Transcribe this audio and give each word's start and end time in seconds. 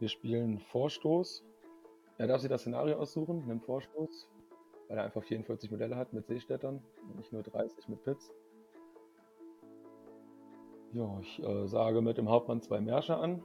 Wir 0.00 0.08
spielen 0.08 0.58
Vorstoß. 0.58 1.44
Er 2.16 2.26
darf 2.26 2.40
sich 2.40 2.48
das 2.48 2.62
Szenario 2.62 2.96
aussuchen, 2.96 3.46
nimmt 3.46 3.64
Vorstoß, 3.64 4.28
weil 4.88 4.96
er 4.96 5.04
einfach 5.04 5.22
44 5.22 5.70
Modelle 5.70 5.94
hat 5.94 6.14
mit 6.14 6.26
Seestädtern 6.26 6.82
und 7.02 7.16
nicht 7.16 7.32
nur 7.34 7.42
30 7.42 7.86
mit 7.88 8.02
Pits. 8.02 8.32
Ja, 10.92 11.20
ich 11.20 11.42
äh, 11.42 11.66
sage 11.68 12.00
mit 12.00 12.16
dem 12.16 12.30
Hauptmann 12.30 12.62
zwei 12.62 12.80
Märsche 12.80 13.14
an, 13.14 13.42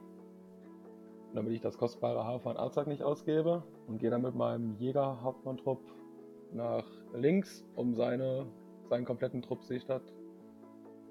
damit 1.34 1.52
ich 1.52 1.60
das 1.60 1.76
kostbare 1.76 2.24
Haar 2.24 2.40
von 2.40 2.56
Arzak 2.56 2.86
nicht 2.86 3.02
ausgebe 3.02 3.62
und 3.86 3.98
gehe 3.98 4.10
dann 4.10 4.22
mit 4.22 4.34
meinem 4.34 4.76
Jäger-Hauptmann-Trupp 4.76 5.80
nach 6.52 6.86
links, 7.12 7.66
um 7.76 7.94
seine, 7.94 8.46
seinen 8.88 9.04
kompletten 9.04 9.42
Trupp 9.42 9.62
Seestadt 9.62 10.14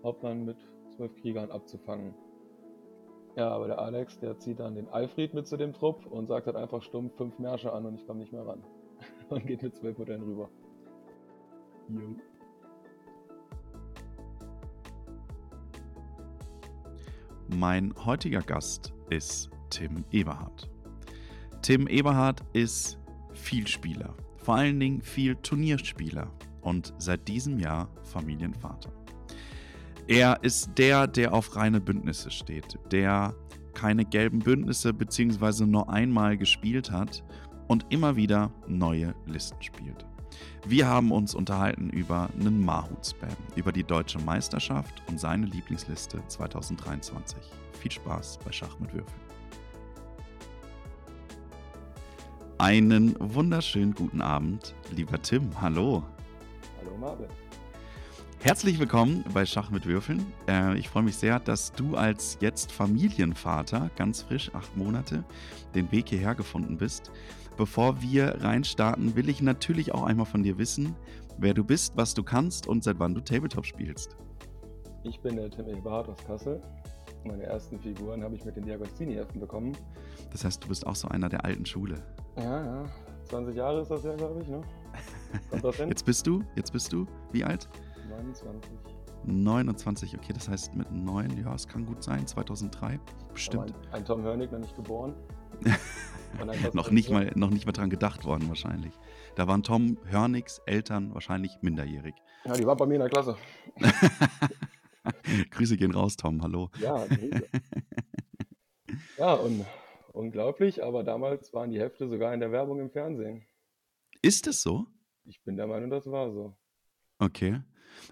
Hauptmann 0.02 0.44
mit 0.44 0.58
zwölf 0.90 1.16
Kriegern 1.18 1.52
abzufangen. 1.52 2.16
Ja, 3.35 3.49
aber 3.49 3.67
der 3.67 3.80
Alex, 3.80 4.17
der 4.20 4.39
zieht 4.39 4.59
dann 4.59 4.75
den 4.75 4.88
Alfred 4.88 5.34
mit 5.34 5.45
zu 5.45 5.57
dem 5.57 5.73
Trupp 5.73 6.05
und 6.05 6.27
sagt 6.27 6.48
halt 6.48 6.55
einfach 6.55 6.81
stumpf 6.81 7.16
fünf 7.17 7.38
Märsche 7.38 7.73
an 7.73 7.85
und 7.85 7.95
ich 7.95 8.08
komme 8.08 8.20
nicht 8.20 8.31
mehr 8.31 8.45
ran. 8.45 8.63
und 9.30 9.45
geht 9.45 9.61
mit 9.61 9.75
zwölf 9.75 9.98
Modellen 9.98 10.23
rüber. 10.23 10.49
Jo. 11.89 12.16
Mein 17.48 17.94
heutiger 18.05 18.41
Gast 18.41 18.94
ist 19.09 19.49
Tim 19.70 20.05
Eberhardt. 20.11 20.70
Tim 21.61 21.88
Eberhardt 21.88 22.41
ist 22.53 22.97
Vielspieler, 23.33 24.16
vor 24.38 24.55
allen 24.55 24.80
Dingen 24.80 25.02
viel 25.02 25.36
Turnierspieler 25.36 26.31
und 26.61 26.94
seit 26.97 27.27
diesem 27.27 27.59
Jahr 27.59 27.89
Familienvater. 28.03 28.91
Er 30.08 30.44
ist 30.44 30.70
der, 30.77 31.08
der 31.08 31.34
auf 31.34 31.55
reine 31.55 31.82
Bündnisse 31.82 32.30
steht, 32.30 32.77
der 32.91 33.34
keine 33.73 34.05
gelben 34.05 34.40
Bündnisse 34.40 34.94
bzw. 34.94 35.66
nur 35.66 35.89
einmal 35.89 36.38
gespielt 36.38 36.92
hat 36.92 37.23
und 37.67 37.88
immer 37.89 38.16
wieder 38.16 38.52
neue 38.67 39.16
Listen 39.26 39.61
spielt. 39.64 40.06
Wir 40.67 40.88
haben 40.88 41.11
uns 41.11 41.33
unterhalten 41.33 41.89
über 41.89 42.30
einen 42.39 42.64
Mahut-Spam, 42.64 43.36
über 43.56 43.72
die 43.72 43.83
deutsche 43.83 44.20
Meisterschaft 44.20 45.02
und 45.09 45.20
seine 45.20 45.48
Lieblingsliste 45.48 46.22
2023. 46.28 47.39
Viel 47.80 47.92
Spaß 47.92 48.39
bei 48.45 48.52
Schach 48.52 48.78
mit 48.80 48.94
Würfeln. 48.94 49.22
Einen 52.59 53.16
wunderschönen 53.20 53.95
guten 53.95 54.22
Abend, 54.22 54.76
lieber 54.92 55.20
Tim. 55.22 55.50
Hallo. 55.59 56.03
Hallo 56.80 56.98
Marvin. 56.98 57.45
Herzlich 58.46 58.78
willkommen 58.80 59.26
bei 59.34 59.44
Schach 59.44 59.72
mit 59.72 59.88
Würfeln. 59.88 60.24
Äh, 60.48 60.78
ich 60.78 60.88
freue 60.88 61.02
mich 61.02 61.18
sehr, 61.18 61.40
dass 61.40 61.72
du 61.72 61.96
als 61.96 62.38
jetzt 62.42 62.72
Familienvater, 62.72 63.90
ganz 63.96 64.22
frisch, 64.22 64.54
acht 64.54 64.78
Monate, 64.78 65.24
den 65.74 65.92
Weg 65.92 66.10
hierher 66.10 66.36
gefunden 66.36 66.78
bist. 66.78 67.12
Bevor 67.58 68.04
wir 68.04 68.44
reinstarten, 68.44 69.16
will 69.16 69.30
ich 69.30 69.42
natürlich 69.42 69.96
auch 69.96 70.04
einmal 70.04 70.28
von 70.28 70.44
dir 70.44 70.60
wissen, 70.60 70.96
wer 71.40 71.56
du 71.56 71.64
bist, 71.64 71.98
was 71.98 72.14
du 72.14 72.22
kannst 72.22 72.68
und 72.68 72.84
seit 72.84 73.00
wann 73.00 73.16
du 73.16 73.22
Tabletop 73.22 73.66
spielst. 73.66 74.16
Ich 75.02 75.20
bin 75.22 75.38
der 75.38 75.50
Tim 75.50 75.68
Eberhardt 75.68 76.08
aus 76.08 76.23
Kassel. 76.28 76.62
Meine 77.23 77.46
ersten 77.46 77.80
Figuren 77.80 78.23
habe 78.23 78.36
ich 78.36 78.46
mit 78.46 78.56
den 78.58 78.66
Diagostini-Heften 78.66 79.40
bekommen. 79.40 79.76
Das 80.32 80.46
heißt, 80.46 80.64
du 80.64 80.68
bist 80.68 80.86
auch 80.86 80.96
so 80.96 81.08
einer 81.08 81.30
der 81.30 81.44
alten 81.46 81.66
Schule. 81.66 81.96
Ja, 82.38 82.64
ja. 82.64 82.86
20 83.23 83.56
Jahre 83.56 83.82
ist 83.82 83.90
das 83.90 84.04
ja, 84.04 84.16
glaube 84.16 84.40
ich, 84.44 84.48
ne? 84.48 84.62
Jetzt 85.90 86.06
bist 86.06 86.28
du, 86.28 86.44
jetzt 86.56 86.72
bist 86.72 86.94
du, 86.94 87.06
wie 87.32 87.44
alt? 87.44 87.68
29. 88.16 88.71
29, 89.27 90.16
okay, 90.16 90.33
das 90.33 90.47
heißt 90.47 90.75
mit 90.75 90.91
9, 90.91 91.44
ja, 91.44 91.53
es 91.53 91.67
kann 91.67 91.85
gut 91.85 92.03
sein, 92.03 92.27
2003, 92.27 92.99
bestimmt. 93.33 93.73
Ein, 93.88 93.94
ein, 93.94 94.05
Tom 94.05 94.21
Hörnig 94.21 94.52
noch 94.52 94.59
nicht 94.59 94.75
geboren. 94.75 95.16
noch, 96.73 96.91
nicht 96.91 97.09
mal, 97.09 97.31
noch 97.36 97.49
nicht 97.49 97.66
mal 97.66 97.71
dran 97.71 97.89
gedacht 97.89 98.25
worden 98.25 98.47
wahrscheinlich. 98.49 98.93
Da 99.36 99.48
waren 99.48 99.64
Tom 99.64 99.98
Hörnigs 100.05 100.61
Eltern 100.65 101.14
wahrscheinlich 101.14 101.58
minderjährig. 101.61 102.14
Ja, 102.45 102.54
die 102.54 102.65
war 102.65 102.75
bei 102.75 102.86
mir 102.86 102.95
in 102.95 103.02
der 103.02 103.09
Klasse. 103.09 103.36
Grüße 105.52 105.77
gehen 105.77 105.93
raus, 105.93 106.15
Tom, 106.17 106.42
hallo. 106.42 106.70
Ja, 106.80 107.05
Grüße. 107.05 107.48
ja, 109.17 109.33
und 109.33 109.65
unglaublich, 110.14 110.83
aber 110.83 111.04
damals 111.04 111.54
waren 111.54 111.71
die 111.71 111.80
Hefte 111.80 112.08
sogar 112.08 112.33
in 112.33 112.39
der 112.39 112.52
Werbung 112.52 112.80
im 112.80 112.92
Fernsehen. 112.92 113.45
Ist 114.21 114.45
es 114.48 114.61
so? 114.61 114.86
Ich 115.23 115.43
bin 115.43 115.58
der 115.58 115.67
Meinung, 115.67 115.89
das 115.89 116.05
war 116.05 116.31
so. 116.31 116.55
Okay. 117.17 117.61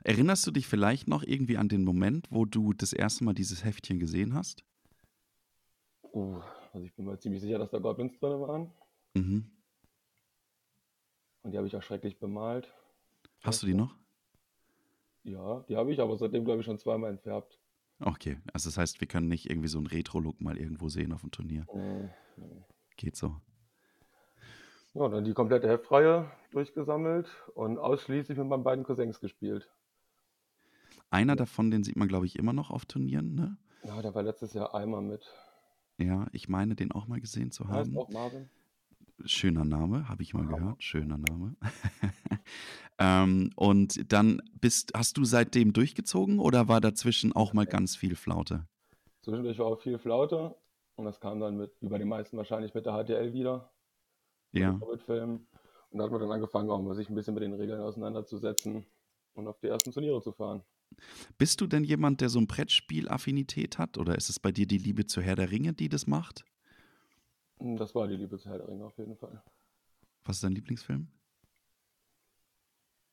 Erinnerst 0.03 0.45
du 0.47 0.51
dich 0.51 0.67
vielleicht 0.67 1.07
noch 1.07 1.23
irgendwie 1.23 1.57
an 1.57 1.69
den 1.69 1.83
Moment, 1.83 2.27
wo 2.31 2.45
du 2.45 2.73
das 2.73 2.93
erste 2.93 3.23
Mal 3.23 3.33
dieses 3.33 3.63
Heftchen 3.63 3.99
gesehen 3.99 4.33
hast? 4.33 4.63
Oh, 6.01 6.41
also 6.73 6.85
ich 6.85 6.93
bin 6.93 7.05
mir 7.05 7.17
ziemlich 7.17 7.41
sicher, 7.41 7.57
dass 7.57 7.71
da 7.71 7.79
Goblins 7.79 8.19
drin 8.19 8.39
waren. 8.41 8.71
Mhm. 9.13 9.49
Und 11.43 11.51
die 11.51 11.57
habe 11.57 11.67
ich 11.67 11.75
auch 11.75 11.83
schrecklich 11.83 12.19
bemalt. 12.19 12.71
Hast 13.41 13.61
du 13.61 13.67
die 13.67 13.73
noch? 13.73 13.95
Ja, 15.23 15.61
die 15.69 15.75
habe 15.75 15.91
ich, 15.91 15.99
aber 15.99 16.17
seitdem, 16.17 16.45
glaube 16.45 16.59
ich, 16.59 16.65
schon 16.65 16.79
zweimal 16.79 17.11
entfärbt. 17.11 17.59
Okay, 17.99 18.37
also 18.51 18.69
das 18.69 18.77
heißt, 18.77 19.01
wir 19.01 19.07
können 19.07 19.27
nicht 19.27 19.49
irgendwie 19.49 19.67
so 19.67 19.77
einen 19.77 19.87
Retro-Look 19.87 20.41
mal 20.41 20.57
irgendwo 20.57 20.89
sehen 20.89 21.13
auf 21.13 21.21
dem 21.21 21.31
Turnier. 21.31 21.65
Nee, 21.73 22.09
nee. 22.37 22.63
Geht 22.97 23.15
so. 23.15 23.41
Ja, 24.95 25.09
dann 25.09 25.23
die 25.23 25.33
komplette 25.33 25.67
Heftreihe 25.67 26.29
durchgesammelt 26.51 27.27
und 27.55 27.79
ausschließlich 27.79 28.37
mit 28.37 28.47
meinen 28.47 28.63
beiden 28.63 28.83
Cousins 28.83 29.19
gespielt. 29.19 29.67
Einer 31.09 31.35
davon, 31.35 31.71
den 31.71 31.83
sieht 31.83 31.95
man, 31.95 32.07
glaube 32.07 32.27
ich, 32.27 32.37
immer 32.37 32.53
noch 32.53 32.69
auf 32.69 32.85
Turnieren, 32.85 33.33
ne? 33.33 33.57
Ja, 33.83 34.01
der 34.01 34.13
war 34.13 34.21
letztes 34.21 34.53
Jahr 34.53 34.75
einmal 34.75 35.01
mit. 35.01 35.27
Ja, 35.97 36.27
ich 36.31 36.47
meine, 36.47 36.75
den 36.75 36.91
auch 36.91 37.07
mal 37.07 37.19
gesehen 37.19 37.51
zu 37.51 37.67
haben. 37.67 37.75
Heißt 37.75 37.97
auch 37.97 38.09
Marvin. 38.09 38.49
Schöner 39.25 39.65
Name, 39.65 40.07
habe 40.09 40.21
ich 40.21 40.33
mal 40.33 40.45
ja. 40.45 40.57
gehört. 40.57 40.83
Schöner 40.83 41.17
Name. 41.17 41.55
ähm, 42.99 43.49
und 43.55 44.11
dann 44.11 44.41
bist, 44.59 44.93
hast 44.95 45.17
du 45.17 45.25
seitdem 45.25 45.73
durchgezogen 45.73 46.39
oder 46.39 46.67
war 46.67 46.81
dazwischen 46.81 47.33
auch 47.33 47.53
mal 47.53 47.65
ganz 47.65 47.95
viel 47.95 48.15
Flaute? 48.15 48.67
Zwischendurch 49.21 49.57
war 49.59 49.67
auch 49.67 49.79
viel 49.79 49.97
Flaute 49.97 50.55
und 50.95 51.05
das 51.05 51.19
kam 51.19 51.39
dann 51.39 51.57
mit, 51.57 51.71
wie 51.81 51.89
bei 51.89 51.97
den 51.97 52.07
meisten 52.07 52.37
wahrscheinlich 52.37 52.73
mit 52.73 52.85
der 52.85 52.93
HTL 52.93 53.33
wieder 53.33 53.72
ja. 54.61 54.79
Hobbit-Film. 54.79 55.45
Und 55.89 55.99
da 55.99 56.05
hat 56.05 56.11
man 56.11 56.21
dann 56.21 56.31
angefangen, 56.31 56.69
auch 56.69 56.93
sich 56.93 57.09
ein 57.09 57.15
bisschen 57.15 57.33
mit 57.33 57.43
den 57.43 57.53
Regeln 57.53 57.79
auseinanderzusetzen 57.79 58.85
und 59.33 59.47
auf 59.47 59.59
die 59.59 59.67
ersten 59.67 59.91
Turniere 59.91 60.21
zu 60.21 60.31
fahren. 60.31 60.63
Bist 61.37 61.61
du 61.61 61.67
denn 61.67 61.83
jemand, 61.83 62.21
der 62.21 62.29
so 62.29 62.39
ein 62.39 62.47
Brettspiel-Affinität 62.47 63.77
hat? 63.77 63.97
Oder 63.97 64.15
ist 64.15 64.29
es 64.29 64.39
bei 64.39 64.51
dir 64.51 64.67
die 64.67 64.77
Liebe 64.77 65.05
zu 65.05 65.21
Herr 65.21 65.35
der 65.35 65.51
Ringe, 65.51 65.73
die 65.73 65.89
das 65.89 66.07
macht? 66.07 66.45
Das 67.59 67.95
war 67.95 68.07
die 68.07 68.15
Liebe 68.15 68.37
zu 68.37 68.49
Herr 68.49 68.57
der 68.57 68.67
Ringe 68.67 68.85
auf 68.85 68.97
jeden 68.97 69.15
Fall. 69.15 69.43
Was 70.25 70.37
ist 70.37 70.43
dein 70.43 70.53
Lieblingsfilm? 70.53 71.07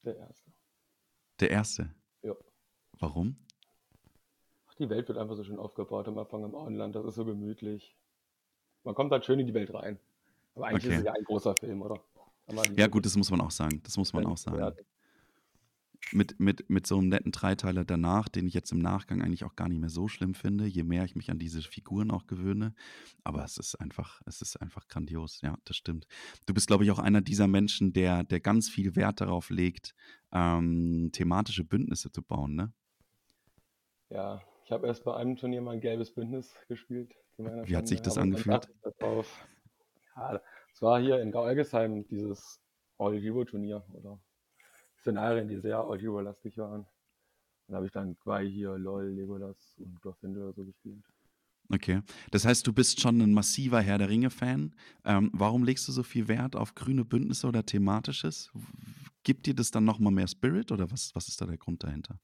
Der 0.04 0.16
erste. 0.16 0.50
Der 1.40 1.50
erste? 1.50 1.94
Ja. 2.22 2.34
Warum? 2.98 3.36
Ach, 4.68 4.74
die 4.74 4.88
Welt 4.88 5.08
wird 5.08 5.18
einfach 5.18 5.36
so 5.36 5.44
schön 5.44 5.58
aufgebaut 5.58 6.08
am 6.08 6.18
Anfang 6.18 6.44
im 6.44 6.54
Auenland. 6.54 6.94
Das 6.94 7.04
ist 7.04 7.14
so 7.14 7.24
gemütlich. 7.24 7.96
Man 8.84 8.94
kommt 8.94 9.12
halt 9.12 9.24
schön 9.24 9.38
in 9.38 9.46
die 9.46 9.54
Welt 9.54 9.72
rein. 9.74 9.98
Aber 10.60 10.68
eigentlich 10.68 10.84
okay. 10.84 10.94
ist 10.94 11.00
es 11.00 11.06
ja 11.06 11.12
ein 11.14 11.24
großer 11.24 11.54
Film, 11.58 11.80
oder? 11.80 11.98
Ja, 12.76 12.86
gut, 12.86 13.06
das 13.06 13.16
muss 13.16 13.30
man 13.30 13.40
auch 13.40 13.50
sagen. 13.50 13.80
Das 13.82 13.96
muss 13.96 14.12
man 14.12 14.26
auch 14.26 14.36
sagen. 14.36 14.76
Mit, 16.12 16.38
mit, 16.38 16.68
mit 16.68 16.86
so 16.86 16.98
einem 16.98 17.08
netten 17.08 17.32
Dreiteiler 17.32 17.84
danach, 17.84 18.28
den 18.28 18.46
ich 18.46 18.52
jetzt 18.52 18.72
im 18.72 18.78
Nachgang 18.78 19.22
eigentlich 19.22 19.44
auch 19.44 19.56
gar 19.56 19.68
nicht 19.68 19.78
mehr 19.78 19.88
so 19.88 20.06
schlimm 20.08 20.34
finde, 20.34 20.66
je 20.66 20.82
mehr 20.82 21.04
ich 21.04 21.14
mich 21.14 21.30
an 21.30 21.38
diese 21.38 21.62
Figuren 21.62 22.10
auch 22.10 22.26
gewöhne. 22.26 22.74
Aber 23.24 23.42
es 23.42 23.56
ist 23.56 23.76
einfach, 23.76 24.20
es 24.26 24.42
ist 24.42 24.60
einfach 24.60 24.86
grandios, 24.88 25.40
ja, 25.40 25.56
das 25.64 25.76
stimmt. 25.76 26.06
Du 26.44 26.52
bist, 26.52 26.66
glaube 26.66 26.84
ich, 26.84 26.90
auch 26.90 26.98
einer 26.98 27.22
dieser 27.22 27.46
Menschen, 27.46 27.94
der, 27.94 28.24
der 28.24 28.40
ganz 28.40 28.68
viel 28.68 28.96
Wert 28.96 29.22
darauf 29.22 29.48
legt, 29.48 29.94
ähm, 30.32 31.10
thematische 31.12 31.64
Bündnisse 31.64 32.10
zu 32.10 32.22
bauen, 32.22 32.54
ne? 32.54 32.72
Ja, 34.10 34.42
ich 34.64 34.72
habe 34.72 34.88
erst 34.88 35.04
bei 35.04 35.14
einem 35.16 35.36
Turnier 35.36 35.62
mal 35.62 35.72
ein 35.72 35.80
gelbes 35.80 36.12
Bündnis 36.12 36.54
gespielt. 36.68 37.14
Wie 37.38 37.76
hat 37.76 37.88
sich 37.88 38.02
das 38.02 38.18
angefühlt? 38.18 38.68
Es 40.72 40.82
war 40.82 41.00
hier 41.00 41.20
in 41.20 41.32
Gau-Elgesheim 41.32 42.06
dieses 42.08 42.60
All-Hero-Turnier 42.98 43.84
oder 43.92 44.20
Szenarien, 45.00 45.48
die 45.48 45.58
sehr 45.58 45.78
All-Hero-lastig 45.78 46.56
waren. 46.58 46.86
Dann 47.66 47.76
habe 47.76 47.86
ich 47.86 47.92
dann 47.92 48.18
Quai 48.18 48.46
hier, 48.46 48.76
LOL, 48.76 49.10
Legolas 49.10 49.76
und 49.78 50.00
Glorfindel 50.02 50.42
oder 50.42 50.52
so 50.52 50.64
gespielt. 50.64 51.04
Okay. 51.72 52.02
Das 52.32 52.44
heißt, 52.44 52.66
du 52.66 52.72
bist 52.72 53.00
schon 53.00 53.20
ein 53.20 53.32
massiver 53.32 53.80
Herr 53.80 53.98
der 53.98 54.08
Ringe-Fan. 54.08 54.74
Ähm, 55.04 55.30
warum 55.32 55.62
legst 55.62 55.86
du 55.86 55.92
so 55.92 56.02
viel 56.02 56.26
Wert 56.26 56.56
auf 56.56 56.74
grüne 56.74 57.04
Bündnisse 57.04 57.46
oder 57.46 57.64
thematisches? 57.64 58.50
Gibt 59.22 59.46
dir 59.46 59.54
das 59.54 59.70
dann 59.70 59.84
nochmal 59.84 60.12
mehr 60.12 60.26
Spirit 60.26 60.72
oder 60.72 60.90
was, 60.90 61.14
was 61.14 61.28
ist 61.28 61.40
da 61.40 61.46
der 61.46 61.58
Grund 61.58 61.84
dahinter? 61.84 62.18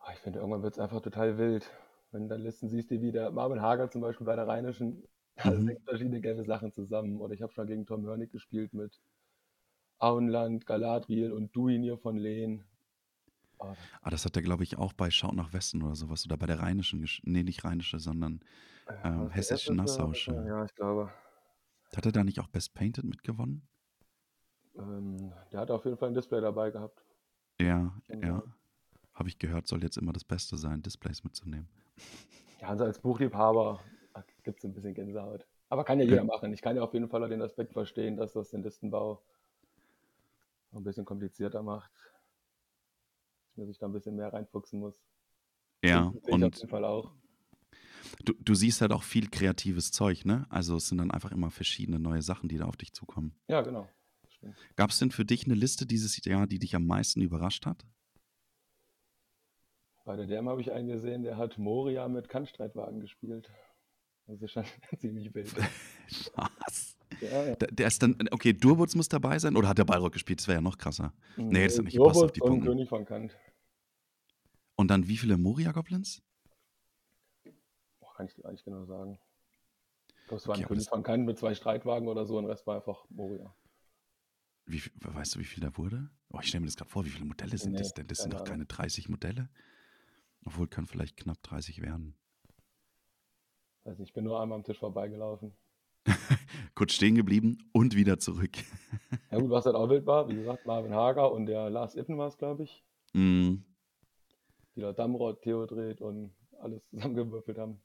Ah, 0.00 0.12
ich 0.12 0.18
finde, 0.18 0.40
irgendwann 0.40 0.62
wird 0.62 0.74
es 0.74 0.78
einfach 0.78 1.00
total 1.00 1.38
wild. 1.38 1.70
Wenn 2.12 2.24
du 2.24 2.28
dann 2.28 2.42
Listen 2.42 2.68
siehst, 2.68 2.90
die 2.90 3.00
wie 3.00 3.12
der 3.12 3.30
Marvin 3.30 3.62
Hager 3.62 3.90
zum 3.90 4.02
Beispiel 4.02 4.26
bei 4.26 4.36
der 4.36 4.46
Rheinischen 4.46 5.02
mhm. 5.44 5.76
verschiedene 5.84 6.20
gelbe 6.20 6.44
Sachen 6.44 6.72
zusammen. 6.72 7.20
Oder 7.20 7.34
ich 7.34 7.42
habe 7.42 7.52
schon 7.52 7.66
gegen 7.66 7.86
Tom 7.86 8.04
Hörnig 8.04 8.30
gespielt 8.30 8.72
mit 8.74 9.00
Auenland, 9.98 10.66
Galadriel 10.66 11.32
und 11.32 11.54
Duinir 11.54 11.98
von 11.98 12.16
Lehn. 12.16 12.64
Oh, 13.58 13.74
ah, 14.00 14.10
das 14.10 14.24
hat 14.24 14.36
er, 14.36 14.42
glaube 14.42 14.62
ich, 14.62 14.78
auch 14.78 14.94
bei 14.94 15.10
Schaut 15.10 15.34
nach 15.34 15.52
Westen 15.52 15.82
oder 15.82 15.94
sowas. 15.94 16.24
Oder 16.24 16.36
bei 16.38 16.46
der 16.46 16.60
Rheinischen, 16.60 17.06
nee, 17.24 17.42
nicht 17.42 17.64
Rheinische, 17.64 17.98
sondern 17.98 18.40
ähm, 18.88 18.96
Was, 19.02 19.28
der 19.28 19.30
hessische 19.30 19.52
erste? 19.52 19.74
Nassauische. 19.74 20.44
Ja, 20.48 20.64
ich 20.64 20.74
glaube. 20.74 21.12
Hat 21.94 22.06
er 22.06 22.12
da 22.12 22.24
nicht 22.24 22.40
auch 22.40 22.48
Best 22.48 22.72
Painted 22.74 23.04
mitgewonnen? 23.04 23.68
Ähm, 24.78 25.32
der 25.52 25.60
hat 25.60 25.70
auf 25.70 25.84
jeden 25.84 25.96
Fall 25.96 26.08
ein 26.08 26.14
Display 26.14 26.40
dabei 26.40 26.70
gehabt. 26.70 27.04
Ja, 27.60 27.94
ja. 28.08 28.18
sein. 28.18 28.54
Habe 29.12 29.28
ich 29.28 29.38
gehört, 29.38 29.66
soll 29.66 29.82
jetzt 29.82 29.98
immer 29.98 30.12
das 30.12 30.24
Beste 30.24 30.56
sein, 30.56 30.80
Displays 30.80 31.24
mitzunehmen. 31.24 31.68
Ja, 32.60 32.68
also 32.68 32.84
als 32.84 32.98
Buchliebhaber 32.98 33.80
gibt 34.42 34.58
es 34.58 34.64
ein 34.64 34.74
bisschen 34.74 34.94
Gänsehaut. 34.94 35.46
Aber 35.68 35.84
kann 35.84 36.00
ja 36.00 36.04
jeder 36.04 36.24
machen. 36.24 36.52
Ich 36.52 36.62
kann 36.62 36.76
ja 36.76 36.82
auf 36.82 36.92
jeden 36.94 37.08
Fall 37.08 37.22
auch 37.22 37.28
den 37.28 37.42
Aspekt 37.42 37.72
verstehen, 37.72 38.16
dass 38.16 38.32
das 38.32 38.50
den 38.50 38.62
Listenbau 38.62 39.22
ein 40.72 40.84
bisschen 40.84 41.04
komplizierter 41.04 41.62
macht. 41.62 41.92
Dass 43.48 43.56
man 43.56 43.66
sich 43.66 43.78
da 43.78 43.86
ein 43.86 43.92
bisschen 43.92 44.16
mehr 44.16 44.32
reinfuchsen 44.32 44.80
muss. 44.80 44.94
Ja, 45.84 46.12
ich 46.14 46.22
auf 46.22 46.28
und 46.28 46.56
jeden 46.56 46.68
Fall 46.68 46.84
auch. 46.84 47.12
du, 48.24 48.34
du 48.34 48.54
siehst 48.54 48.80
halt 48.80 48.92
auch 48.92 49.02
viel 49.02 49.28
kreatives 49.28 49.90
Zeug, 49.92 50.24
ne? 50.24 50.46
Also 50.50 50.76
es 50.76 50.88
sind 50.88 50.98
dann 50.98 51.10
einfach 51.10 51.32
immer 51.32 51.50
verschiedene 51.50 51.98
neue 51.98 52.22
Sachen, 52.22 52.48
die 52.48 52.58
da 52.58 52.66
auf 52.66 52.76
dich 52.76 52.92
zukommen. 52.92 53.34
Ja, 53.48 53.62
genau. 53.62 53.88
Gab 54.76 54.90
es 54.90 54.98
denn 54.98 55.10
für 55.10 55.24
dich 55.24 55.44
eine 55.44 55.54
Liste 55.54 55.86
dieses 55.86 56.22
Jahr, 56.24 56.46
die 56.46 56.58
dich 56.58 56.74
am 56.74 56.86
meisten 56.86 57.20
überrascht 57.20 57.66
hat? 57.66 57.86
Bei 60.04 60.16
der 60.16 60.26
DM 60.26 60.48
habe 60.48 60.60
ich 60.60 60.72
einen 60.72 60.88
gesehen, 60.88 61.22
der 61.22 61.36
hat 61.36 61.56
Moria 61.58 62.08
mit 62.08 62.28
Kannstreitwagen 62.28 63.00
gespielt. 63.00 63.50
Das 64.30 64.42
ist 64.42 64.52
schon 64.52 64.64
ziemlich 64.98 65.34
wild. 65.34 65.54
Was? 66.34 66.96
Ja, 67.20 67.44
ja. 67.46 67.56
Der, 67.56 67.68
der 67.68 67.86
ist 67.88 68.02
dann, 68.02 68.16
okay, 68.30 68.52
Durwurz 68.52 68.94
muss 68.94 69.08
dabei 69.08 69.38
sein 69.38 69.56
oder 69.56 69.68
hat 69.68 69.78
der 69.78 69.84
Balrog 69.84 70.12
gespielt? 70.12 70.40
Das 70.40 70.48
wäre 70.48 70.56
ja 70.58 70.62
noch 70.62 70.78
krasser. 70.78 71.12
Nee, 71.36 71.64
das 71.64 71.78
hat 71.78 71.84
nicht 71.84 71.96
gepasst 71.96 72.22
auf 72.22 72.32
die 72.32 72.40
Punkte. 72.40 72.68
König 72.68 72.88
von 72.88 73.04
Kant. 73.04 73.36
Und 74.76 74.88
dann 74.88 75.08
wie 75.08 75.16
viele 75.16 75.36
Moria-Goblins? 75.36 76.22
Kann 78.16 78.26
ich 78.26 78.34
dir 78.34 78.42
gar 78.42 78.52
nicht 78.52 78.64
genau 78.64 78.84
sagen. 78.84 79.18
Ich 80.08 80.28
glaube, 80.28 80.36
es 80.36 80.46
war 80.46 80.54
Okay, 80.54 80.64
ein 80.64 80.68
König 80.68 80.88
von 80.88 81.02
Kant 81.02 81.24
mit 81.24 81.38
zwei 81.38 81.54
Streitwagen 81.54 82.06
oder 82.06 82.26
so 82.26 82.36
und 82.36 82.44
der 82.44 82.52
Rest 82.52 82.66
war 82.66 82.76
einfach 82.76 83.06
Moria. 83.08 83.54
Wie, 84.66 84.82
weißt 85.00 85.34
du, 85.34 85.40
wie 85.40 85.44
viel 85.44 85.62
da 85.62 85.74
wurde? 85.78 86.10
Oh, 86.28 86.38
ich 86.40 86.48
stelle 86.48 86.60
mir 86.60 86.66
das 86.66 86.76
gerade 86.76 86.90
vor, 86.90 87.06
wie 87.06 87.10
viele 87.10 87.24
Modelle 87.24 87.56
sind 87.56 87.72
Nee, 87.72 87.78
das 87.78 87.94
denn? 87.94 88.06
Das 88.06 88.18
sind 88.18 88.34
doch 88.34 88.44
keine 88.44 88.66
30 88.66 89.08
Modelle. 89.08 89.48
Obwohl, 90.44 90.68
können 90.68 90.86
vielleicht 90.86 91.16
knapp 91.16 91.42
30 91.42 91.80
werden. 91.80 92.14
Nicht, 93.84 94.00
ich 94.00 94.12
bin 94.12 94.24
nur 94.24 94.40
einmal 94.40 94.56
am 94.56 94.64
Tisch 94.64 94.78
vorbeigelaufen. 94.78 95.52
Kurz 96.74 96.92
stehen 96.92 97.14
geblieben 97.14 97.58
und 97.72 97.94
wieder 97.94 98.18
zurück. 98.18 98.56
Ja 99.30 99.38
gut, 99.38 99.50
was 99.50 99.66
halt 99.66 99.76
auch 99.76 99.88
wild 99.88 100.06
war, 100.06 100.28
wie 100.28 100.34
gesagt, 100.34 100.66
Marvin 100.66 100.94
Hager 100.94 101.30
und 101.32 101.46
der 101.46 101.70
Lars 101.70 101.94
Ippen 101.94 102.16
war 102.18 102.28
es, 102.28 102.38
glaube 102.38 102.64
ich, 102.64 102.84
Mm, 103.12 103.64
die 104.76 104.80
da 104.80 104.92
Damrod, 104.92 105.42
Theodred 105.42 106.00
und 106.00 106.32
alles 106.60 106.86
zusammengewürfelt 106.90 107.58
haben. 107.58 107.80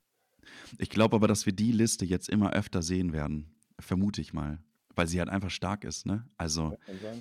Ich 0.77 0.89
glaube 0.89 1.15
aber, 1.15 1.27
dass 1.27 1.45
wir 1.45 1.53
die 1.53 1.71
Liste 1.71 2.05
jetzt 2.05 2.29
immer 2.29 2.53
öfter 2.53 2.81
sehen 2.81 3.13
werden. 3.13 3.55
Vermute 3.79 4.21
ich 4.21 4.33
mal. 4.33 4.59
Weil 4.97 5.07
sie 5.07 5.19
halt 5.19 5.29
einfach 5.29 5.49
stark 5.49 5.83
ist, 5.83 6.05
ne? 6.05 6.25
Also, 6.37 6.77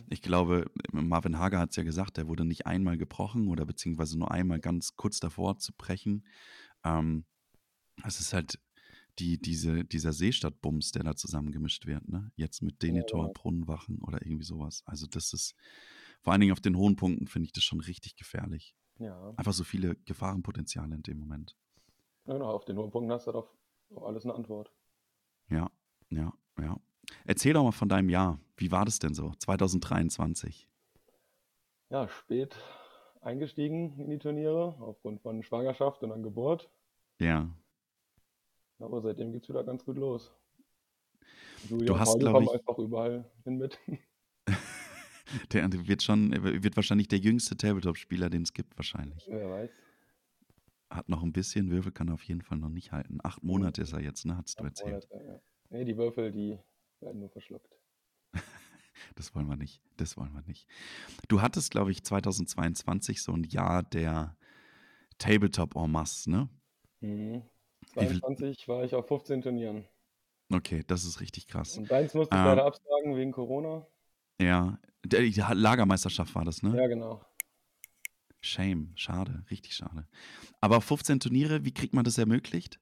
ich 0.09 0.23
glaube, 0.23 0.67
Marvin 0.93 1.39
Hager 1.39 1.59
hat 1.59 1.71
es 1.71 1.77
ja 1.77 1.83
gesagt, 1.83 2.19
der 2.19 2.29
wurde 2.29 2.45
nicht 2.45 2.67
einmal 2.67 2.97
gebrochen 2.97 3.49
oder 3.49 3.65
beziehungsweise 3.65 4.17
nur 4.17 4.31
einmal 4.31 4.61
ganz 4.61 4.95
kurz 4.95 5.19
davor 5.19 5.59
zu 5.59 5.73
brechen. 5.77 6.25
Ähm, 6.85 7.25
es 8.05 8.21
ist 8.21 8.33
halt 8.33 8.59
die, 9.19 9.41
diese, 9.41 9.85
dieser 9.85 10.13
Seestadtbums, 10.13 10.91
der 10.93 11.05
da 11.05 11.15
zusammengemischt 11.15 11.87
wird, 11.87 12.09
ne? 12.09 12.33
Jetzt 12.35 12.63
mit 12.63 12.83
Denitor, 12.83 13.23
genau. 13.23 13.33
Brunnenwachen 13.33 14.03
oder 14.03 14.23
irgendwie 14.23 14.45
sowas. 14.45 14.83
Also, 14.87 15.07
das 15.07 15.33
ist 15.33 15.55
vor 16.21 16.33
allen 16.33 16.41
Dingen 16.41 16.53
auf 16.53 16.61
den 16.61 16.77
hohen 16.77 16.97
Punkten 16.97 17.27
finde 17.27 17.47
ich 17.47 17.53
das 17.53 17.65
schon 17.65 17.81
richtig 17.81 18.17
gefährlich. 18.17 18.75
Ja. 18.99 19.35
Einfach 19.37 19.53
so 19.53 19.63
viele 19.63 19.95
Gefahrenpotenziale 20.05 20.95
in 20.95 21.03
dem 21.03 21.19
Moment. 21.19 21.57
ja, 22.27 22.33
genau, 22.33 22.51
auf 22.51 22.65
den 22.65 22.79
hohen 22.79 22.91
Punkten 22.91 23.13
hast 23.13 23.27
du 23.27 23.33
doch 23.33 23.55
alles 24.01 24.25
eine 24.25 24.35
Antwort. 24.35 24.73
Ja, 25.49 25.71
ja, 26.09 26.33
ja. 26.61 26.81
Erzähl 27.25 27.53
doch 27.53 27.63
mal 27.63 27.73
von 27.73 27.89
deinem 27.89 28.09
Jahr. 28.09 28.41
Wie 28.57 28.71
war 28.71 28.85
das 28.85 28.99
denn 28.99 29.15
so? 29.15 29.33
2023. 29.39 30.69
Ja, 31.91 32.09
spät 32.09 32.57
eingestiegen 33.21 33.99
in 33.99 34.11
die 34.11 34.19
Turniere, 34.19 34.77
aufgrund 34.81 35.21
von 35.23 35.43
Schwangerschaft 35.43 36.03
und 36.03 36.11
dann 36.11 36.23
Geburt. 36.23 36.71
Ja. 37.19 37.55
Aber 38.79 39.01
seitdem 39.01 39.33
geht 39.33 39.43
es 39.45 39.49
wieder 39.49 39.65
ganz 39.65 39.85
gut 39.85 39.97
los. 39.97 40.33
Julia 41.69 41.87
Du 41.87 41.99
hast, 41.99 42.09
Pauli 42.11 42.21
glaub 42.21 42.35
kommen 42.35 42.47
ich- 42.47 42.53
einfach 42.55 42.79
überall 42.79 43.31
hin 43.45 43.57
mit. 43.59 43.79
Der 45.53 45.69
wird 45.89 46.03
schon, 46.03 46.31
wird 46.63 46.77
wahrscheinlich 46.77 47.09
der 47.09 47.19
jüngste 47.19 47.57
Tabletop-Spieler, 47.57 48.31
den 48.31 48.43
es 48.43 48.53
gibt, 48.53 48.77
wahrscheinlich. 48.77 49.27
Wer 49.29 49.51
weiß. 49.51 49.71
Hat 50.91 51.09
noch 51.09 51.23
ein 51.25 51.33
bisschen, 51.33 51.71
Würfel 51.71 51.91
kann 51.91 52.07
er 52.09 52.15
auf 52.15 52.23
jeden 52.23 52.43
Fall 52.43 52.59
noch 52.59 52.69
nicht 52.69 52.93
halten. 52.93 53.19
Acht 53.25 53.43
Monate 53.43 53.83
ist 53.83 53.93
er 53.93 54.01
jetzt, 54.01 54.27
ne? 54.27 54.37
Hattest 54.37 54.61
du 54.61 54.65
erzählt. 54.65 55.09
Monate, 55.11 55.27
ja. 55.27 55.41
Nee, 55.71 55.85
die 55.85 55.97
Würfel, 55.97 56.31
die 56.31 56.59
werden 57.01 57.21
nur 57.21 57.31
verschluckt. 57.31 57.75
Das 59.17 59.35
wollen 59.35 59.49
wir 59.49 59.57
nicht. 59.57 59.83
Das 59.97 60.17
wollen 60.17 60.33
wir 60.33 60.43
nicht. 60.43 60.69
Du 61.29 61.43
hattest, 61.43 61.71
glaube 61.73 61.91
ich, 61.91 62.05
2022 62.05 63.23
so 63.23 63.33
ein 63.33 63.43
Jahr 63.45 63.83
der 63.83 64.37
Tabletop 65.19 65.75
en 65.77 65.91
masse, 65.91 66.31
ne? 66.31 66.49
Mhm. 67.01 67.43
Wie 67.95 68.07
viel- 68.07 68.21
22 68.21 68.69
war 68.69 68.85
ich 68.85 68.95
auf 68.95 69.07
15 69.09 69.43
Turnieren. 69.43 69.85
Okay, 70.53 70.83
das 70.87 71.05
ist 71.05 71.21
richtig 71.21 71.47
krass. 71.49 71.77
Und 71.79 71.91
deins 71.91 72.15
musste 72.15 72.35
ich 72.35 72.41
Ähm, 72.41 72.47
leider 72.47 72.65
absagen 72.65 73.17
wegen 73.17 73.33
Corona. 73.33 73.87
Ja, 74.41 74.79
die 75.05 75.33
Lagermeisterschaft 75.53 76.35
war 76.35 76.45
das, 76.45 76.63
ne? 76.63 76.77
Ja, 76.77 76.87
genau. 76.87 77.25
Shame, 78.41 78.93
schade, 78.95 79.43
richtig 79.51 79.75
schade. 79.75 80.07
Aber 80.61 80.81
15 80.81 81.19
Turniere, 81.21 81.65
wie 81.65 81.73
kriegt 81.73 81.95
man 81.95 82.05
das 82.05 82.19
ermöglicht? 82.19 82.79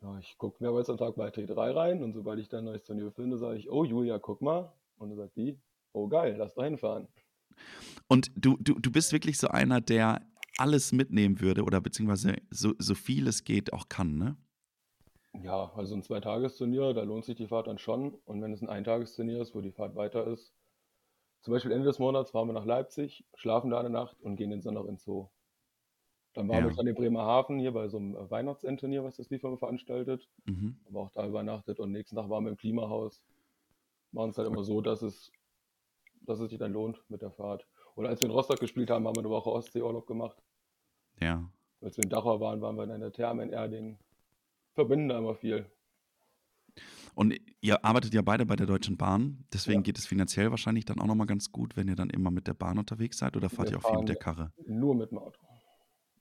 Ja, 0.00 0.18
ich 0.18 0.36
gucke 0.38 0.62
mehrmals 0.62 0.88
am 0.88 0.96
Tag 0.96 1.14
bei 1.14 1.28
T3 1.28 1.74
rein 1.76 2.02
und 2.02 2.12
sobald 2.14 2.40
ich 2.40 2.48
dann 2.48 2.60
ein 2.60 2.64
neues 2.66 2.82
Turnier 2.84 3.12
finde, 3.12 3.38
sage 3.38 3.58
ich, 3.58 3.70
oh 3.70 3.84
Julia, 3.84 4.18
guck 4.18 4.40
mal. 4.40 4.72
Und 4.96 5.10
dann 5.10 5.18
sagt 5.18 5.36
die, 5.36 5.60
oh 5.92 6.08
geil, 6.08 6.36
lass 6.38 6.54
da 6.54 6.64
hinfahren. 6.64 7.06
Und 8.08 8.30
du, 8.34 8.56
du, 8.60 8.78
du 8.78 8.90
bist 8.90 9.12
wirklich 9.12 9.38
so 9.38 9.48
einer, 9.48 9.80
der 9.80 10.22
alles 10.58 10.92
mitnehmen 10.92 11.40
würde 11.40 11.64
oder 11.64 11.80
beziehungsweise 11.80 12.36
so, 12.50 12.74
so 12.78 12.94
viel 12.94 13.26
es 13.28 13.44
geht 13.44 13.72
auch 13.72 13.88
kann, 13.88 14.16
ne? 14.16 14.36
Ja, 15.42 15.72
also 15.74 15.94
ein 15.94 16.02
Zweitagesturnier, 16.02 16.92
da 16.92 17.02
lohnt 17.02 17.24
sich 17.24 17.36
die 17.36 17.46
Fahrt 17.48 17.66
dann 17.66 17.78
schon. 17.78 18.14
Und 18.26 18.42
wenn 18.42 18.52
es 18.52 18.60
ein 18.62 18.68
Eintagesturnier 18.68 19.40
ist, 19.40 19.54
wo 19.54 19.60
die 19.62 19.72
Fahrt 19.72 19.94
weiter 19.96 20.26
ist, 20.26 20.54
zum 21.40 21.52
Beispiel 21.52 21.72
Ende 21.72 21.86
des 21.86 21.98
Monats 21.98 22.30
fahren 22.30 22.48
wir 22.48 22.52
nach 22.52 22.66
Leipzig, 22.66 23.24
schlafen 23.34 23.70
da 23.70 23.80
eine 23.80 23.90
Nacht 23.90 24.20
und 24.20 24.36
gehen 24.36 24.50
den 24.50 24.62
Sonntag 24.62 24.86
ins 24.86 25.04
Zoo. 25.04 25.28
Dann 26.34 26.48
waren 26.48 26.60
Ja. 26.64 26.70
wir 26.70 26.74
schon 26.74 26.86
in 26.86 26.94
Bremerhaven 26.94 27.58
hier 27.58 27.72
bei 27.72 27.88
so 27.88 27.98
einem 27.98 28.14
Weihnachtsendturnier, 28.30 29.04
was 29.04 29.16
das 29.16 29.30
Lieferung 29.30 29.58
veranstaltet. 29.58 30.28
Mhm. 30.44 30.76
Haben 30.84 30.94
wir 30.94 31.00
auch 31.00 31.10
da 31.12 31.26
übernachtet 31.26 31.80
und 31.80 31.92
nächsten 31.92 32.16
Tag 32.16 32.28
waren 32.28 32.44
wir 32.44 32.50
im 32.50 32.56
Klimahaus. 32.56 33.22
Machen 34.12 34.30
es 34.30 34.38
halt 34.38 34.48
immer 34.48 34.64
so, 34.64 34.80
dass 34.80 35.02
es, 35.02 35.32
dass 36.22 36.40
es 36.40 36.50
sich 36.50 36.58
dann 36.58 36.72
lohnt 36.72 37.02
mit 37.08 37.22
der 37.22 37.32
Fahrt. 37.32 37.66
Oder 37.94 38.08
als 38.08 38.20
wir 38.20 38.26
in 38.26 38.32
Rostock 38.34 38.60
gespielt 38.60 38.90
haben, 38.90 39.06
haben 39.06 39.16
wir 39.16 39.20
eine 39.20 39.30
Woche 39.30 39.50
Ostseeurlaub 39.50 40.06
gemacht. 40.06 40.36
Ja. 41.20 41.48
Als 41.80 41.96
wir 41.96 42.04
in 42.04 42.10
Dachau 42.10 42.40
waren, 42.40 42.60
waren 42.60 42.76
wir 42.76 42.86
dann 42.86 42.96
in 42.96 43.00
der 43.02 43.12
Therme 43.12 43.42
in 43.42 43.50
Erding. 43.50 43.98
Verbinden 44.74 45.08
da 45.08 45.18
immer 45.18 45.34
viel. 45.34 45.66
Und 47.14 47.38
ihr 47.60 47.84
arbeitet 47.84 48.14
ja 48.14 48.22
beide 48.22 48.46
bei 48.46 48.56
der 48.56 48.66
Deutschen 48.66 48.96
Bahn, 48.96 49.44
deswegen 49.52 49.80
Ja. 49.80 49.82
geht 49.82 49.98
es 49.98 50.06
finanziell 50.06 50.50
wahrscheinlich 50.50 50.86
dann 50.86 50.98
auch 50.98 51.06
nochmal 51.06 51.26
ganz 51.26 51.52
gut, 51.52 51.76
wenn 51.76 51.86
ihr 51.88 51.96
dann 51.96 52.08
immer 52.08 52.30
mit 52.30 52.46
der 52.46 52.54
Bahn 52.54 52.78
unterwegs 52.78 53.18
seid 53.18 53.36
oder 53.36 53.50
fahrt 53.50 53.68
Wir 53.68 53.76
ihr 53.76 53.84
auch 53.84 53.90
viel 53.90 53.98
mit 53.98 54.08
der 54.08 54.16
Karre? 54.16 54.52
Nur 54.66 54.94
mit 54.94 55.10
dem 55.10 55.18
Auto. 55.18 55.38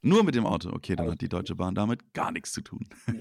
Nur 0.01 0.23
mit 0.23 0.35
dem 0.35 0.45
Auto, 0.45 0.71
okay, 0.71 0.95
dann 0.95 1.11
hat 1.11 1.21
die 1.21 1.29
Deutsche 1.29 1.55
Bahn 1.55 1.75
damit 1.75 2.13
gar 2.13 2.31
nichts 2.31 2.51
zu 2.51 2.61
tun. 2.61 2.87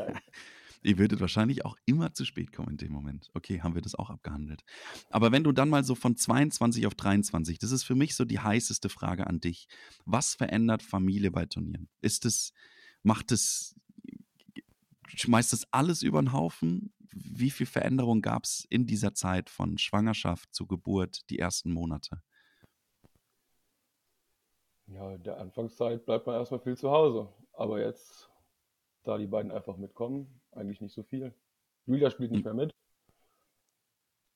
Ihr 0.82 0.96
würdet 0.96 1.20
wahrscheinlich 1.20 1.64
auch 1.66 1.76
immer 1.84 2.14
zu 2.14 2.24
spät 2.24 2.52
kommen 2.52 2.70
in 2.70 2.76
dem 2.78 2.92
Moment. 2.92 3.28
Okay, 3.34 3.60
haben 3.60 3.74
wir 3.74 3.82
das 3.82 3.94
auch 3.94 4.08
abgehandelt. 4.08 4.64
Aber 5.10 5.30
wenn 5.30 5.44
du 5.44 5.52
dann 5.52 5.68
mal 5.68 5.84
so 5.84 5.94
von 5.94 6.16
22 6.16 6.86
auf 6.86 6.94
23, 6.94 7.58
das 7.58 7.70
ist 7.70 7.84
für 7.84 7.94
mich 7.94 8.14
so 8.14 8.24
die 8.24 8.38
heißeste 8.38 8.88
Frage 8.88 9.26
an 9.26 9.40
dich. 9.40 9.68
Was 10.06 10.34
verändert 10.34 10.82
Familie 10.82 11.30
bei 11.30 11.44
Turnieren? 11.44 11.88
Ist 12.00 12.24
es, 12.24 12.54
macht 13.02 13.30
es, 13.30 13.76
schmeißt 15.14 15.52
es 15.52 15.70
alles 15.70 16.02
über 16.02 16.22
den 16.22 16.32
Haufen? 16.32 16.94
Wie 17.12 17.50
viel 17.50 17.66
Veränderung 17.66 18.22
gab 18.22 18.44
es 18.44 18.64
in 18.70 18.86
dieser 18.86 19.12
Zeit 19.12 19.50
von 19.50 19.76
Schwangerschaft 19.76 20.54
zu 20.54 20.66
Geburt, 20.66 21.28
die 21.28 21.38
ersten 21.38 21.72
Monate? 21.72 22.22
Ja, 24.94 25.12
in 25.12 25.22
der 25.22 25.38
Anfangszeit 25.38 26.04
bleibt 26.04 26.26
man 26.26 26.36
erstmal 26.36 26.60
viel 26.60 26.76
zu 26.76 26.90
Hause. 26.90 27.28
Aber 27.52 27.80
jetzt, 27.80 28.28
da 29.04 29.18
die 29.18 29.26
beiden 29.26 29.52
einfach 29.52 29.76
mitkommen, 29.76 30.40
eigentlich 30.52 30.80
nicht 30.80 30.94
so 30.94 31.02
viel. 31.02 31.34
Julia 31.86 32.10
spielt 32.10 32.32
nicht 32.32 32.44
mehr 32.44 32.54
mit. 32.54 32.74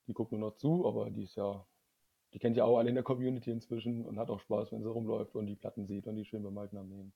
Die 0.07 0.13
guckt 0.13 0.31
nur 0.31 0.41
noch 0.41 0.55
zu, 0.55 0.87
aber 0.87 1.09
die 1.09 1.23
ist 1.23 1.35
ja, 1.35 1.65
die 2.33 2.39
kennt 2.39 2.57
ja 2.57 2.63
auch 2.63 2.77
alle 2.77 2.89
in 2.89 2.95
der 2.95 3.03
Community 3.03 3.51
inzwischen 3.51 4.05
und 4.05 4.19
hat 4.19 4.29
auch 4.29 4.39
Spaß, 4.39 4.71
wenn 4.71 4.83
sie 4.83 4.89
rumläuft 4.89 5.35
und 5.35 5.47
die 5.47 5.55
Platten 5.55 5.87
sieht 5.87 6.07
und 6.07 6.15
die 6.15 6.25
schön 6.25 6.43
bemalten 6.43 6.77
am 6.77 6.89
Nehmen. 6.89 7.13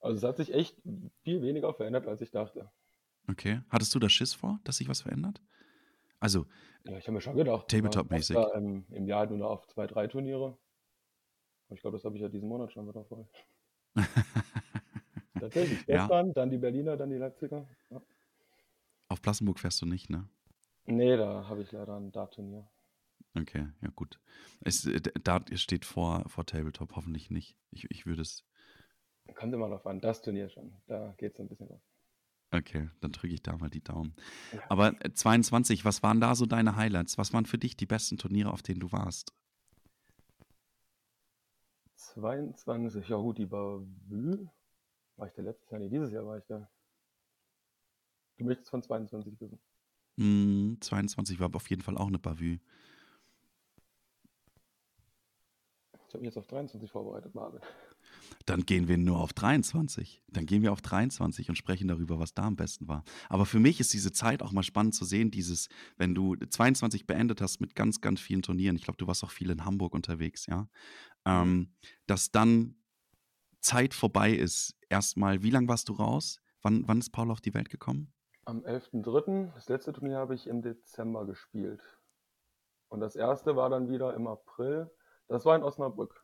Also 0.00 0.16
es 0.16 0.22
hat 0.22 0.36
sich 0.36 0.52
echt 0.52 0.80
viel 1.22 1.42
weniger 1.42 1.74
verändert, 1.74 2.06
als 2.06 2.20
ich 2.20 2.30
dachte. 2.30 2.70
Okay. 3.28 3.60
Hattest 3.68 3.94
du 3.94 3.98
da 3.98 4.08
Schiss 4.08 4.34
vor, 4.34 4.60
dass 4.64 4.76
sich 4.76 4.88
was 4.88 5.02
verändert? 5.02 5.40
Also, 6.20 6.46
Ja, 6.84 6.96
ich 6.96 7.04
habe 7.04 7.12
mir 7.12 7.20
schon 7.20 7.36
gedacht. 7.36 7.68
Tabletop-mäßig. 7.68 8.36
Ja, 8.36 8.54
ähm, 8.54 8.84
Im 8.90 9.06
Jahr 9.06 9.26
nur 9.26 9.38
noch 9.38 9.50
auf 9.50 9.66
zwei, 9.66 9.86
drei 9.86 10.06
Turniere. 10.06 10.56
Aber 11.72 11.76
ich 11.76 11.80
glaube, 11.80 11.96
das 11.96 12.04
habe 12.04 12.16
ich 12.16 12.22
ja 12.22 12.28
diesen 12.28 12.50
Monat 12.50 12.70
schon 12.70 12.86
wieder 12.86 13.02
voll. 13.06 13.26
Tatsächlich. 15.40 15.86
Ja. 15.86 16.00
Gestern, 16.00 16.34
dann 16.34 16.50
die 16.50 16.58
Berliner, 16.58 16.98
dann 16.98 17.08
die 17.08 17.16
Leipziger. 17.16 17.66
Ja. 17.88 18.02
Auf 19.08 19.22
Plassenburg 19.22 19.58
fährst 19.58 19.80
du 19.80 19.86
nicht, 19.86 20.10
ne? 20.10 20.28
Nee, 20.84 21.16
da 21.16 21.48
habe 21.48 21.62
ich 21.62 21.72
leider 21.72 21.96
ein 21.96 22.12
Dart-Turnier. 22.12 22.68
Okay, 23.34 23.68
ja 23.80 23.88
gut. 23.96 24.20
Es, 24.60 24.84
äh, 24.84 25.00
Dart 25.24 25.58
steht 25.58 25.86
vor, 25.86 26.28
vor 26.28 26.44
Tabletop, 26.44 26.94
hoffentlich 26.94 27.30
nicht. 27.30 27.56
Ich, 27.70 27.90
ich 27.90 28.04
würde 28.04 28.20
es. 28.20 28.44
Kommt 29.34 29.54
immer 29.54 29.68
noch 29.68 29.86
an, 29.86 29.98
das 30.02 30.20
Turnier 30.20 30.50
schon. 30.50 30.74
Da 30.88 31.14
geht 31.16 31.32
es 31.32 31.40
ein 31.40 31.48
bisschen 31.48 31.70
was. 31.70 31.80
Okay, 32.50 32.90
dann 33.00 33.12
drücke 33.12 33.32
ich 33.32 33.42
da 33.42 33.56
mal 33.56 33.70
die 33.70 33.82
Daumen. 33.82 34.14
Ja. 34.52 34.60
Aber 34.68 35.02
äh, 35.02 35.14
22, 35.14 35.86
was 35.86 36.02
waren 36.02 36.20
da 36.20 36.34
so 36.34 36.44
deine 36.44 36.76
Highlights? 36.76 37.16
Was 37.16 37.32
waren 37.32 37.46
für 37.46 37.56
dich 37.56 37.78
die 37.78 37.86
besten 37.86 38.18
Turniere, 38.18 38.52
auf 38.52 38.60
denen 38.60 38.80
du 38.80 38.92
warst? 38.92 39.32
22, 42.14 43.08
ja 43.08 43.16
gut, 43.16 43.38
die 43.38 43.46
Bavü. 43.46 44.46
War 45.16 45.26
ich 45.28 45.34
da 45.34 45.42
letztes 45.42 45.70
Jahr? 45.70 45.80
Nee, 45.80 45.88
dieses 45.88 46.10
Jahr 46.12 46.26
war 46.26 46.38
ich 46.38 46.44
da. 46.46 46.68
Du 48.36 48.44
möchtest 48.44 48.70
von 48.70 48.82
22 48.82 49.40
wissen. 49.40 49.58
Hm, 50.18 50.78
22 50.80 51.40
war 51.40 51.54
auf 51.54 51.70
jeden 51.70 51.82
Fall 51.82 51.96
auch 51.96 52.08
eine 52.08 52.18
Bavü. 52.18 52.58
Ich 56.08 56.14
habe 56.14 56.18
mich 56.18 56.26
jetzt 56.26 56.36
auf 56.36 56.46
23 56.46 56.90
vorbereitet, 56.90 57.34
Marvin. 57.34 57.60
Dann 58.46 58.62
gehen 58.66 58.88
wir 58.88 58.98
nur 58.98 59.18
auf 59.18 59.32
23. 59.32 60.22
Dann 60.28 60.46
gehen 60.46 60.62
wir 60.62 60.72
auf 60.72 60.82
23 60.82 61.48
und 61.48 61.56
sprechen 61.56 61.88
darüber, 61.88 62.18
was 62.18 62.34
da 62.34 62.44
am 62.44 62.56
besten 62.56 62.88
war. 62.88 63.04
Aber 63.28 63.46
für 63.46 63.60
mich 63.60 63.80
ist 63.80 63.92
diese 63.92 64.12
Zeit 64.12 64.42
auch 64.42 64.52
mal 64.52 64.62
spannend 64.62 64.94
zu 64.94 65.04
sehen, 65.04 65.30
dieses, 65.30 65.68
wenn 65.96 66.14
du 66.14 66.36
22 66.36 67.06
beendet 67.06 67.40
hast 67.40 67.60
mit 67.60 67.74
ganz, 67.74 68.00
ganz 68.00 68.20
vielen 68.20 68.42
Turnieren, 68.42 68.76
ich 68.76 68.84
glaube, 68.84 68.98
du 68.98 69.06
warst 69.06 69.24
auch 69.24 69.30
viel 69.30 69.50
in 69.50 69.64
Hamburg 69.64 69.94
unterwegs, 69.94 70.46
ja, 70.46 70.68
ähm, 71.24 71.74
dass 72.06 72.30
dann 72.30 72.76
Zeit 73.60 73.94
vorbei 73.94 74.32
ist. 74.32 74.76
Erstmal, 74.88 75.42
wie 75.42 75.50
lange 75.50 75.68
warst 75.68 75.88
du 75.88 75.94
raus? 75.94 76.40
Wann, 76.62 76.86
wann 76.86 76.98
ist 76.98 77.10
Paul 77.10 77.30
auf 77.30 77.40
die 77.40 77.54
Welt 77.54 77.70
gekommen? 77.70 78.12
Am 78.44 78.60
11.03., 78.60 79.54
das 79.54 79.68
letzte 79.68 79.92
Turnier 79.92 80.18
habe 80.18 80.34
ich 80.34 80.46
im 80.46 80.62
Dezember 80.62 81.24
gespielt. 81.26 81.82
Und 82.88 83.00
das 83.00 83.16
erste 83.16 83.56
war 83.56 83.70
dann 83.70 83.88
wieder 83.88 84.14
im 84.14 84.26
April. 84.26 84.90
Das 85.28 85.44
war 85.44 85.56
in 85.56 85.62
Osnabrück. 85.62 86.21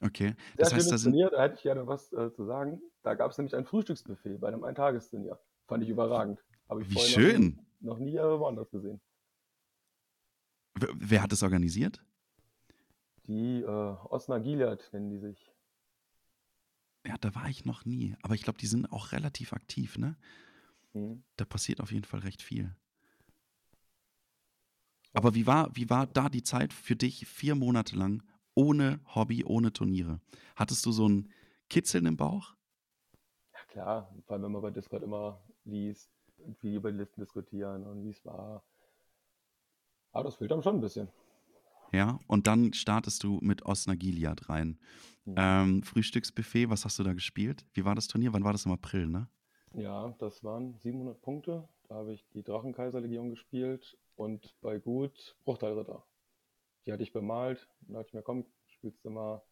Okay, 0.00 0.28
Sehr 0.28 0.36
das 0.56 0.72
heißt, 0.72 0.84
schönes 0.86 0.90
da 0.90 0.98
sind, 0.98 1.12
Turnier, 1.12 1.30
da 1.30 1.42
hätte 1.42 1.54
ich 1.56 1.62
gerne 1.62 1.86
was 1.86 2.12
äh, 2.12 2.30
zu 2.32 2.44
sagen. 2.44 2.82
Da 3.02 3.14
gab 3.14 3.30
es 3.30 3.38
nämlich 3.38 3.54
ein 3.56 3.64
Frühstücksbuffet 3.64 4.38
bei 4.38 4.48
einem 4.48 4.62
Eintagesturnier. 4.64 5.38
Fand 5.66 5.82
ich 5.82 5.88
überragend. 5.88 6.44
Habe 6.68 6.82
ich 6.82 6.90
Wie 6.90 6.94
vorher 6.94 7.10
schön. 7.10 7.58
Noch 7.80 7.98
nie, 7.98 8.14
noch 8.14 8.22
nie 8.26 8.34
äh, 8.34 8.38
woanders 8.40 8.70
gesehen. 8.70 9.00
w- 10.74 10.92
wer 10.94 11.22
hat 11.22 11.32
das 11.32 11.42
organisiert? 11.42 12.04
Die 13.26 13.62
äh, 13.62 13.66
Osna 13.66 14.38
Gilead 14.38 14.88
nennen 14.92 15.10
die 15.10 15.18
sich. 15.18 15.50
Ja, 17.06 17.16
da 17.18 17.34
war 17.34 17.48
ich 17.48 17.64
noch 17.64 17.84
nie. 17.84 18.16
Aber 18.22 18.34
ich 18.34 18.42
glaube, 18.42 18.58
die 18.58 18.66
sind 18.66 18.92
auch 18.92 19.12
relativ 19.12 19.52
aktiv, 19.52 19.96
ne? 19.96 20.16
Hm. 20.92 21.22
Da 21.36 21.44
passiert 21.44 21.80
auf 21.80 21.90
jeden 21.92 22.04
Fall 22.04 22.20
recht 22.20 22.42
viel. 22.42 22.74
Aber 25.12 25.34
wie 25.34 25.46
war, 25.46 25.74
wie 25.74 25.88
war 25.88 26.06
da 26.06 26.28
die 26.28 26.42
Zeit 26.42 26.72
für 26.72 26.96
dich 26.96 27.26
vier 27.26 27.54
Monate 27.54 27.96
lang 27.96 28.22
ohne 28.56 28.98
Hobby, 29.14 29.44
ohne 29.44 29.72
Turniere? 29.72 30.20
Hattest 30.56 30.84
du 30.86 30.90
so 30.90 31.08
ein 31.08 31.30
Kitzeln 31.68 32.06
im 32.06 32.16
Bauch? 32.16 32.56
Ja 33.52 33.60
klar, 33.68 34.14
vor 34.26 34.34
allem 34.34 34.44
wenn 34.44 34.52
man 34.52 34.62
bei 34.62 34.70
Discord 34.70 35.04
immer 35.04 35.40
liest, 35.64 36.10
wie 36.38 36.54
die 36.62 36.74
über 36.74 36.90
die 36.90 36.98
Listen 36.98 37.20
diskutieren 37.20 37.86
und 37.86 38.04
wie 38.04 38.10
es 38.10 38.24
war. 38.24 38.64
Aber 40.12 40.24
das 40.24 40.36
fehlt 40.36 40.50
einem 40.50 40.62
schon 40.62 40.76
ein 40.76 40.80
bisschen. 40.80 41.08
Ja, 41.92 42.18
und 42.26 42.46
dann 42.46 42.72
startest 42.72 43.22
du 43.22 43.38
mit 43.42 43.64
Osna 43.64 43.94
Gilead 43.94 44.48
rein. 44.48 44.78
Hm. 45.24 45.34
Ähm, 45.36 45.82
Frühstücksbuffet, 45.82 46.68
was 46.70 46.84
hast 46.84 46.98
du 46.98 47.04
da 47.04 47.12
gespielt? 47.12 47.64
Wie 47.74 47.84
war 47.84 47.94
das 47.94 48.08
Turnier? 48.08 48.32
Wann 48.32 48.44
war 48.44 48.52
das 48.52 48.66
im 48.66 48.72
April, 48.72 49.06
ne? 49.06 49.28
Ja, 49.74 50.14
das 50.18 50.42
waren 50.42 50.78
700 50.78 51.20
Punkte. 51.20 51.68
Da 51.88 51.96
habe 51.96 52.14
ich 52.14 52.26
die 52.32 52.42
Drachenkaiserlegion 52.42 53.30
gespielt 53.30 53.98
und 54.14 54.54
bei 54.62 54.78
Gut 54.78 55.36
Bruchteilritter. 55.44 56.04
Die 56.86 56.92
hatte 56.92 57.02
ich 57.02 57.12
bemalt. 57.12 57.68
Und 57.82 57.94
da 57.94 57.98
dachte 57.98 58.08
ich 58.08 58.14
mir, 58.14 58.22
komm, 58.22 58.46
spielst 58.66 59.04
du 59.04 59.10
mal 59.10 59.42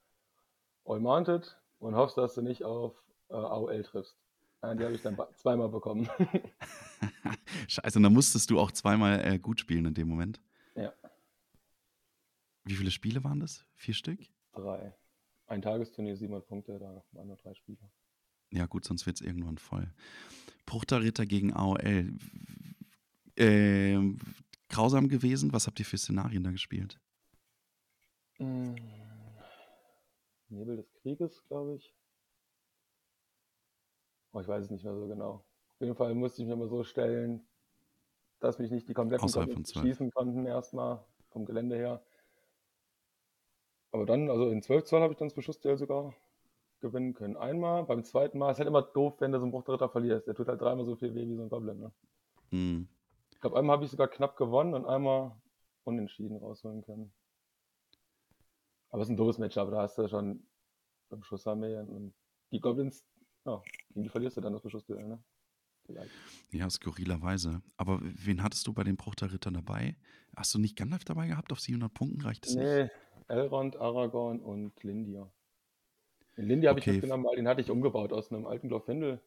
All 0.84 1.00
Mounted 1.00 1.56
und 1.78 1.94
hoffst, 1.94 2.16
dass 2.16 2.34
du 2.34 2.42
nicht 2.42 2.64
auf 2.64 2.94
äh, 3.28 3.34
AOL 3.34 3.82
triffst. 3.82 4.16
Ja, 4.62 4.74
die 4.74 4.84
habe 4.84 4.94
ich 4.94 5.02
dann 5.02 5.18
zweimal 5.36 5.68
bekommen. 5.68 6.08
Scheiße, 7.68 7.98
und 7.98 8.02
da 8.02 8.10
musstest 8.10 8.50
du 8.50 8.58
auch 8.58 8.72
zweimal 8.72 9.20
äh, 9.20 9.38
gut 9.38 9.60
spielen 9.60 9.84
in 9.86 9.94
dem 9.94 10.08
Moment. 10.08 10.40
Ja. 10.74 10.92
Wie 12.64 12.74
viele 12.74 12.90
Spiele 12.90 13.22
waren 13.24 13.40
das? 13.40 13.66
Vier 13.74 13.94
Stück? 13.94 14.20
drei. 14.54 14.94
Ein 15.46 15.60
Tagesturnier, 15.60 16.16
700 16.16 16.46
Punkte, 16.46 16.78
da 16.78 17.04
waren 17.12 17.26
nur 17.26 17.36
drei 17.36 17.54
Spieler. 17.54 17.90
Ja, 18.50 18.66
gut, 18.66 18.84
sonst 18.84 19.04
wird 19.04 19.20
es 19.20 19.26
irgendwann 19.26 19.58
voll. 19.58 19.92
Bruchterritter 20.64 21.26
gegen 21.26 21.52
AOL. 21.52 22.16
Ähm, 23.36 24.20
grausam 24.68 25.08
gewesen. 25.08 25.52
Was 25.52 25.66
habt 25.66 25.78
ihr 25.80 25.84
für 25.84 25.98
Szenarien 25.98 26.44
da 26.44 26.50
gespielt? 26.50 27.00
Mm. 28.38 28.74
Nebel 30.48 30.76
des 30.76 30.92
Krieges, 30.94 31.42
glaube 31.48 31.76
ich. 31.76 31.94
Oh, 34.32 34.40
ich 34.40 34.48
weiß 34.48 34.64
es 34.64 34.70
nicht 34.70 34.84
mehr 34.84 34.94
so 34.94 35.06
genau. 35.06 35.44
Auf 35.74 35.80
jeden 35.80 35.94
Fall 35.94 36.14
musste 36.14 36.42
ich 36.42 36.48
mir 36.48 36.56
mal 36.56 36.68
so 36.68 36.84
stellen, 36.84 37.46
dass 38.40 38.58
mich 38.58 38.70
nicht 38.70 38.88
die 38.88 38.94
kompletten 38.94 39.24
Außerhalb 39.24 39.48
Goblins 39.48 39.72
von 39.72 39.82
zwölf. 39.82 39.94
schießen 39.94 40.10
konnten, 40.10 40.46
erstmal 40.46 41.04
vom 41.30 41.44
Gelände 41.44 41.76
her. 41.76 42.02
Aber 43.92 44.06
dann, 44.06 44.28
also 44.28 44.50
in 44.50 44.60
12 44.60 44.84
Zoll 44.84 45.02
habe 45.02 45.12
ich 45.12 45.18
dann 45.18 45.28
das 45.28 45.34
Beschussduell 45.34 45.78
sogar 45.78 46.14
gewinnen 46.80 47.14
können. 47.14 47.36
Einmal, 47.36 47.84
beim 47.84 48.04
zweiten 48.04 48.38
Mal, 48.38 48.50
ist 48.50 48.58
halt 48.58 48.68
immer 48.68 48.82
doof, 48.82 49.14
wenn 49.20 49.32
du 49.32 49.38
so 49.38 49.44
einen 49.44 49.52
Bruchritter 49.52 49.88
verlierst. 49.88 50.26
Der 50.26 50.34
tut 50.34 50.48
halt 50.48 50.60
dreimal 50.60 50.84
so 50.84 50.96
viel 50.96 51.14
weh 51.14 51.28
wie 51.28 51.36
so 51.36 51.42
ein 51.42 51.48
Goblin. 51.48 51.78
Ne? 51.78 51.92
Hm. 52.50 52.88
Ich 53.30 53.40
glaube, 53.40 53.56
einmal 53.56 53.76
habe 53.76 53.84
ich 53.84 53.90
sogar 53.90 54.08
knapp 54.08 54.36
gewonnen 54.36 54.74
und 54.74 54.84
einmal 54.84 55.32
unentschieden 55.84 56.36
rausholen 56.36 56.82
können. 56.82 57.12
Aber 58.94 59.02
es 59.02 59.08
ist 59.08 59.14
ein 59.14 59.16
doofes 59.16 59.38
Match, 59.38 59.58
aber 59.58 59.72
da 59.72 59.82
hast 59.82 59.98
du 59.98 60.06
schon 60.06 60.46
eine 61.10 61.18
Beschussarmee 61.18 61.78
und 61.80 62.14
die 62.52 62.60
Goblins, 62.60 63.04
ja, 63.44 63.60
die 63.88 64.08
verlierst 64.08 64.36
du 64.36 64.40
dann 64.40 64.52
das 64.52 64.62
Beschussduell, 64.62 65.08
ne? 65.08 65.20
Vielleicht. 65.84 66.12
Ja, 66.52 66.70
skurrilerweise. 66.70 67.60
Aber 67.76 67.98
wen 68.00 68.40
hattest 68.40 68.68
du 68.68 68.72
bei 68.72 68.84
den 68.84 68.96
Bruchterrittern 68.96 69.54
dabei? 69.54 69.96
Hast 70.36 70.54
du 70.54 70.60
nicht 70.60 70.76
Gandalf 70.76 71.04
dabei 71.04 71.26
gehabt? 71.26 71.50
Auf 71.50 71.58
700 71.58 71.92
Punkten 71.92 72.20
reicht 72.20 72.46
es 72.46 72.54
nicht? 72.54 72.64
Nee, 72.64 72.88
Elrond, 73.26 73.74
Aragorn 73.78 74.38
und 74.38 74.80
Lindir. 74.84 75.28
Den 76.36 76.46
Lindir 76.46 76.70
habe 76.70 76.78
Okay. 76.78 76.90
ich 76.90 76.96
mitgenommen, 76.98 77.24
weil 77.24 77.34
den 77.34 77.48
hatte 77.48 77.62
ich 77.62 77.70
umgebaut 77.72 78.12
aus 78.12 78.30
einem 78.30 78.46
alten 78.46 78.68
Glorfindel. 78.68 79.20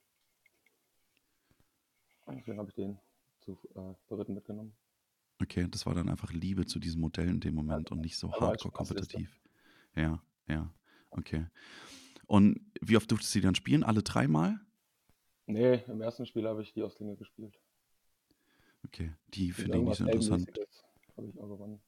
Deswegen 2.25 2.57
habe 2.57 2.69
ich 2.69 2.75
den 2.75 2.97
zu 3.41 3.59
äh, 3.75 3.95
beritten 4.07 4.33
mitgenommen. 4.33 4.73
Okay, 5.41 5.67
das 5.69 5.85
war 5.85 5.93
dann 5.93 6.07
einfach 6.07 6.31
Liebe 6.31 6.65
zu 6.65 6.79
diesem 6.79 7.01
Modell 7.01 7.27
in 7.27 7.41
dem 7.41 7.53
Moment 7.53 7.91
und 7.91 7.99
nicht 7.99 8.17
so 8.17 8.31
hardcore 8.31 8.71
kompetitiv. 8.71 9.41
Ja, 9.97 10.21
ja, 10.47 10.71
okay. 11.09 11.47
Und 12.27 12.59
wie 12.81 12.97
oft 12.97 13.09
durftest 13.09 13.33
du 13.33 13.39
die 13.39 13.45
dann 13.45 13.55
spielen? 13.55 13.83
Alle 13.83 14.03
dreimal? 14.03 14.59
Nee, 15.47 15.83
im 15.87 16.01
ersten 16.01 16.25
Spiel 16.25 16.47
habe 16.47 16.61
ich 16.61 16.73
die 16.73 16.83
Ostlinge 16.83 17.15
gespielt. 17.15 17.57
Okay, 18.85 19.13
die 19.29 19.51
finde 19.51 19.77
ich 19.77 19.83
nicht 19.83 19.97
so 19.97 20.05
interessant. 20.05 20.51
Habe 21.15 21.27
ich 21.27 21.39
auch 21.39 21.47
gewonnen. 21.47 21.79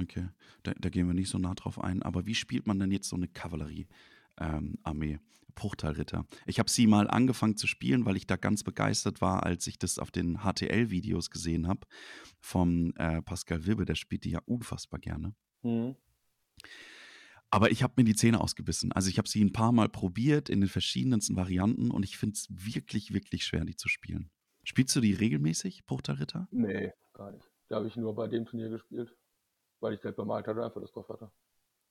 Okay, 0.00 0.28
da, 0.62 0.72
da 0.78 0.88
gehen 0.88 1.06
wir 1.06 1.14
nicht 1.14 1.28
so 1.28 1.38
nah 1.38 1.54
drauf 1.54 1.80
ein. 1.80 2.02
Aber 2.02 2.26
wie 2.26 2.34
spielt 2.34 2.66
man 2.66 2.78
denn 2.78 2.90
jetzt 2.90 3.08
so 3.08 3.16
eine 3.16 3.28
Kavallerie-Armee? 3.28 5.18
Bruchteilritter. 5.54 6.26
Ich 6.46 6.58
habe 6.58 6.70
sie 6.70 6.86
mal 6.86 7.08
angefangen 7.08 7.58
zu 7.58 7.66
spielen, 7.66 8.06
weil 8.06 8.16
ich 8.16 8.26
da 8.26 8.36
ganz 8.36 8.62
begeistert 8.62 9.20
war, 9.20 9.44
als 9.44 9.66
ich 9.66 9.78
das 9.78 9.98
auf 9.98 10.10
den 10.10 10.38
HTL-Videos 10.38 11.30
gesehen 11.30 11.68
habe 11.68 11.86
vom 12.40 12.94
äh, 12.96 13.20
Pascal 13.20 13.66
Wibbe. 13.66 13.84
Der 13.84 13.94
spielt 13.94 14.24
die 14.24 14.30
ja 14.30 14.40
unfassbar 14.46 14.98
gerne. 14.98 15.34
Mhm. 15.62 15.94
Aber 17.52 17.70
ich 17.70 17.82
habe 17.82 17.92
mir 17.96 18.04
die 18.04 18.14
Zähne 18.14 18.40
ausgebissen. 18.40 18.92
Also 18.92 19.10
ich 19.10 19.18
habe 19.18 19.28
sie 19.28 19.44
ein 19.44 19.52
paar 19.52 19.72
Mal 19.72 19.90
probiert 19.90 20.48
in 20.48 20.62
den 20.62 20.70
verschiedensten 20.70 21.36
Varianten 21.36 21.90
und 21.90 22.02
ich 22.02 22.16
finde 22.16 22.32
es 22.32 22.48
wirklich, 22.48 23.12
wirklich 23.12 23.44
schwer, 23.44 23.66
die 23.66 23.76
zu 23.76 23.88
spielen. 23.88 24.30
Spielst 24.64 24.96
du 24.96 25.02
die 25.02 25.12
regelmäßig, 25.12 25.84
Bruchterritter? 25.84 26.48
Nee, 26.50 26.92
gar 27.12 27.30
nicht. 27.30 27.46
Da 27.68 27.76
habe 27.76 27.88
ich 27.88 27.96
nur 27.96 28.14
bei 28.14 28.26
dem 28.26 28.46
Turnier 28.46 28.70
gespielt, 28.70 29.14
weil 29.80 29.92
ich 29.92 30.00
bemalt 30.00 30.46
hatte 30.46 30.60
und 30.60 30.64
einfach 30.64 30.80
das 30.80 30.92
drauf 30.92 31.10
hatte. 31.10 31.30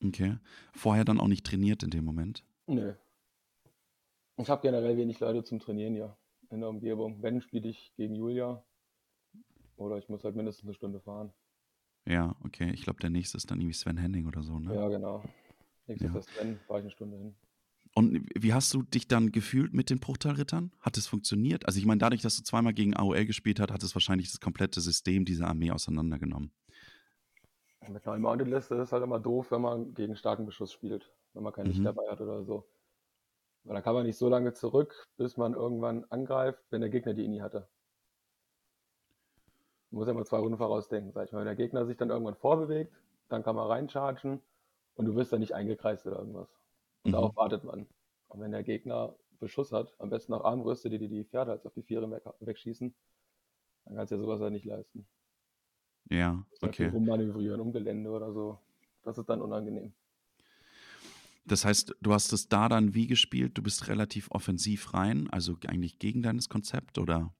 Okay. 0.03 0.39
Vorher 0.73 1.05
dann 1.05 1.19
auch 1.19 1.27
nicht 1.27 1.45
trainiert 1.45 1.83
in 1.83 1.91
dem 1.91 2.05
Moment? 2.05 2.43
Nee. 2.65 2.95
Ich 4.37 4.49
habe 4.49 4.63
generell 4.63 4.97
wenig 4.97 5.19
Leute 5.19 5.43
zum 5.43 5.59
Trainieren 5.59 5.95
ja 5.95 6.17
in 6.49 6.61
der 6.61 6.69
Umgebung. 6.69 7.21
Wenn, 7.21 7.39
spiele 7.39 7.69
ich 7.69 7.93
gegen 7.95 8.15
Julia. 8.15 8.63
Oder 9.75 9.99
ich 9.99 10.09
muss 10.09 10.23
halt 10.23 10.35
mindestens 10.35 10.65
eine 10.65 10.73
Stunde 10.73 10.99
fahren. 11.01 11.31
Ja, 12.07 12.35
okay. 12.43 12.71
Ich 12.73 12.81
glaube, 12.81 12.99
der 12.99 13.11
nächste 13.11 13.37
ist 13.37 13.51
dann 13.51 13.59
irgendwie 13.59 13.75
Sven 13.75 13.97
Henning 13.97 14.25
oder 14.25 14.41
so, 14.41 14.57
ne? 14.57 14.73
Ja, 14.73 14.87
genau. 14.87 15.23
Nächstes 15.99 16.25
Ja. 16.35 16.41
Wenn, 16.41 16.57
fahre 16.59 16.79
ich 16.79 16.83
eine 16.83 16.91
Stunde 16.91 17.17
hin. 17.17 17.35
Und 17.93 18.29
wie 18.39 18.53
hast 18.53 18.73
du 18.73 18.83
dich 18.83 19.07
dann 19.09 19.31
gefühlt 19.33 19.73
mit 19.73 19.89
den 19.89 19.99
Bruchteilrittern? 19.99 20.71
Hat 20.79 20.97
es 20.97 21.07
funktioniert? 21.07 21.65
Also 21.65 21.77
ich 21.77 21.85
meine, 21.85 21.99
dadurch, 21.99 22.21
dass 22.21 22.37
du 22.37 22.43
zweimal 22.43 22.73
gegen 22.73 22.95
AOL 22.95 23.25
gespielt 23.25 23.59
hast, 23.59 23.71
hat 23.71 23.83
es 23.83 23.93
wahrscheinlich 23.95 24.31
das 24.31 24.39
komplette 24.39 24.79
System 24.79 25.25
dieser 25.25 25.47
Armee 25.47 25.71
auseinandergenommen. 25.71 26.51
Mit 27.89 28.07
einer 28.07 28.19
Mounted 28.19 28.47
Liste 28.47 28.75
ist 28.75 28.81
es 28.81 28.91
halt 28.93 29.03
immer 29.03 29.19
doof, 29.19 29.51
wenn 29.51 29.61
man 29.61 29.93
gegen 29.93 30.15
starken 30.15 30.45
Beschuss 30.45 30.71
spielt. 30.71 31.11
Wenn 31.33 31.43
man 31.43 31.51
kein 31.51 31.65
Licht 31.65 31.79
Mhm. 31.79 31.85
dabei 31.85 32.03
hat 32.09 32.21
oder 32.21 32.43
so. 32.45 32.65
Weil 33.63 33.75
da 33.75 33.81
kann 33.81 33.93
man 33.93 34.05
nicht 34.05 34.17
so 34.17 34.29
lange 34.29 34.53
zurück, 34.53 35.07
bis 35.17 35.35
man 35.35 35.53
irgendwann 35.53 36.05
angreift, 36.05 36.63
wenn 36.69 36.81
der 36.81 36.89
Gegner 36.89 37.13
die 37.13 37.25
INI 37.25 37.39
hatte. 37.39 37.67
Man 39.89 39.99
muss 39.99 40.07
ja 40.07 40.13
mal 40.13 40.25
zwei 40.25 40.37
Runden 40.39 40.57
vorausdenken, 40.57 41.11
sag 41.11 41.25
ich 41.25 41.31
mal. 41.33 41.39
Wenn 41.39 41.45
der 41.45 41.55
Gegner 41.55 41.85
sich 41.85 41.97
dann 41.97 42.09
irgendwann 42.09 42.35
vorbewegt, 42.35 42.93
dann 43.27 43.43
kann 43.43 43.55
man 43.55 43.67
reinchargen 43.67 44.41
und 45.01 45.07
du 45.07 45.15
wirst 45.15 45.33
dann 45.33 45.39
nicht 45.39 45.55
eingekreist 45.55 46.05
oder 46.05 46.19
irgendwas. 46.19 46.47
Und 47.01 47.11
Mhm. 47.11 47.13
darauf 47.13 47.35
wartet 47.35 47.63
man. 47.63 47.87
Und 48.27 48.39
wenn 48.39 48.51
der 48.51 48.61
Gegner 48.61 49.15
Beschuss 49.39 49.71
hat, 49.71 49.95
am 49.97 50.11
besten 50.11 50.31
auch 50.35 50.45
Armbrüste, 50.45 50.91
die 50.91 50.99
dir 50.99 51.09
die 51.09 51.23
Pferde 51.23 51.51
als 51.53 51.65
auf 51.65 51.73
die 51.73 51.81
Viere 51.81 52.09
weg, 52.11 52.21
wegschießen, 52.39 52.93
dann 53.85 53.95
kannst 53.95 54.11
du 54.11 54.15
ja 54.17 54.21
sowas 54.21 54.39
halt 54.41 54.53
nicht 54.53 54.65
leisten. 54.65 55.07
Ja, 56.09 56.45
halt 56.61 56.79
okay. 56.79 56.89
rummanövrieren, 56.89 57.59
um 57.61 57.71
Gelände 57.73 58.11
oder 58.11 58.31
so. 58.31 58.59
Das 59.03 59.17
ist 59.17 59.27
dann 59.27 59.41
unangenehm. 59.41 59.91
Das 61.45 61.65
heißt, 61.65 61.95
du 61.99 62.13
hast 62.13 62.31
es 62.33 62.47
da 62.47 62.69
dann 62.69 62.93
wie 62.93 63.07
gespielt? 63.07 63.57
Du 63.57 63.63
bist 63.63 63.87
relativ 63.87 64.29
offensiv 64.29 64.93
rein, 64.93 65.27
also 65.31 65.55
eigentlich 65.67 65.97
gegen 65.97 66.21
deines 66.21 66.49
Konzept 66.49 66.99
oder? 66.99 67.33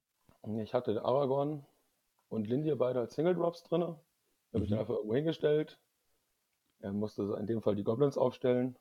Ich 0.64 0.74
hatte 0.74 1.04
Aragorn 1.06 1.66
und 2.30 2.48
Lindir 2.48 2.76
beide 2.76 3.00
als 3.00 3.14
Single 3.14 3.36
Drops 3.36 3.64
drin. 3.64 3.82
Die 4.52 4.56
habe 4.56 4.64
ich 4.64 4.70
dann 4.70 4.78
Mhm. 4.78 4.82
einfach 4.82 4.96
irgendwo 4.96 5.16
hingestellt. 5.16 5.78
Er 6.82 6.94
musste 6.94 7.36
in 7.40 7.48
dem 7.48 7.62
Fall 7.62 7.76
die 7.76 7.84
Goblins 7.84 8.18
aufstellen. 8.18 8.78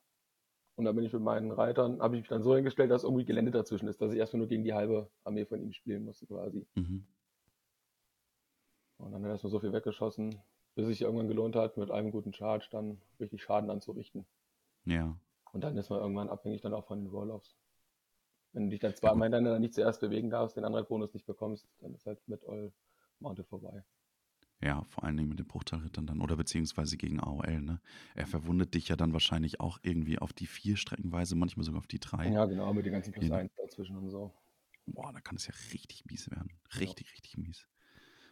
Und 0.76 0.85
dann 0.87 0.97
bin 0.97 1.04
ich 1.04 1.12
mit 1.12 1.23
meinen 1.23 1.50
Reitern, 1.50 2.00
habe 2.00 2.16
ich 2.16 2.23
mich 2.23 2.28
dann 2.30 2.42
so 2.42 2.54
hingestellt, 2.54 2.90
dass 2.90 3.04
irgendwie 3.04 3.25
Gelände 3.25 3.50
dazwischen 3.50 3.88
ist, 3.88 4.00
dass 4.00 4.12
ich 4.12 4.19
erstmal 4.19 4.38
nur 4.38 4.49
gegen 4.49 4.64
die 4.64 4.73
halbe 4.73 5.11
Armee 5.25 5.45
von 5.45 5.61
ihm 5.61 5.73
spielen 5.73 6.04
musste 6.04 6.26
quasi. 6.26 6.66
Mhm. 6.75 7.07
Und 8.97 9.12
dann 9.12 9.23
hat 9.23 9.28
er 9.28 9.33
erstmal 9.33 9.50
so 9.50 9.61
viel 9.61 9.73
weggeschossen, 9.73 10.40
bis 10.75 10.85
es 10.85 10.88
sich 10.88 11.02
irgendwann 11.02 11.28
gelohnt 11.28 11.57
hat, 11.57 11.76
mit 11.76 11.90
einem 11.90 12.11
guten 12.11 12.33
Charge 12.33 12.69
dann 12.71 13.00
richtig 13.19 13.42
Schaden 13.42 13.71
anzurichten. 13.71 14.25
Ja. 14.85 15.16
Und 15.52 15.64
dann 15.64 15.76
ist 15.76 15.90
man 15.90 16.00
irgendwann 16.00 16.28
abhängig 16.28 16.62
dann 16.62 16.75
auch 16.75 16.87
von 16.87 17.00
den 17.00 17.09
Roll-Offs. 17.09 17.57
Wenn 18.52 18.64
du 18.64 18.71
dich 18.71 18.80
dann 18.80 18.95
zwar 18.97 19.12
gut. 19.12 19.21
miteinander 19.21 19.59
nicht 19.59 19.75
zuerst 19.75 20.00
bewegen 20.00 20.30
darfst, 20.30 20.57
den 20.57 20.64
anderen 20.64 20.87
Bonus 20.87 21.12
nicht 21.12 21.26
bekommst, 21.26 21.69
dann 21.80 21.95
ist 21.95 22.07
halt 22.07 22.26
mit 22.26 22.47
All 22.49 22.73
Mounted 23.19 23.47
vorbei. 23.49 23.85
Ja, 24.62 24.85
vor 24.85 25.05
allen 25.05 25.17
Dingen 25.17 25.31
mit 25.31 25.38
den 25.38 25.47
Bruchtalrittern 25.47 26.07
dann 26.07 26.21
oder 26.21 26.37
beziehungsweise 26.37 26.99
gegen 26.99 27.19
AOL, 27.19 27.62
ne? 27.62 27.81
Er 28.14 28.26
verwundet 28.26 28.75
dich 28.75 28.88
ja 28.88 28.97
dann 28.97 29.14
wahrscheinlich 29.14 29.59
auch 29.59 29.79
irgendwie 29.83 30.19
auf 30.19 30.35
die 30.35 30.47
vier 30.47 30.76
streckenweise, 30.76 31.35
manchmal 31.35 31.64
sogar 31.64 31.79
auf 31.79 31.87
die 31.87 31.99
drei. 31.99 32.29
Ja, 32.29 32.45
genau, 32.45 32.73
mit 32.75 32.85
den 32.85 32.93
ganzen 32.93 33.12
Plus 33.12 33.25
Je 33.25 33.31
nach- 33.31 33.38
1 33.38 33.50
dazwischen 33.57 33.97
und 33.97 34.11
so. 34.11 34.35
Boah, 34.87 35.12
da 35.14 35.21
kann 35.21 35.37
es 35.37 35.47
ja 35.47 35.55
richtig 35.73 36.05
mies 36.07 36.31
werden. 36.31 36.50
Ja. 36.73 36.79
Richtig, 36.81 37.11
richtig 37.12 37.38
mies. 37.38 37.67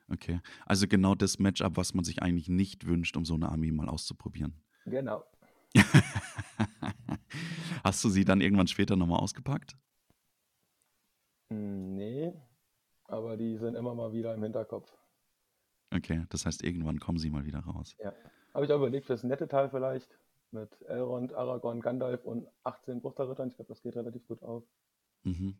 Okay. 0.09 0.41
Also 0.67 0.87
genau 0.87 1.15
das 1.15 1.39
Matchup, 1.39 1.77
was 1.77 1.95
man 1.95 2.05
sich 2.05 2.23
eigentlich 2.23 2.49
nicht 2.49 2.87
wünscht, 2.87 3.17
um 3.17 3.25
so 3.25 3.35
eine 3.35 3.49
Armee 3.49 3.73
mal 3.73 3.89
auszuprobieren. 3.89 4.55
Genau. 4.85 5.25
Hast 7.85 8.03
du 8.05 8.09
sie 8.11 8.25
dann 8.25 8.41
irgendwann 8.41 8.67
später 8.69 8.97
nochmal 8.97 9.21
ausgepackt? 9.21 9.77
Hm, 11.51 11.95
Nee, 11.95 12.33
aber 13.05 13.37
die 13.37 13.57
sind 13.57 13.75
immer 13.75 13.95
mal 13.95 14.13
wieder 14.13 14.35
im 14.35 14.43
Hinterkopf. 14.43 14.93
Okay, 15.91 16.25
das 16.29 16.45
heißt, 16.47 16.63
irgendwann 16.65 17.01
kommen 17.01 17.19
sie 17.19 17.31
mal 17.31 17.45
wieder 17.45 17.61
raus. 17.61 17.97
Ja. 18.03 18.13
Habe 18.55 18.65
ich 18.65 18.73
auch 18.73 18.79
überlegt, 18.79 19.07
fürs 19.07 19.25
nette 19.25 19.49
Teil 19.49 19.71
vielleicht 19.71 20.19
mit 20.51 20.81
Elrond, 20.83 21.35
Aragorn, 21.35 21.81
Gandalf 21.81 22.25
und 22.25 22.47
18 22.65 23.01
Bruchterrittern. 23.01 23.49
Ich 23.49 23.57
glaube, 23.57 23.69
das 23.69 23.83
geht 23.83 23.97
relativ 23.97 24.27
gut 24.27 24.43
auf. 24.43 24.65
Mhm. 25.25 25.57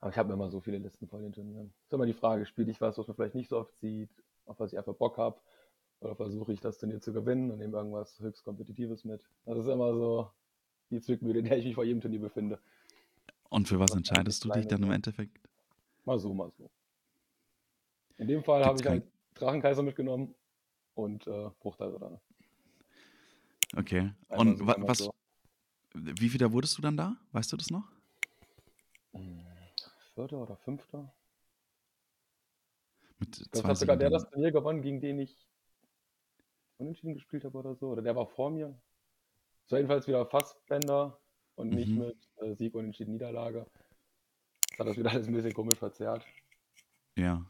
Aber 0.00 0.10
ich 0.10 0.18
habe 0.18 0.32
immer 0.32 0.50
so 0.50 0.60
viele 0.60 0.78
Listen 0.78 1.08
vor 1.08 1.20
den 1.20 1.32
Turnieren. 1.32 1.72
Ist 1.84 1.92
immer 1.92 2.06
die 2.06 2.12
Frage, 2.12 2.46
spiele 2.46 2.70
ich 2.70 2.80
was, 2.80 2.98
was 2.98 3.06
man 3.06 3.16
vielleicht 3.16 3.34
nicht 3.34 3.48
so 3.48 3.58
oft 3.58 3.76
sieht, 3.78 4.10
auf 4.46 4.60
was 4.60 4.72
ich 4.72 4.78
einfach 4.78 4.94
Bock 4.94 5.16
habe, 5.16 5.40
oder 6.00 6.14
versuche 6.14 6.52
ich 6.52 6.60
das 6.60 6.78
Turnier 6.78 7.00
zu 7.00 7.12
gewinnen 7.12 7.50
und 7.50 7.58
nehme 7.58 7.76
irgendwas 7.76 8.20
höchst 8.20 8.44
Kompetitives 8.44 9.04
mit. 9.04 9.22
Das 9.46 9.58
ist 9.58 9.66
immer 9.66 9.94
so 9.94 10.30
die 10.90 11.00
Zwickmühle, 11.00 11.38
in 11.38 11.46
der 11.46 11.56
ich 11.56 11.64
mich 11.64 11.74
vor 11.74 11.84
jedem 11.84 12.00
Turnier 12.00 12.20
befinde. 12.20 12.60
Und 13.48 13.68
für 13.68 13.78
was 13.78 13.92
Was 13.92 13.96
entscheidest 13.96 14.44
du 14.44 14.50
dich 14.50 14.66
dann 14.66 14.82
im? 14.82 14.90
Endeffekt? 14.90 15.38
Mal 16.04 16.18
so, 16.18 16.34
mal 16.34 16.50
so. 16.58 16.70
In 18.18 18.28
dem 18.28 18.42
Fall 18.42 18.64
habe 18.64 18.78
ich 18.78 18.88
einen 18.88 19.02
Drachenkaiser 19.34 19.82
mitgenommen 19.82 20.34
und 20.94 21.26
äh, 21.26 21.50
Bruchterritter. 21.60 22.20
Okay. 23.76 24.12
Einmal 24.28 24.46
Und 24.48 24.58
so, 24.58 24.66
wa 24.66 24.76
was, 24.78 24.98
so. 24.98 25.14
wie 25.94 26.28
viel 26.28 26.38
da 26.38 26.52
wurdest 26.52 26.78
du 26.78 26.82
dann 26.82 26.96
da? 26.96 27.16
Weißt 27.32 27.52
du 27.52 27.56
das 27.56 27.70
noch? 27.70 27.88
Hm, 29.12 29.44
Vierter 30.14 30.38
oder 30.38 30.56
fünfter? 30.56 31.12
Mit 33.18 33.36
Ich 33.40 33.50
glaube, 33.50 33.62
zwei 33.62 33.68
hat 33.70 33.78
sogar 33.78 33.96
der 33.96 34.10
das 34.10 34.28
Turnier 34.30 34.52
gewonnen, 34.52 34.82
gegen 34.82 35.00
den 35.00 35.18
ich 35.18 35.36
unentschieden 36.78 37.14
gespielt 37.14 37.44
habe 37.44 37.58
oder 37.58 37.74
so. 37.74 37.88
Oder 37.90 38.02
der 38.02 38.14
war 38.14 38.26
vor 38.26 38.50
mir. 38.50 38.78
War 39.70 39.78
jedenfalls 39.78 40.06
wieder 40.06 40.26
Fassbänder 40.26 41.18
und 41.56 41.70
nicht 41.70 41.90
Mhm. 41.90 41.98
mit 41.98 42.28
äh, 42.36 42.54
Sieg, 42.54 42.74
Unentschieden, 42.74 43.12
Niederlage. 43.12 43.66
Das 44.70 44.78
hat 44.80 44.86
das 44.88 44.96
wieder 44.96 45.10
alles 45.10 45.26
ein 45.26 45.32
bisschen 45.32 45.54
komisch 45.54 45.78
verzerrt. 45.78 46.24
Ja. 47.16 47.44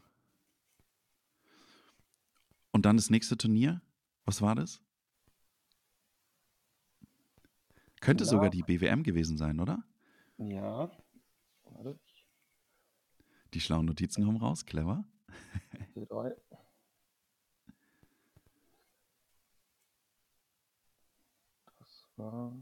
Und 2.85 2.89
dann 2.89 2.97
das 2.97 3.09
nächste 3.09 3.35
Turnier? 3.35 3.81
Was 4.25 4.43
war 4.43 4.53
das? 4.53 4.79
Könnte 7.99 8.25
sogar 8.25 8.45
Na, 8.45 8.49
die 8.51 8.61
BWM 8.61 9.01
gewesen 9.01 9.37
sein, 9.37 9.59
oder? 9.59 9.83
ja. 10.37 10.91
Warte, 11.63 11.99
Die 13.55 13.59
schlauen 13.59 13.87
Notizen 13.87 14.23
kommen 14.23 14.37
raus, 14.37 14.67
clever. 14.67 15.03
T3. 15.95 16.35
Das 21.79 22.07
war. 22.17 22.53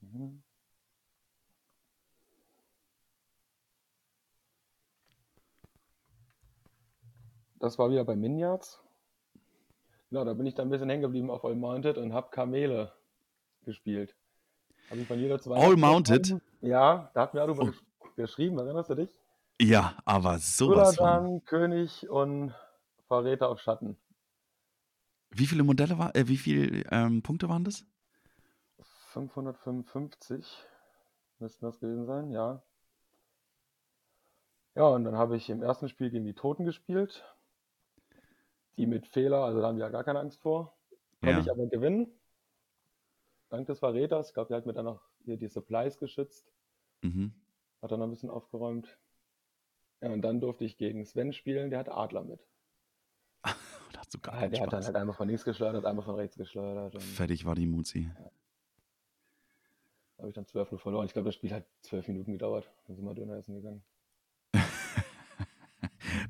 Mhm. 0.00 0.42
Das 7.58 7.78
war 7.78 7.90
wieder 7.90 8.04
bei 8.04 8.16
Minyards. 8.16 8.82
Genau, 10.10 10.24
da 10.24 10.34
bin 10.34 10.46
ich 10.46 10.54
dann 10.54 10.68
ein 10.68 10.70
bisschen 10.70 10.88
hängen 10.88 11.02
geblieben 11.02 11.30
auf 11.30 11.44
All 11.44 11.54
Mounted 11.54 11.98
und 11.98 12.12
habe 12.12 12.30
Kamele 12.30 12.92
gespielt. 13.64 14.16
Habe 14.90 15.02
ich 15.02 15.08
von 15.08 15.18
jeder 15.20 15.40
zu 15.40 15.52
All 15.54 15.76
Mounted? 15.76 16.22
bekommen. 16.28 16.42
Ja, 16.60 17.10
da 17.14 17.22
hat 17.22 17.34
mir 17.34 17.40
darüber 17.40 17.64
Oh, 17.64 17.66
gesch 17.66 17.82
geschrieben, 18.16 18.58
erinnerst 18.58 18.90
du 18.90 18.94
dich? 18.96 19.10
ja, 19.60 19.96
aber 20.04 20.38
sowas 20.38 20.94
von. 20.96 21.24
Suladan, 21.24 21.44
König 21.44 22.08
und 22.10 22.52
Verräter 23.08 23.48
auf 23.48 23.60
Schatten. 23.60 23.96
Wie 25.30 25.46
viele 25.46 25.62
Modelle 25.62 25.98
war, 25.98 26.16
äh, 26.16 26.26
wie 26.26 26.36
viele 26.36 26.82
ähm, 26.90 27.22
Punkte 27.22 27.48
waren 27.48 27.62
das? 27.64 27.84
555 29.12 30.64
müssten 31.38 31.66
das 31.66 31.78
gewesen 31.78 32.06
sein, 32.06 32.30
ja. 32.30 32.62
Ja, 34.76 34.84
und 34.88 35.02
dann 35.04 35.16
habe 35.16 35.36
ich 35.36 35.50
im 35.50 35.62
ersten 35.62 35.88
Spiel 35.88 36.10
gegen 36.10 36.24
die 36.24 36.34
Toten 36.34 36.64
gespielt. 36.64 37.24
Die 38.76 38.86
mit 38.86 39.06
Fehler, 39.06 39.44
also 39.44 39.60
da 39.60 39.68
haben 39.68 39.76
die 39.76 39.80
ja 39.82 39.88
gar 39.88 40.04
keine 40.04 40.20
Angst 40.20 40.40
vor. 40.40 40.76
Konnte 41.22 41.40
ich 41.40 41.46
Ja. 41.46 41.52
aber 41.52 41.66
gewinnen. 41.66 42.08
Dank 43.48 43.66
des 43.66 43.78
Verräters. 43.78 44.28
Ich 44.28 44.34
glaube, 44.34 44.48
der 44.48 44.58
hat 44.58 44.66
mir 44.66 44.72
dann 44.74 44.84
noch 44.84 45.02
hier 45.24 45.36
die 45.36 45.48
Supplies 45.48 45.98
geschützt. 45.98 46.52
Mhm. 47.02 47.32
Hat 47.80 47.90
dann 47.92 48.00
noch 48.00 48.06
ein 48.06 48.10
bisschen 48.10 48.30
aufgeräumt. 48.30 48.98
Ja, 50.02 50.10
und 50.10 50.20
dann 50.22 50.40
durfte 50.40 50.64
ich 50.64 50.76
gegen 50.76 51.04
Sven 51.06 51.32
spielen, 51.32 51.70
der 51.70 51.78
hatte 51.78 51.94
Adler 51.94 52.24
mit. 52.24 52.46
Da 53.92 54.00
hat 54.00 54.10
so 54.10 54.18
gar 54.18 54.34
Ah, 54.34 54.48
der 54.48 54.60
hat 54.60 54.72
dann 54.72 54.82
Spaß. 54.82 54.86
halt 54.86 54.96
einmal 54.96 55.14
von 55.16 55.26
links 55.28 55.44
geschleudert, 55.44 55.86
einmal 55.86 56.04
von 56.04 56.16
rechts 56.16 56.36
geschleudert. 56.36 57.00
Fertig 57.02 57.46
war 57.46 57.54
die 57.54 57.66
Muzi. 57.66 58.10
da 60.16 60.22
habe 60.22 60.28
ich 60.28 60.34
dann 60.34 60.44
12-0 60.44 60.76
verloren. 60.78 61.06
Ich 61.06 61.12
glaube, 61.14 61.26
das 61.26 61.34
Spiel 61.36 61.52
hat 61.52 61.64
12 61.82 62.08
Minuten 62.08 62.32
gedauert. 62.32 62.70
Dann 62.86 62.96
sind 62.96 63.04
wir 63.06 63.14
Döner 63.14 63.36
essen 63.36 63.54
gegangen. 63.54 63.82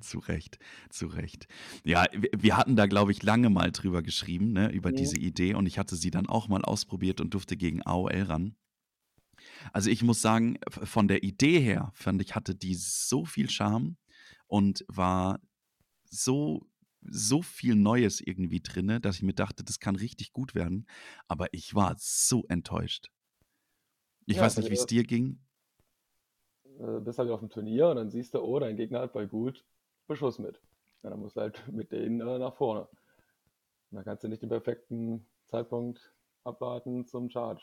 Zu 0.06 0.18
Recht, 0.18 0.58
zu 0.90 1.06
Recht. 1.06 1.48
Ja, 1.84 2.06
wir, 2.12 2.30
wir 2.36 2.56
hatten 2.56 2.76
da, 2.76 2.86
glaube 2.86 3.12
ich, 3.12 3.22
lange 3.22 3.50
mal 3.50 3.72
drüber 3.72 4.02
geschrieben, 4.02 4.52
ne, 4.52 4.70
über 4.72 4.92
Mhm. 4.92 4.92
diese 4.92 5.18
Idee 5.18 5.54
und 5.54 5.66
ich 5.66 5.78
hatte 5.78 5.96
sie 5.96 6.10
dann 6.10 6.26
auch 6.28 6.48
mal 6.48 6.62
ausprobiert 6.64 7.20
und 7.20 7.34
durfte 7.34 7.56
gegen 7.56 7.82
AOL 7.82 8.22
ran. 8.22 8.56
Also 9.72 9.90
ich 9.90 10.02
muss 10.02 10.20
sagen, 10.22 10.58
von 10.70 11.08
der 11.08 11.22
Idee 11.22 11.60
her 11.60 11.90
fand 11.94 12.20
ich, 12.22 12.34
hatte 12.34 12.54
die 12.54 12.74
so 12.74 13.24
viel 13.24 13.50
Charme 13.50 13.96
und 14.46 14.84
war 14.88 15.40
so, 16.10 16.66
so 17.02 17.42
viel 17.42 17.74
Neues 17.76 18.20
irgendwie 18.20 18.60
drinne, 18.60 19.00
dass 19.00 19.16
ich 19.16 19.22
mir 19.22 19.34
dachte, 19.34 19.64
das 19.64 19.80
kann 19.80 19.96
richtig 19.96 20.32
gut 20.32 20.54
werden. 20.54 20.86
Aber 21.28 21.52
ich 21.52 21.74
war 21.74 21.96
so 21.98 22.44
enttäuscht. 22.48 23.10
Ich 24.26 24.38
Ja, 24.38 24.40
weiß 24.40 24.56
nicht, 24.58 24.68
weil 24.68 24.70
wie 24.70 24.74
es 24.74 24.86
dir 24.86 25.02
ging. 25.04 25.40
äh, 26.78 27.00
bist 27.00 27.18
halt 27.18 27.30
auf 27.30 27.40
dem 27.40 27.48
Turnier 27.50 27.88
und 27.88 27.96
dann 27.96 28.10
siehst 28.10 28.34
du, 28.34 28.40
oh, 28.40 28.58
dein 28.58 28.76
Gegner 28.76 29.00
hat 29.00 29.12
bei 29.12 29.26
gut 29.26 29.64
Beschuss 30.06 30.38
mit. 30.38 30.60
Ja, 31.02 31.10
dann 31.10 31.20
musst 31.20 31.36
du 31.36 31.42
halt 31.42 31.62
mit 31.70 31.92
denen 31.92 32.20
äh, 32.20 32.38
nach 32.38 32.56
vorne. 32.56 32.82
Und 32.82 33.96
dann 33.96 34.04
kannst 34.04 34.24
du 34.24 34.28
nicht 34.28 34.40
den 34.42 34.48
perfekten 34.48 35.26
Zeitpunkt 35.46 36.14
abwarten 36.44 37.04
zum 37.06 37.30
Charge. 37.30 37.62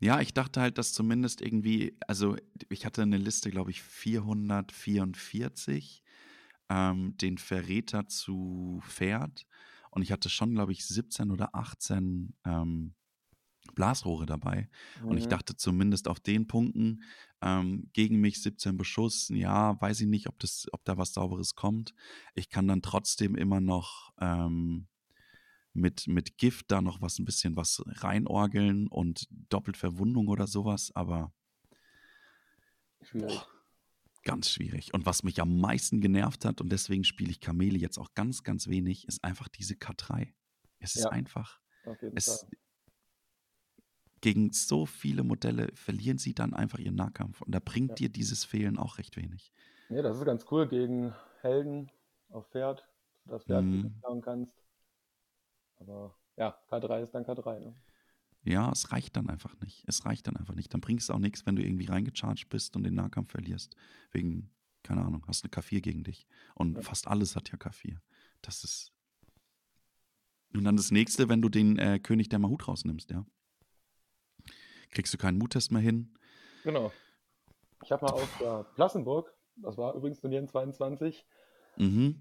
Ja, 0.00 0.20
ich 0.20 0.34
dachte 0.34 0.60
halt, 0.60 0.78
dass 0.78 0.92
zumindest 0.92 1.40
irgendwie, 1.40 1.96
also 2.06 2.36
ich 2.68 2.86
hatte 2.86 3.02
eine 3.02 3.16
Liste, 3.16 3.50
glaube 3.50 3.72
ich, 3.72 3.82
444, 3.82 6.04
ähm, 6.68 7.16
den 7.16 7.38
Verräter 7.38 8.06
zu 8.06 8.80
Pferd 8.86 9.48
und 9.90 10.02
ich 10.02 10.12
hatte 10.12 10.30
schon, 10.30 10.54
glaube 10.54 10.72
ich, 10.72 10.86
17 10.86 11.30
oder 11.30 11.54
18 11.54 12.34
ähm, 12.44 12.94
Blasrohre 13.78 14.26
dabei. 14.26 14.68
Mhm. 15.00 15.08
Und 15.08 15.18
ich 15.18 15.26
mhm. 15.26 15.30
dachte 15.30 15.56
zumindest 15.56 16.08
auf 16.08 16.18
den 16.18 16.48
Punkten 16.48 17.04
ähm, 17.40 17.88
gegen 17.92 18.20
mich 18.20 18.42
17 18.42 18.76
Beschuss, 18.76 19.28
ja, 19.28 19.80
weiß 19.80 20.00
ich 20.00 20.08
nicht, 20.08 20.26
ob, 20.26 20.36
das, 20.40 20.66
ob 20.72 20.84
da 20.84 20.98
was 20.98 21.12
Sauberes 21.12 21.54
kommt. 21.54 21.94
Ich 22.34 22.50
kann 22.50 22.66
dann 22.66 22.82
trotzdem 22.82 23.36
immer 23.36 23.60
noch 23.60 24.12
ähm, 24.20 24.88
mit, 25.72 26.08
mit 26.08 26.38
Gift 26.38 26.72
da 26.72 26.82
noch 26.82 27.00
was 27.00 27.20
ein 27.20 27.24
bisschen 27.24 27.54
was 27.54 27.80
reinorgeln 27.86 28.88
und 28.88 29.28
doppelt 29.30 29.76
Verwundung 29.76 30.26
oder 30.26 30.48
sowas, 30.48 30.90
aber 30.96 31.32
schwierig. 33.02 33.28
Boah, 33.28 33.46
ganz 34.24 34.50
schwierig. 34.50 34.92
Und 34.92 35.06
was 35.06 35.22
mich 35.22 35.40
am 35.40 35.60
meisten 35.60 36.00
genervt 36.00 36.44
hat, 36.44 36.60
und 36.60 36.72
deswegen 36.72 37.04
spiele 37.04 37.30
ich 37.30 37.38
Kamele 37.38 37.78
jetzt 37.78 37.96
auch 37.96 38.12
ganz, 38.14 38.42
ganz 38.42 38.66
wenig, 38.66 39.06
ist 39.06 39.22
einfach 39.22 39.46
diese 39.46 39.74
K3. 39.74 40.34
Es 40.80 40.96
ist 40.96 41.04
ja, 41.04 41.10
einfach. 41.10 41.60
Es, 42.14 42.44
gegen 44.20 44.52
so 44.52 44.86
viele 44.86 45.22
Modelle 45.22 45.68
verlieren 45.74 46.18
sie 46.18 46.34
dann 46.34 46.54
einfach 46.54 46.78
ihren 46.78 46.96
Nahkampf. 46.96 47.40
Und 47.42 47.54
da 47.54 47.60
bringt 47.60 47.90
ja. 47.90 47.94
dir 47.96 48.08
dieses 48.08 48.44
Fehlen 48.44 48.78
auch 48.78 48.98
recht 48.98 49.16
wenig. 49.16 49.52
Ja, 49.88 50.02
das 50.02 50.18
ist 50.18 50.24
ganz 50.24 50.44
cool 50.50 50.68
gegen 50.68 51.14
Helden 51.40 51.90
auf 52.30 52.48
Pferd, 52.50 52.86
dass 53.24 53.24
du 53.24 53.30
das 53.30 53.44
Pferd 53.44 53.64
mhm. 53.64 53.94
klauen 54.00 54.20
kannst. 54.20 54.52
Aber 55.76 56.14
ja, 56.36 56.58
K3 56.70 57.02
ist 57.02 57.14
dann 57.14 57.24
K3, 57.24 57.60
ne? 57.60 57.74
Ja, 58.44 58.70
es 58.70 58.92
reicht 58.92 59.16
dann 59.16 59.28
einfach 59.28 59.58
nicht. 59.60 59.84
Es 59.86 60.04
reicht 60.04 60.26
dann 60.26 60.36
einfach 60.36 60.54
nicht. 60.54 60.72
Dann 60.72 60.80
bringt 60.80 61.00
es 61.00 61.10
auch 61.10 61.18
nichts, 61.18 61.44
wenn 61.44 61.56
du 61.56 61.62
irgendwie 61.62 61.86
reingecharged 61.86 62.48
bist 62.48 62.76
und 62.76 62.84
den 62.84 62.94
Nahkampf 62.94 63.32
verlierst. 63.32 63.76
Wegen, 64.12 64.50
keine 64.82 65.04
Ahnung, 65.04 65.24
hast 65.26 65.44
eine 65.44 65.50
K4 65.50 65.80
gegen 65.80 66.04
dich. 66.04 66.26
Und 66.54 66.76
ja. 66.76 66.82
fast 66.82 67.08
alles 67.08 67.36
hat 67.36 67.50
ja 67.50 67.58
K4. 67.58 67.98
Das 68.40 68.64
ist. 68.64 68.92
Und 70.54 70.64
dann 70.64 70.76
das 70.76 70.90
nächste, 70.90 71.28
wenn 71.28 71.42
du 71.42 71.48
den 71.48 71.78
äh, 71.78 71.98
König 71.98 72.28
der 72.30 72.38
Mahut 72.38 72.68
rausnimmst, 72.68 73.10
ja. 73.10 73.26
Kriegst 74.90 75.12
du 75.12 75.18
keinen 75.18 75.38
Muttest 75.38 75.72
mehr 75.72 75.82
hin. 75.82 76.14
Genau. 76.64 76.92
Ich 77.84 77.92
habe 77.92 78.04
mal 78.04 78.12
auf 78.12 78.38
der 78.40 78.64
Plassenburg, 78.74 79.32
das 79.56 79.78
war 79.78 79.94
übrigens 79.94 80.20
Turnier 80.20 80.44
22, 80.46 81.26
mhm. 81.76 82.20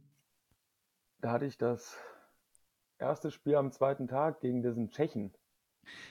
da 1.20 1.32
hatte 1.32 1.46
ich 1.46 1.58
das 1.58 1.98
erste 3.00 3.32
Spiel 3.32 3.56
am 3.56 3.72
zweiten 3.72 4.08
Tag 4.08 4.42
gegen 4.42 4.62
diesen 4.62 4.92
Tschechen. 4.92 5.34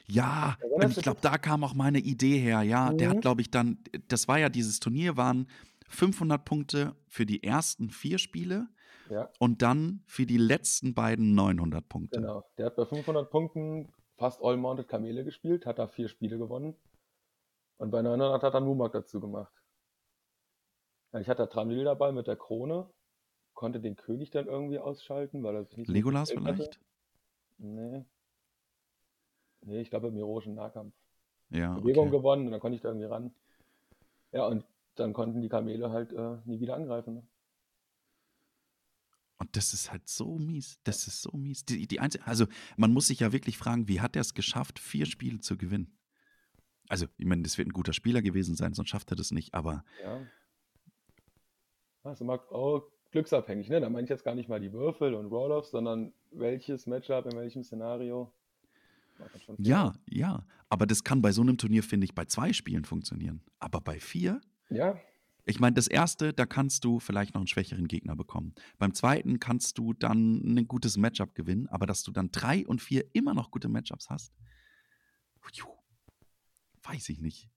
Ja, 0.07 0.57
und 0.71 0.97
ich 0.97 1.03
glaube, 1.03 1.21
da 1.21 1.39
kam 1.39 1.63
auch 1.63 1.75
meine 1.75 1.99
Idee 1.99 2.39
her. 2.39 2.63
Ja, 2.63 2.91
mhm. 2.91 2.99
der 2.99 3.09
hat, 3.11 3.17
mhm. 3.17 3.21
glaube 3.21 3.41
ich, 3.43 3.51
dann, 3.51 3.79
das 4.09 4.27
war 4.27 4.39
ja 4.39 4.49
dieses 4.49 4.81
Turnier, 4.81 5.17
waren 5.17 5.49
500 5.89 6.45
Punkte 6.45 6.97
für 7.09 7.27
die 7.27 7.45
ersten 7.45 7.91
vier 7.91 8.19
Spiele 8.19 8.69
ja. 9.11 9.29
und 9.39 9.63
dann 9.63 10.03
für 10.07 10.27
die 10.27 10.39
letzten 10.39 10.95
beiden 10.95 11.35
900 11.35 11.89
Punkte. 11.89 12.21
Genau, 12.21 12.45
der 12.59 12.67
hat 12.67 12.77
bei 12.77 12.87
500 12.87 13.31
Punkten 13.31 13.93
fast 14.17 14.43
All-Mounted 14.43 14.89
Kamele 14.89 15.25
gespielt, 15.25 15.67
hat 15.67 15.79
da 15.79 15.87
vier 15.87 16.09
Spiele 16.09 16.39
gewonnen 16.39 16.75
und 17.79 17.91
bei 17.91 18.03
900 18.03 18.43
hat 18.43 18.55
er 18.55 18.61
Numak 18.61 18.93
dazu 18.93 19.21
gemacht. 19.21 19.53
Ich 21.21 21.29
hatte 21.29 21.49
Tramil 21.49 21.85
dabei 21.85 22.13
mit 22.13 22.27
der 22.27 22.37
Krone, 22.37 22.91
konnte 23.55 23.81
den 23.81 23.97
König 23.97 24.31
dann 24.31 24.47
irgendwie 24.47 24.79
ausschalten, 24.79 25.43
weil 25.43 25.55
er 25.55 25.65
sich 25.65 25.77
nicht 25.77 25.89
Legolas 25.89 26.31
vielleicht? 26.31 26.81
Nee. 27.59 28.05
Nee, 29.63 29.81
ich 29.81 29.91
glaube 29.91 30.09
im 30.09 30.17
heroischen 30.17 30.55
Nahkampf. 30.55 30.95
Ja. 31.51 31.75
Bewegung 31.75 32.09
okay. 32.09 32.19
gewonnen 32.19 32.47
und 32.47 32.53
dann 32.53 32.61
konnte 32.61 32.77
ich 32.77 32.83
da 32.83 32.89
irgendwie 32.89 33.07
ran. 33.07 33.35
Ja, 34.33 34.47
und 34.47 34.65
dann 34.97 35.13
konnten 35.13 35.41
die 35.41 35.49
Kamele 35.49 35.91
halt 35.91 36.13
äh, 36.13 36.37
nie 36.45 36.61
wieder 36.61 36.75
angreifen. 36.75 37.27
Und 39.39 39.55
das 39.57 39.75
ist 39.75 39.93
halt 39.93 40.09
so 40.09 40.39
mies. 40.39 40.79
Das 40.85 41.07
ist 41.07 41.23
so 41.23 41.37
mies. 41.37 41.65
Die, 41.65 41.87
die 41.87 42.01
einzige, 42.01 42.27
also 42.27 42.47
man 42.77 42.93
muss 42.93 43.09
sich 43.09 43.21
ja 43.21 43.33
wirklich 43.33 43.59
fragen, 43.59 43.89
wie 43.89 44.01
hat 44.01 44.17
er 44.17 44.23
es 44.23 44.35
geschafft, 44.35 44.79
vier 44.79 45.07
Spiele 45.07 45.41
zu 45.41 45.57
gewinnen? 45.57 45.99
Also, 46.89 47.07
ich 47.19 47.27
meine, 47.27 47.43
das 47.43 47.59
wird 47.59 47.69
ein 47.69 47.73
guter 47.73 47.93
Spieler 47.93 48.23
gewesen 48.23 48.55
sein, 48.55 48.73
sonst 48.73 48.91
schafft 48.91 49.11
er 49.11 49.17
das 49.17 49.33
nicht, 49.33 49.55
aber. 49.55 49.85
Ja. 50.03 50.25
Das 52.05 52.15
ist 52.15 52.21
immer 52.21 52.41
auch 52.53 52.89
glücksabhängig, 53.11 53.69
ne? 53.69 53.81
Da 53.81 53.91
meine 53.91 54.05
ich 54.05 54.11
jetzt 54.11 54.25
gar 54.25 54.35
nicht 54.35 54.49
mal 54.49 54.61
die 54.61 54.73
Würfel 54.73 55.15
und 55.15 55.27
Roll-Offs, 55.27 55.71
sondern 55.71 56.13
welches 56.31 56.87
Matchup 56.87 57.27
in 57.27 57.37
welchem 57.37 57.65
Szenario. 57.65 58.33
Ja, 59.59 59.95
ja. 60.09 60.47
Aber 60.69 60.87
das 60.87 61.03
kann 61.03 61.23
bei 61.23 61.33
so 61.33 61.43
einem 61.43 61.59
Turnier, 61.59 61.83
finde 61.83 62.05
ich, 62.05 62.15
bei 62.15 62.27
zwei 62.27 62.53
Spielen 62.53 62.85
funktionieren. 62.85 63.43
Aber 63.59 63.81
bei 63.81 63.99
vier? 63.99 64.41
Ja. 64.69 65.01
Ich 65.49 65.61
meine, 65.61 65.75
das 65.75 65.87
erste, 65.87 66.33
da 66.33 66.45
kannst 66.45 66.85
du 66.85 66.99
vielleicht 66.99 67.35
noch 67.35 67.41
einen 67.41 67.47
schwächeren 67.47 67.87
Gegner 67.87 68.17
bekommen. 68.17 68.55
Beim 68.79 68.95
zweiten 68.95 69.39
kannst 69.39 69.79
du 69.79 69.93
dann 69.93 70.43
ein 70.43 70.67
gutes 70.67 70.97
Matchup 70.97 71.35
gewinnen, 71.37 71.69
aber 71.69 71.87
dass 71.87 72.03
du 72.03 72.11
dann 72.11 72.33
drei 72.33 72.67
und 72.67 72.83
vier 72.83 73.05
immer 73.15 73.33
noch 73.33 73.53
gute 73.53 73.69
Matchups 73.69 74.11
hast, 74.11 74.33
weiß 76.83 77.09
ich 77.09 77.21
nicht. 77.21 77.51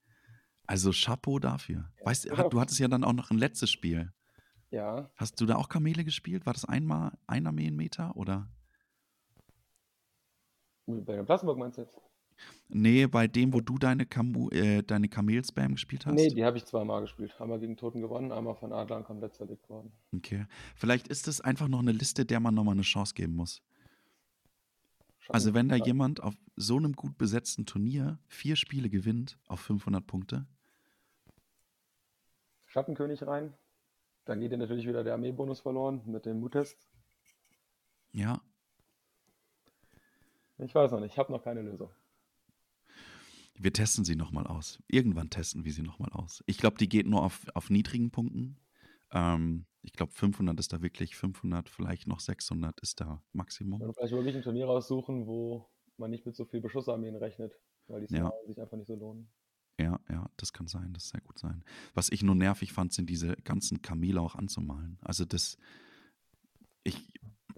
Also 0.67 0.91
Chapeau 0.91 1.39
dafür. 1.39 1.91
Ja, 1.99 2.05
weißt, 2.05 2.25
ja. 2.25 2.35
du 2.49 2.59
hattest 2.59 2.79
ja 2.79 2.87
dann 2.87 3.03
auch 3.03 3.13
noch 3.13 3.31
ein 3.31 3.37
letztes 3.37 3.71
Spiel. 3.71 4.13
Ja. 4.71 5.09
Hast 5.15 5.41
du 5.41 5.45
da 5.45 5.55
auch 5.55 5.69
Kamele 5.69 6.03
gespielt? 6.03 6.45
War 6.45 6.53
das 6.53 6.65
einmal 6.65 7.17
ein 7.25 7.47
Armeenmeter 7.47 8.15
oder? 8.15 8.47
Bei 10.85 11.15
der 11.15 11.23
Plassenburg 11.23 11.57
meinst 11.57 11.77
du 11.77 11.81
jetzt? 11.81 11.99
Nee, 12.67 13.07
bei 13.07 13.27
dem, 13.27 13.53
wo 13.53 13.61
du 13.61 13.77
deine, 13.77 14.05
Kamu 14.05 14.49
äh, 14.49 14.83
deine 14.83 15.09
Kamel-Spam 15.09 15.73
gespielt 15.73 16.05
hast? 16.05 16.13
Nee, 16.13 16.29
die 16.29 16.45
habe 16.45 16.57
ich 16.57 16.65
zweimal 16.65 17.01
gespielt. 17.01 17.33
Einmal 17.39 17.59
gegen 17.59 17.75
Toten 17.77 18.01
gewonnen, 18.01 18.31
einmal 18.31 18.55
von 18.55 18.71
Adlan 18.71 19.03
komplett 19.03 19.33
zerlegt 19.33 19.69
worden. 19.69 19.91
Okay. 20.15 20.45
Vielleicht 20.75 21.07
ist 21.07 21.27
das 21.27 21.41
einfach 21.41 21.67
noch 21.67 21.79
eine 21.79 21.91
Liste, 21.91 22.25
der 22.25 22.39
man 22.39 22.53
nochmal 22.53 22.73
eine 22.73 22.83
Chance 22.83 23.13
geben 23.15 23.35
muss. 23.35 23.63
Schatten, 25.17 25.33
also 25.33 25.53
wenn 25.53 25.67
da 25.69 25.77
ja. 25.77 25.85
jemand 25.85 26.21
auf 26.21 26.35
so 26.55 26.77
einem 26.77 26.93
gut 26.93 27.17
besetzten 27.17 27.65
Turnier 27.65 28.19
vier 28.27 28.55
Spiele 28.55 28.89
gewinnt 28.89 29.39
auf 29.47 29.59
500 29.61 30.05
Punkte. 30.05 30.45
Schattenkönig 32.67 33.25
rein. 33.25 33.53
Dann 34.25 34.41
geht 34.41 34.51
dir 34.51 34.57
natürlich 34.57 34.87
wieder 34.87 35.03
der 35.03 35.13
Armeebonus 35.13 35.61
verloren 35.61 36.01
mit 36.05 36.27
dem 36.27 36.39
Muttest. 36.39 36.77
Ja, 38.11 38.41
ich 40.61 40.75
weiß 40.75 40.91
noch 40.91 40.99
nicht, 40.99 41.13
ich 41.13 41.17
habe 41.17 41.31
noch 41.31 41.43
keine 41.43 41.61
Lösung. 41.61 41.89
Wir 43.61 43.73
testen 43.73 44.05
sie 44.05 44.15
nochmal 44.15 44.47
aus. 44.47 44.79
Irgendwann 44.87 45.29
testen 45.29 45.65
wir 45.65 45.73
sie 45.73 45.81
nochmal 45.81 46.09
aus. 46.11 46.41
Ich 46.45 46.57
glaube, 46.57 46.77
die 46.77 46.87
geht 46.87 47.05
nur 47.05 47.23
auf, 47.23 47.45
auf 47.53 47.69
niedrigen 47.69 48.09
Punkten. 48.09 48.57
Ähm, 49.11 49.65
ich 49.81 49.91
glaube, 49.91 50.13
500 50.13 50.57
ist 50.59 50.71
da 50.71 50.81
wirklich 50.81 51.15
500, 51.17 51.69
vielleicht 51.69 52.07
noch 52.07 52.21
600 52.21 52.79
ist 52.79 53.01
da 53.01 53.21
Maximum. 53.33 53.81
Oder 53.81 53.93
vielleicht 53.93 54.13
wirklich 54.13 54.35
ein 54.35 54.43
Turnier 54.43 54.65
raussuchen, 54.65 55.27
wo 55.27 55.69
man 55.97 56.09
nicht 56.09 56.25
mit 56.25 56.37
so 56.37 56.45
viel 56.45 56.61
Beschussarmeen 56.61 57.17
rechnet, 57.17 57.53
weil 57.87 58.05
die 58.05 58.15
ja. 58.15 58.31
sich 58.47 58.59
einfach 58.61 58.77
nicht 58.77 58.87
so 58.87 58.95
lohnen. 58.95 59.29
Ja, 59.77 59.99
ja, 60.09 60.29
das 60.37 60.53
kann 60.53 60.67
sein, 60.67 60.93
das 60.93 61.09
sehr 61.09 61.21
gut 61.21 61.37
sein. 61.37 61.63
Was 61.93 62.09
ich 62.09 62.23
nur 62.23 62.35
nervig 62.35 62.71
fand, 62.71 62.93
sind 62.93 63.09
diese 63.09 63.35
ganzen 63.43 63.81
Kamele 63.81 64.21
auch 64.21 64.35
anzumalen. 64.35 64.97
Also 65.01 65.25
das, 65.25 65.57
ich, 66.83 67.11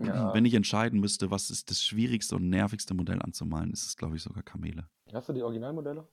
ja. 0.05 0.33
Wenn 0.33 0.45
ich 0.45 0.53
entscheiden 0.53 0.99
müsste, 0.99 1.31
was 1.31 1.49
ist 1.49 1.69
das 1.69 1.83
schwierigste 1.83 2.35
und 2.35 2.49
nervigste 2.49 2.93
Modell 2.93 3.21
anzumalen, 3.21 3.71
ist 3.71 3.85
es, 3.85 3.97
glaube 3.97 4.15
ich, 4.15 4.23
sogar 4.23 4.43
Kamele. 4.43 4.87
Hast 5.13 5.29
du 5.29 5.33
die 5.33 5.43
Originalmodelle? 5.43 6.07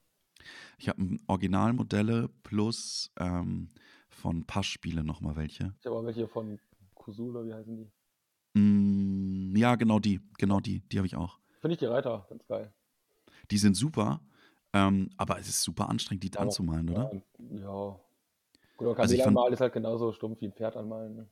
Ich 0.79 0.89
habe 0.89 1.17
Originalmodelle 1.27 2.29
plus 2.43 3.11
ähm, 3.19 3.69
von 4.09 4.45
Passspiele 4.45 5.05
nochmal 5.05 5.37
welche. 5.37 5.75
Ich 5.81 5.87
habe 5.87 5.97
auch 5.97 6.05
welche 6.05 6.29
von 6.29 6.59
Kusula, 6.95 7.45
wie 7.45 7.55
heißen 7.55 7.77
die? 7.77 8.59
Mm, 8.59 9.57
ja, 9.57 9.75
genau 9.77 9.99
die, 9.99 10.21
genau 10.39 10.61
die, 10.61 10.81
die 10.81 10.99
habe 10.99 11.07
ich 11.07 11.17
auch. 11.17 11.39
Finde 11.61 11.75
ich 11.75 11.79
die 11.79 11.87
Reiter 11.87 12.27
ganz 12.29 12.47
geil. 12.47 12.73
Die 13.51 13.59
sind 13.59 13.75
super, 13.75 14.21
ähm, 14.73 15.11
aber 15.17 15.39
es 15.39 15.49
ist 15.49 15.63
super 15.63 15.89
anstrengend, 15.89 16.25
die 16.25 16.31
ja, 16.33 16.41
anzumalen, 16.41 16.91
oder? 16.91 17.11
Ja. 17.39 18.01
Gut, 18.77 18.87
aber 18.87 18.95
Kamele 18.95 19.23
also 19.23 19.29
anmalen 19.29 19.53
ist 19.53 19.61
halt 19.61 19.73
genauso 19.73 20.13
stumpf 20.13 20.41
wie 20.41 20.47
ein 20.47 20.53
Pferd 20.53 20.77
anmalen. 20.77 21.17
Ne? 21.17 21.29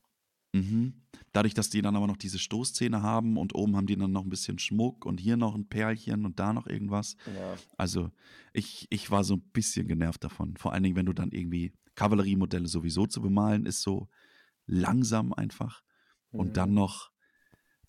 Mhm. 0.57 0.93
Dadurch, 1.33 1.53
dass 1.53 1.69
die 1.69 1.81
dann 1.81 1.95
aber 1.95 2.07
noch 2.07 2.17
diese 2.17 2.39
Stoßzähne 2.39 3.01
haben 3.01 3.37
und 3.37 3.53
oben 3.53 3.75
haben 3.75 3.87
die 3.87 3.97
dann 3.97 4.11
noch 4.11 4.23
ein 4.23 4.29
bisschen 4.29 4.59
Schmuck 4.59 5.05
und 5.05 5.19
hier 5.19 5.37
noch 5.37 5.55
ein 5.55 5.67
Perlchen 5.67 6.25
und 6.25 6.39
da 6.39 6.53
noch 6.53 6.67
irgendwas. 6.67 7.15
Ja. 7.27 7.55
Also 7.77 8.11
ich, 8.53 8.87
ich 8.89 9.11
war 9.11 9.23
so 9.23 9.35
ein 9.35 9.41
bisschen 9.53 9.87
genervt 9.87 10.23
davon. 10.23 10.57
Vor 10.57 10.73
allen 10.73 10.83
Dingen, 10.83 10.95
wenn 10.95 11.05
du 11.05 11.13
dann 11.13 11.31
irgendwie 11.31 11.73
Kavalleriemodelle 11.95 12.67
sowieso 12.67 13.05
zu 13.05 13.21
bemalen, 13.21 13.65
ist 13.65 13.81
so 13.81 14.07
langsam 14.65 15.33
einfach. 15.33 15.83
Mhm. 16.31 16.39
Und 16.39 16.57
dann 16.57 16.69
mhm. 16.69 16.75
noch 16.75 17.11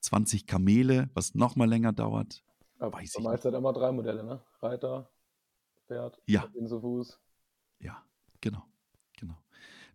20 0.00 0.46
Kamele, 0.46 1.10
was 1.14 1.34
noch 1.34 1.56
mal 1.56 1.68
länger 1.68 1.92
dauert. 1.92 2.44
Aber 2.78 2.98
weiß 2.98 3.16
ich 3.18 3.24
meist 3.24 3.44
halt 3.44 3.54
immer 3.54 3.72
drei 3.72 3.90
Modelle, 3.90 4.22
ne? 4.22 4.40
Reiter, 4.60 5.10
Pferd, 5.86 6.20
ja. 6.26 6.48
Fuß. 6.68 7.18
Ja, 7.80 8.04
genau 8.40 8.64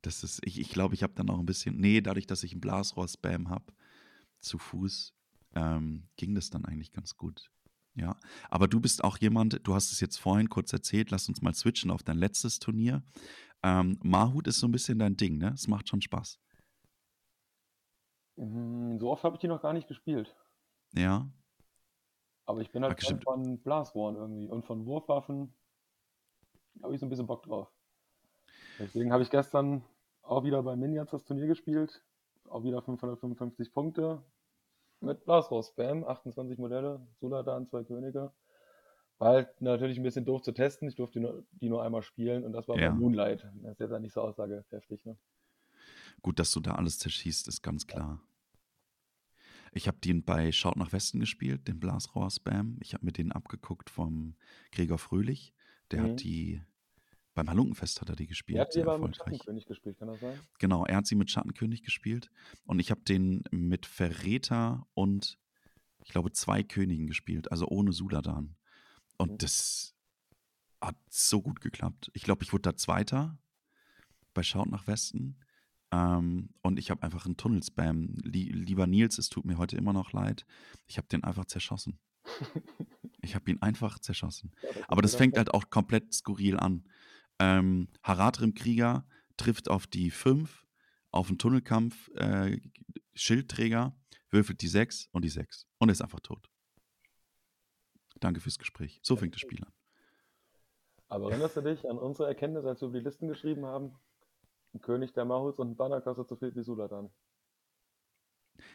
das 0.04 0.24
ist, 0.24 0.46
ich, 0.46 0.60
ich 0.60 0.70
glaube, 0.70 0.94
ich 0.94 1.04
habe 1.04 1.14
dann 1.14 1.30
auch 1.30 1.40
ein 1.40 1.46
bisschen, 1.46 1.78
nee, 1.78 2.02
dadurch, 2.02 2.28
dass 2.28 2.44
ich 2.44 2.54
ein 2.54 2.62
Blasrohr-Spam 2.62 3.50
habe, 3.50 3.74
zu 4.40 4.58
Fuß, 4.58 5.14
ähm, 5.56 6.08
ging 6.18 6.36
das 6.36 6.50
dann 6.50 6.66
eigentlich 6.66 6.92
ganz 6.92 7.18
gut. 7.18 7.50
Ja, 7.96 8.18
aber 8.50 8.68
du 8.68 8.80
bist 8.80 9.04
auch 9.04 9.18
jemand, 9.20 9.66
du 9.68 9.76
hast 9.76 9.92
es 9.92 10.00
jetzt 10.00 10.18
vorhin 10.18 10.50
kurz 10.50 10.74
erzählt, 10.74 11.12
lass 11.12 11.30
uns 11.30 11.42
mal 11.42 11.54
switchen 11.54 11.92
auf 11.92 12.02
dein 12.02 12.18
letztes 12.18 12.60
Turnier. 12.60 13.04
Ähm, 13.62 14.00
Mahut 14.04 14.48
ist 14.48 14.60
so 14.60 14.68
ein 14.68 14.72
bisschen 14.72 15.00
dein 15.00 15.16
Ding, 15.16 15.38
ne? 15.38 15.52
Es 15.54 15.68
macht 15.68 15.88
schon 15.88 16.02
Spaß. 16.02 16.40
Mm, 18.36 18.98
so 18.98 19.12
oft 19.12 19.24
habe 19.24 19.36
ich 19.36 19.40
die 19.40 19.48
noch 19.48 19.62
gar 19.62 19.74
nicht 19.74 19.88
gespielt. 19.88 20.36
Ja. 20.96 21.30
Aber 22.46 22.62
ich 22.62 22.72
bin 22.72 22.84
halt 22.84 23.02
Fan 23.02 23.22
von 23.22 23.60
Blasrohren 23.60 24.16
irgendwie 24.16 24.50
und 24.50 24.66
von 24.66 24.86
Wurfwaffen. 24.86 25.54
Da 26.76 26.86
habe 26.86 26.96
ich 26.96 27.00
so 27.00 27.06
ein 27.06 27.10
bisschen 27.10 27.28
Bock 27.28 27.44
drauf. 27.44 27.72
Deswegen 28.80 29.14
habe 29.14 29.22
ich 29.22 29.30
gestern 29.30 29.84
auch 30.24 30.44
wieder 30.44 30.64
bei 30.64 30.76
Minions 30.76 31.12
das 31.12 31.24
Turnier 31.24 31.48
gespielt. 31.48 32.04
Auch 32.50 32.64
wieder 32.64 32.82
555 32.82 33.72
Punkte. 33.72 34.24
Mit 35.00 35.26
Blasrohr-Spam, 35.26 36.06
28 36.06 36.58
Modelle, 36.58 37.06
Suladan, 37.20 37.68
zwei 37.68 37.84
Könige. 37.84 38.32
War 39.20 39.34
halt 39.34 39.62
natürlich 39.62 39.98
ein 39.98 40.04
bisschen 40.04 40.26
doof 40.26 40.42
zu 40.42 40.54
testen. 40.54 40.88
Ich 40.88 40.96
durfte 40.96 41.20
nur, 41.20 41.46
die 41.52 41.70
nur 41.70 41.84
einmal 41.84 42.02
spielen 42.02 42.44
und 42.44 42.54
das 42.54 42.68
war 42.68 42.80
ja. 42.80 42.90
bei 42.90 42.96
Moonlight. 42.96 43.48
Das 43.62 43.74
ist 43.74 43.80
jetzt 43.80 44.02
nicht 44.02 44.14
so 44.14 44.22
aussagekräftig. 44.22 45.04
Ne? 45.06 45.18
Gut, 46.22 46.40
dass 46.40 46.52
du 46.52 46.60
da 46.62 46.76
alles 46.76 47.00
zerschießt, 47.00 47.48
ist 47.48 47.62
ganz 47.62 47.86
klar. 47.86 48.22
Ich 49.74 49.88
habe 49.88 49.98
den 49.98 50.24
bei 50.24 50.52
Schaut 50.52 50.78
nach 50.78 50.94
Westen 50.94 51.20
gespielt, 51.20 51.68
den 51.68 51.80
Blasrohr-Spam. 51.80 52.78
Ich 52.82 52.94
habe 52.94 53.06
mir 53.06 53.12
den 53.12 53.32
abgeguckt 53.32 53.90
vom 53.90 54.36
Gregor 54.72 55.00
Fröhlich. 55.00 55.54
Der 55.92 56.02
mhm. 56.02 56.12
hat 56.12 56.24
die, 56.24 56.62
beim 57.34 57.50
Halunkenfest 57.50 58.02
hat 58.02 58.10
er 58.10 58.16
die 58.16 58.28
gespielt. 58.28 58.58
Er 58.58 58.62
hat 58.66 58.76
die 58.76 58.82
aber 58.82 58.98
mit 58.98 59.16
Schattenkönig 59.16 59.66
gespielt, 59.66 59.98
kann 59.98 60.08
das 60.08 60.20
sein? 60.20 60.40
Genau, 60.60 60.86
er 60.86 60.98
hat 60.98 61.08
sie 61.08 61.16
mit 61.16 61.32
Schattenkönig 61.32 61.84
gespielt. 61.84 62.30
Und 62.66 62.80
ich 62.80 62.92
habe 62.92 63.02
den 63.02 63.44
mit 63.52 63.86
Verräter 63.86 64.86
und 64.94 65.40
ich 66.04 66.10
glaube 66.10 66.32
zwei 66.32 66.64
Königen 66.64 67.08
gespielt, 67.08 67.52
also 67.52 67.68
ohne 67.68 67.92
Suladan. 67.92 68.56
Und 69.18 69.34
mhm. 69.34 69.38
das 69.40 69.96
hat 70.82 70.98
so 71.10 71.42
gut 71.42 71.62
geklappt. 71.62 72.12
Ich 72.14 72.24
glaube, 72.24 72.44
ich 72.44 72.54
wurde 72.54 72.64
da 72.64 72.76
Zweiter 72.76 73.38
bei 74.34 74.44
Schaut 74.44 74.70
nach 74.70 74.88
Westen. 74.88 75.38
Ähm, 75.92 76.50
und 76.62 76.78
ich 76.78 76.92
habe 76.92 77.04
einfach 77.04 77.26
einen 77.26 77.38
Tunnelspam. 77.38 78.16
lieber 78.24 78.88
Nils, 78.88 79.18
es 79.18 79.30
tut 79.30 79.46
mir 79.46 79.58
heute 79.58 79.78
immer 79.78 79.94
noch 79.94 80.12
leid. 80.12 80.46
Ich 80.88 80.98
habe 80.98 81.08
den 81.08 81.24
einfach 81.24 81.46
zerschossen. 81.46 82.00
ich 83.22 83.36
habe 83.36 83.50
ihn 83.50 83.62
einfach 83.62 84.00
zerschossen. 84.00 84.52
Ja, 84.62 84.70
das 84.74 84.90
Aber 84.90 85.02
das 85.02 85.16
fängt 85.16 85.38
halt 85.38 85.54
auch 85.54 85.70
komplett 85.70 86.14
skurril 86.14 86.58
an. 86.58 86.84
Ähm, 87.40 87.88
Haratrim 88.04 88.54
Krieger 88.54 89.06
trifft 89.38 89.70
auf 89.70 89.88
die 89.88 90.12
5, 90.12 90.66
auf 91.12 91.28
den 91.28 91.38
Tunnelkampf, 91.38 92.10
äh, 92.16 92.60
Schildträger, 93.14 93.96
würfelt 94.30 94.62
die 94.62 94.68
6 94.68 95.10
und 95.12 95.24
die 95.24 95.30
6 95.30 95.68
und 95.78 95.90
ist 95.90 96.02
einfach 96.02 96.20
tot. 96.20 96.50
Danke 98.20 98.40
fürs 98.40 98.58
Gespräch. 98.58 99.00
So 99.04 99.16
fängt 99.16 99.36
das 99.36 99.42
Spiel 99.42 99.64
an. 99.64 99.74
Aber 101.10 101.30
erinnerst 101.30 101.58
du 101.58 101.62
dich 101.62 101.88
an 101.88 101.98
unsere 101.98 102.28
Erkenntnis, 102.28 102.66
als 102.66 102.82
wir 102.82 102.90
die 102.90 103.00
Listen 103.00 103.28
geschrieben 103.28 103.66
haben? 103.66 103.96
Ein 104.74 104.82
König 104.82 105.14
der 105.14 105.26
Mahuts 105.26 105.60
und 105.60 105.72
ein 105.72 105.76
Banner 105.76 106.02
kostet 106.02 106.28
so 106.28 106.36
viel 106.36 106.56
wie 106.56 106.64
Suladan. 106.64 107.12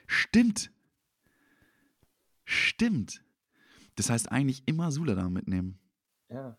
Stimmt. 0.07 0.71
Stimmt. 2.45 3.25
Das 3.97 4.11
heißt 4.11 4.31
eigentlich 4.31 4.63
immer 4.67 4.93
Suladan 4.93 5.33
mitnehmen. 5.33 5.81
Ja. 6.29 6.57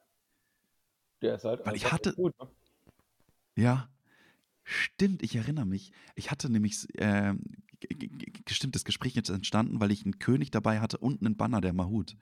Der 1.22 1.36
ist 1.36 1.44
halt 1.44 1.66
Weil 1.66 1.76
ich 1.76 1.92
hatte. 1.92 2.14
Gut, 2.14 2.34
ne? 2.40 2.48
Ja. 3.56 3.90
Stimmt, 4.64 5.24
ich 5.24 5.36
erinnere 5.36 5.66
mich. 5.66 5.92
Ich 6.16 6.30
hatte 6.30 6.50
nämlich, 6.50 6.88
äh, 7.00 7.34
gestimmt, 8.46 8.76
das 8.76 8.86
Gespräch 8.86 9.16
jetzt 9.16 9.30
entstanden, 9.30 9.80
weil 9.80 9.92
ich 9.92 10.04
einen 10.06 10.20
König 10.20 10.52
dabei 10.52 10.80
hatte 10.80 10.98
und 11.00 11.22
einen 11.22 11.38
Banner 11.38 11.60
der 11.60 11.74
Mahut. 11.74 12.16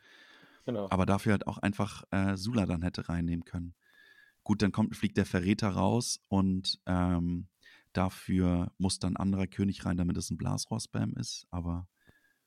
Genau. 0.65 0.87
Aber 0.89 1.05
dafür 1.05 1.33
halt 1.33 1.47
auch 1.47 1.57
einfach 1.57 2.03
äh, 2.11 2.37
Suladan 2.37 2.83
hätte 2.83 3.09
reinnehmen 3.09 3.45
können. 3.45 3.73
Gut, 4.43 4.61
dann 4.61 4.71
kommt, 4.71 4.95
fliegt 4.95 5.17
der 5.17 5.25
Verräter 5.25 5.69
raus 5.69 6.21
und 6.29 6.79
ähm, 6.85 7.47
dafür 7.91 8.71
muss 8.77 8.99
dann 8.99 9.13
ein 9.13 9.17
anderer 9.17 9.47
König 9.47 9.85
rein, 9.85 9.97
damit 9.97 10.15
es 10.17 10.29
ein 10.29 10.37
Blasrohr-Spam 10.37 11.15
ist. 11.15 11.47
Aber 11.51 11.87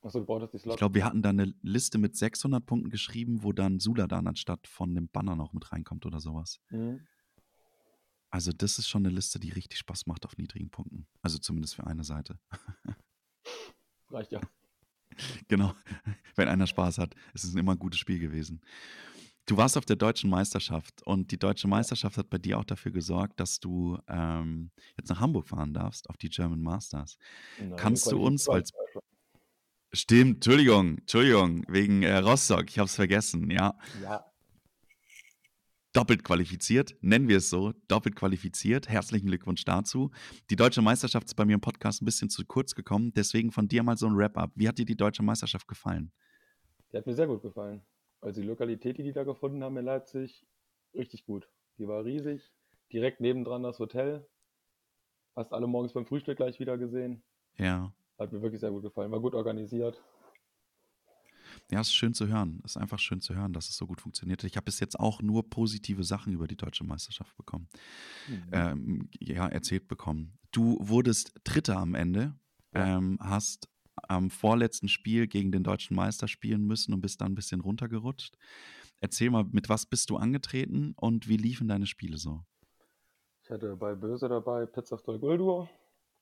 Achso, 0.03 0.21
du 0.21 0.27
brauchst 0.27 0.55
die 0.55 0.59
Slot. 0.59 0.75
ich 0.75 0.79
glaube, 0.79 0.95
wir 0.95 1.05
hatten 1.05 1.23
da 1.23 1.29
eine 1.29 1.55
Liste 1.63 1.99
mit 1.99 2.17
600 2.17 2.65
Punkten 2.65 2.91
geschrieben, 2.91 3.43
wo 3.43 3.53
dann 3.53 3.81
Suladan 3.81 4.27
anstatt 4.27 4.67
von 4.67 4.95
dem 4.95 5.09
Banner 5.09 5.37
noch 5.37 5.53
mit 5.53 5.73
reinkommt 5.73 6.07
oder 6.07 6.21
sowas. 6.21 6.61
Mhm. 6.71 7.07
Also 8.31 8.53
das 8.53 8.79
ist 8.79 8.89
schon 8.89 9.05
eine 9.05 9.15
Liste, 9.15 9.41
die 9.41 9.51
richtig 9.51 9.79
Spaß 9.79 10.07
macht 10.07 10.25
auf 10.25 10.39
niedrigen 10.39 10.71
Punkten. 10.71 11.07
Also 11.21 11.39
zumindest 11.39 11.75
für 11.75 11.87
eine 11.87 12.05
Seite. 12.05 12.39
Reicht 14.11 14.33
ja. 14.33 14.41
Genau. 15.49 15.75
Wenn 16.37 16.49
einer 16.49 16.67
Spaß 16.69 16.99
hat, 16.99 17.15
ist 17.35 17.45
es 17.45 17.55
immer 17.55 17.73
ein 17.73 17.79
gutes 17.79 17.99
Spiel 17.99 18.21
gewesen. 18.21 18.63
Du 19.45 19.57
warst 19.57 19.77
auf 19.77 19.85
der 19.85 19.97
deutschen 19.97 20.31
Meisterschaft 20.31 21.03
und 21.03 21.33
die 21.33 21.39
deutsche 21.39 21.67
Meisterschaft 21.67 22.17
hat 22.17 22.31
bei 22.31 22.39
dir 22.39 22.59
auch 22.59 22.65
dafür 22.65 22.93
gesorgt, 22.93 23.41
dass 23.41 23.59
du 23.59 23.99
ähm, 24.07 24.71
jetzt 24.97 25.09
nach 25.09 25.19
Hamburg 25.19 25.49
fahren 25.49 25.75
darfst, 25.75 26.09
auf 26.09 26.17
die 26.17 26.29
German 26.29 26.63
Masters. 26.63 27.19
Nein, 27.59 27.75
Kannst 27.77 28.13
du 28.13 28.23
uns, 28.23 28.47
weil 28.47 28.63
Stimmt, 29.93 30.37
Entschuldigung, 30.37 30.99
Entschuldigung, 30.99 31.65
wegen 31.67 32.05
äh, 32.05 32.19
Rostock, 32.19 32.69
ich 32.69 32.79
habe 32.79 32.87
es 32.87 32.95
vergessen, 32.95 33.51
ja. 33.51 33.77
Ja. 34.01 34.25
Doppelt 35.93 36.23
qualifiziert, 36.23 36.95
nennen 37.01 37.27
wir 37.27 37.39
es 37.39 37.51
so, 37.51 37.73
doppelt 37.89 38.15
qualifiziert. 38.15 38.89
Herzlichen 38.89 39.27
Glückwunsch 39.27 39.65
dazu. 39.65 40.13
Die 40.49 40.55
deutsche 40.55 40.81
Meisterschaft 40.81 41.27
ist 41.27 41.35
bei 41.35 41.45
mir 41.45 41.55
im 41.55 41.61
Podcast 41.61 42.01
ein 42.01 42.05
bisschen 42.05 42.31
zu 42.31 42.47
kurz 42.47 42.77
gekommen, 42.77 43.13
deswegen 43.17 43.51
von 43.51 43.67
dir 43.67 43.83
mal 43.83 43.97
so 43.97 44.07
ein 44.07 44.17
Wrap-up. 44.17 44.53
Wie 44.55 44.69
hat 44.69 44.79
dir 44.79 44.85
die 44.85 44.97
deutsche 44.97 45.25
Meisterschaft 45.25 45.67
gefallen? 45.67 46.13
Die 46.93 46.97
hat 46.97 47.07
mir 47.07 47.15
sehr 47.15 47.27
gut 47.27 47.43
gefallen. 47.43 47.83
Also 48.21 48.41
die 48.41 48.47
Lokalität, 48.47 48.99
die 48.99 49.03
die 49.03 49.13
da 49.13 49.25
gefunden 49.25 49.65
haben 49.65 49.77
in 49.77 49.85
Leipzig, 49.85 50.47
richtig 50.95 51.25
gut. 51.25 51.49
Die 51.79 51.89
war 51.89 52.05
riesig, 52.05 52.53
direkt 52.93 53.21
nebendran 53.21 53.65
das 53.65 53.81
Hotel. 53.81 54.25
Fast 55.35 55.53
alle 55.53 55.67
morgens 55.67 55.93
beim 55.95 56.07
Frühstück 56.07 56.37
gleich 56.37 56.61
wieder 56.61 56.79
gesehen. 56.79 57.25
Ja. 57.57 57.93
Hat 58.21 58.33
mir 58.33 58.43
wirklich 58.43 58.61
sehr 58.61 58.71
gut 58.71 58.83
gefallen, 58.83 59.11
war 59.11 59.19
gut 59.19 59.35
organisiert. 59.35 59.99
Ja, 61.71 61.81
es 61.81 61.89
ist 61.89 61.95
schön 61.95 62.13
zu 62.13 62.29
hören. 62.29 62.61
Es 62.65 62.73
ist 62.73 62.77
einfach 62.77 62.99
schön 62.99 63.23
zu 63.23 63.35
hören, 63.35 63.55
dass 63.55 63.71
es 63.71 63.77
so 63.79 63.87
gut 63.87 64.03
funktioniert. 64.03 64.45
Ich 64.45 64.57
habe 64.57 64.67
bis 64.67 64.79
jetzt 64.79 65.01
auch 65.01 65.23
nur 65.23 65.49
positive 65.49 66.05
Sachen 66.05 66.35
über 66.35 66.47
die 66.47 66.57
deutsche 66.57 66.85
Meisterschaft 66.85 67.35
bekommen. 67.39 67.69
Mhm. 68.29 68.51
Ähm, 68.53 69.11
ja, 69.19 69.49
erzählt 69.49 69.89
bekommen. 69.89 70.39
Du 70.53 70.77
wurdest 70.81 71.33
Dritter 71.45 71.79
am 71.79 71.95
Ende, 71.95 72.35
ja. 72.75 72.99
ähm, 72.99 73.17
hast 73.23 73.71
am 73.97 74.29
vorletzten 74.29 74.89
Spiel 74.89 75.27
gegen 75.27 75.51
den 75.51 75.63
deutschen 75.63 75.97
Meister 75.97 76.29
spielen 76.29 76.67
müssen 76.67 76.93
und 76.93 77.01
bist 77.01 77.23
dann 77.23 77.33
ein 77.33 77.37
bisschen 77.37 77.63
runtergerutscht. 77.63 78.37
Erzähl 79.01 79.31
mal, 79.31 79.45
mit 79.45 79.71
was 79.71 79.87
bist 79.87 80.11
du 80.11 80.19
angetreten 80.19 80.93
und 80.97 81.27
wie 81.27 81.39
liefen 81.39 81.69
deine 81.69 81.87
Spiele 81.87 82.19
so? 82.19 82.45
Ich 83.45 83.51
hatte 83.51 83.77
bei 83.77 83.95
Böse 83.95 84.29
dabei 84.29 84.67
Pizzastol 84.67 85.19
Guldur, 85.19 85.71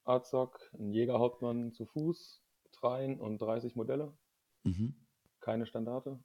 Arzok, 0.09 0.59
ein 0.73 0.93
Jägerhauptmann 0.93 1.73
zu 1.73 1.85
Fuß, 1.85 2.43
Trein 2.73 3.21
und 3.21 3.39
30 3.39 3.77
Modelle. 3.77 4.17
Mhm. 4.65 4.95
Keine 5.41 5.67
Standarte. 5.67 6.19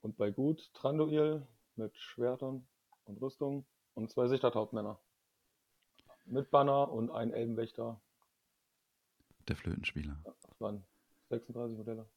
Und 0.00 0.16
bei 0.16 0.30
Gut 0.30 0.72
Tranduil 0.74 1.46
mit 1.76 1.96
Schwertern 1.96 2.66
und 3.04 3.20
Rüstung 3.20 3.66
und 3.94 4.10
zwei 4.10 4.28
Sichterhauptmänner. 4.28 5.00
Mit 6.26 6.50
Banner 6.50 6.90
und 6.90 7.10
ein 7.10 7.32
Elbenwächter 7.32 8.00
der 9.48 9.56
Flötenspieler. 9.56 10.20
Ja, 10.24 10.34
das 10.42 10.60
waren 10.60 10.84
36 11.30 11.76
Modelle. 11.76 12.08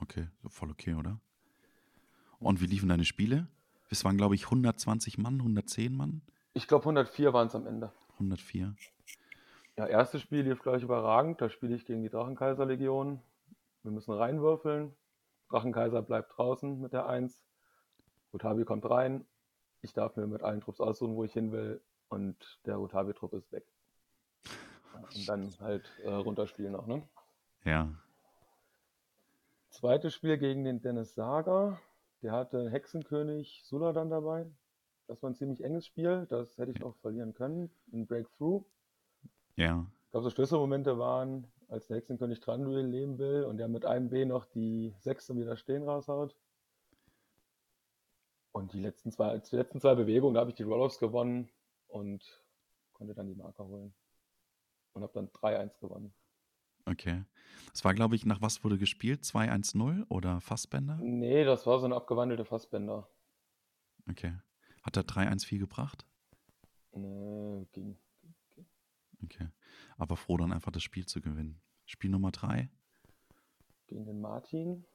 Okay, 0.00 0.28
voll 0.48 0.70
okay, 0.70 0.94
oder? 0.94 1.20
Und 2.38 2.60
wie 2.60 2.66
liefen 2.66 2.88
deine 2.88 3.04
Spiele? 3.04 3.48
Es 3.90 4.04
waren, 4.04 4.16
glaube 4.16 4.34
ich, 4.34 4.44
120 4.44 5.18
Mann, 5.18 5.34
110 5.34 5.94
Mann? 5.94 6.22
Ich 6.54 6.66
glaube, 6.66 6.84
104 6.84 7.32
waren 7.32 7.48
es 7.48 7.54
am 7.54 7.66
Ende. 7.66 7.92
104. 8.18 8.74
Ja, 9.76 9.86
erstes 9.86 10.22
Spiel 10.22 10.42
lief 10.42 10.60
gleich 10.60 10.82
überragend. 10.82 11.40
Da 11.40 11.48
spiele 11.48 11.74
ich 11.76 11.86
gegen 11.86 12.02
die 12.02 12.08
Drachenkaiserlegion. 12.08 13.20
Wir 13.82 13.92
müssen 13.92 14.12
reinwürfeln. 14.12 14.94
Drachenkaiser 15.50 16.02
bleibt 16.02 16.36
draußen 16.36 16.80
mit 16.80 16.92
der 16.92 17.06
1. 17.06 17.42
Rutabi 18.32 18.64
kommt 18.64 18.88
rein. 18.90 19.24
Ich 19.82 19.92
darf 19.92 20.16
mir 20.16 20.26
mit 20.26 20.42
allen 20.42 20.60
Trupps 20.60 20.80
aussuchen, 20.80 21.14
wo 21.14 21.24
ich 21.24 21.32
hin 21.32 21.52
will. 21.52 21.80
Und 22.08 22.58
der 22.66 22.76
Rutabi-Trupp 22.76 23.32
ist 23.34 23.52
weg. 23.52 23.64
Und 25.14 25.28
dann 25.28 25.54
halt 25.60 25.84
äh, 26.02 26.10
runterspielen 26.10 26.72
noch, 26.72 26.86
ne? 26.86 27.02
Ja. 27.64 27.88
Zweites 29.70 30.14
Spiel 30.14 30.38
gegen 30.38 30.64
den 30.64 30.80
Dennis 30.80 31.14
Sager. 31.14 31.78
Der 32.22 32.32
hatte 32.32 32.70
Hexenkönig 32.70 33.62
Suladan 33.64 34.10
dabei. 34.10 34.46
Das 35.08 35.22
war 35.22 35.30
ein 35.30 35.34
ziemlich 35.34 35.64
enges 35.64 35.86
Spiel. 35.86 36.26
Das 36.28 36.56
hätte 36.58 36.70
ich 36.70 36.84
auch 36.84 36.94
verlieren 36.96 37.34
können. 37.34 37.70
Ein 37.92 38.06
Breakthrough. 38.06 38.62
Ja. 39.56 39.86
Ich 40.04 40.10
glaube, 40.10 40.24
so 40.24 40.30
Schlüsselmomente 40.30 40.98
waren, 40.98 41.46
als 41.68 41.88
der 41.88 41.96
Hexenkönig 41.96 42.40
Tranduil 42.40 42.86
leben 42.86 43.18
will 43.18 43.44
und 43.44 43.56
der 43.56 43.68
mit 43.68 43.84
einem 43.84 44.10
B 44.10 44.24
noch 44.26 44.44
die 44.44 44.94
sechste 45.00 45.34
wieder 45.34 45.56
stehen 45.56 45.82
raushaut. 45.82 46.36
Und 48.52 48.72
die 48.72 48.80
letzten 48.80 49.10
zwei, 49.10 49.38
die 49.38 49.56
letzten 49.56 49.80
zwei 49.80 49.94
Bewegungen, 49.94 50.34
da 50.34 50.40
habe 50.40 50.50
ich 50.50 50.56
die 50.56 50.62
Roll-Offs 50.62 50.98
gewonnen 50.98 51.48
und 51.88 52.22
konnte 52.92 53.14
dann 53.14 53.28
die 53.28 53.34
Marker 53.34 53.66
holen 53.66 53.94
und 54.92 55.02
habe 55.02 55.12
dann 55.14 55.28
3-1 55.28 55.80
gewonnen. 55.80 56.12
Okay. 56.84 57.24
Das 57.72 57.84
war, 57.84 57.94
glaube 57.94 58.14
ich, 58.14 58.26
nach 58.26 58.42
was 58.42 58.64
wurde 58.64 58.78
gespielt? 58.78 59.22
2-1-0 59.22 60.06
oder 60.08 60.40
Fassbänder? 60.40 60.98
Nee, 61.00 61.44
das 61.44 61.66
war 61.66 61.78
so 61.78 61.86
eine 61.86 61.94
abgewandelte 61.94 62.44
Fassbänder. 62.44 63.08
Okay. 64.10 64.34
Hat 64.88 64.96
er 64.96 65.02
3-1 65.02 65.44
viel 65.44 65.58
gebracht? 65.58 66.06
Nee, 66.92 67.66
ging. 67.72 67.98
Okay. 69.22 69.50
Aber 69.98 70.16
froh, 70.16 70.38
dann 70.38 70.50
einfach 70.50 70.72
das 70.72 70.82
Spiel 70.82 71.04
zu 71.04 71.20
gewinnen. 71.20 71.60
Spiel 71.84 72.08
Nummer 72.08 72.30
3? 72.30 72.70
gegen 73.86 74.06
den 74.06 74.22
Martin. 74.22 74.86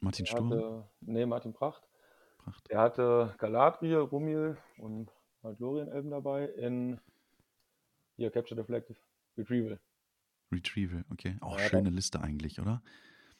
Martin 0.00 0.26
Der 0.26 0.30
Sturm? 0.30 0.50
hatte, 0.52 0.90
nee, 1.00 1.24
Martin 1.24 1.54
Pracht. 1.54 1.88
Pracht. 2.36 2.68
Der 2.70 2.80
hatte 2.80 3.34
Galadriel, 3.38 3.96
Rumil 3.96 4.58
und 4.76 5.10
halt 5.42 5.58
Lorien-Elben 5.58 6.10
dabei 6.10 6.48
in 6.48 7.00
hier 8.16 8.30
Capture 8.30 8.60
the 8.60 8.66
Flag 8.66 8.82
Retrieval. 9.38 9.80
Retrieval, 10.52 11.06
okay. 11.10 11.38
Auch 11.40 11.58
Ja, 11.58 11.66
schöne 11.66 11.88
Liste 11.88 12.20
eigentlich, 12.20 12.60
oder? 12.60 12.82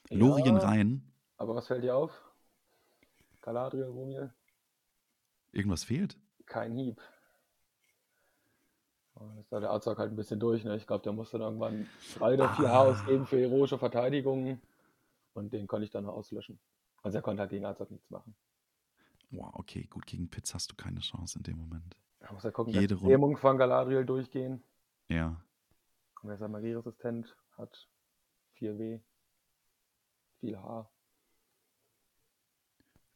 Ja. 0.09 0.17
Lorien 0.17 0.57
rein. 0.57 1.13
Aber 1.37 1.55
was 1.55 1.67
fällt 1.67 1.85
dir 1.85 1.95
auf? 1.95 2.23
Galadriel, 3.43 3.85
Rumil, 3.85 4.33
Irgendwas 5.53 5.85
fehlt? 5.85 6.19
kein 6.47 6.73
Hieb. 6.75 7.01
Und 9.15 9.39
ist 9.39 9.51
da 9.53 9.61
der 9.61 9.71
Azog 9.71 9.99
halt 9.99 10.11
ein 10.13 10.17
bisschen 10.17 10.41
durch. 10.41 10.65
Ne? 10.65 10.77
Ich 10.77 10.87
glaube, 10.87 11.03
der 11.03 11.13
musste 11.13 11.39
dann 11.39 11.47
irgendwann 11.59 11.89
drei 12.19 12.35
oder 12.35 12.53
vier 12.55 12.67
Ah. 12.69 12.73
H 12.75 12.81
ausgeben 12.83 13.27
für 13.27 13.39
heroische 13.39 13.79
Verteidigung. 13.79 14.61
Und 15.35 15.53
den 15.53 15.67
konnte 15.67 15.85
ich 15.85 15.91
dann 15.91 16.07
auslöschen. 16.07 16.59
Also 17.03 17.19
er 17.19 17.23
konnte 17.23 17.41
halt 17.41 17.51
gegen 17.51 17.65
Azog 17.65 17.91
nichts 17.91 18.11
machen. 18.11 18.35
Wow, 19.31 19.51
okay, 19.55 19.85
gut, 19.89 20.05
gegen 20.07 20.29
Pitts 20.29 20.53
hast 20.53 20.71
du 20.73 20.75
keine 20.77 21.01
Chance 21.01 21.39
in 21.39 21.43
dem 21.45 21.57
Moment. 21.59 21.97
Da 22.21 22.33
muss 22.33 22.45
er 22.45 22.53
gucken, 22.53 22.75
Jede 22.75 22.89
dass 22.95 23.01
die 23.03 23.07
Lähmung 23.09 23.37
von 23.39 23.57
Galadriel 23.57 24.05
durchgehen. 24.05 24.63
Ja, 25.09 25.41
Und 26.23 26.29
er 26.31 26.35
ist 26.35 26.41
ja 26.43 26.49
magieresistent, 26.49 27.35
hat 27.57 27.89
4W, 28.59 29.01
viel 30.41 30.59
H. 30.59 30.89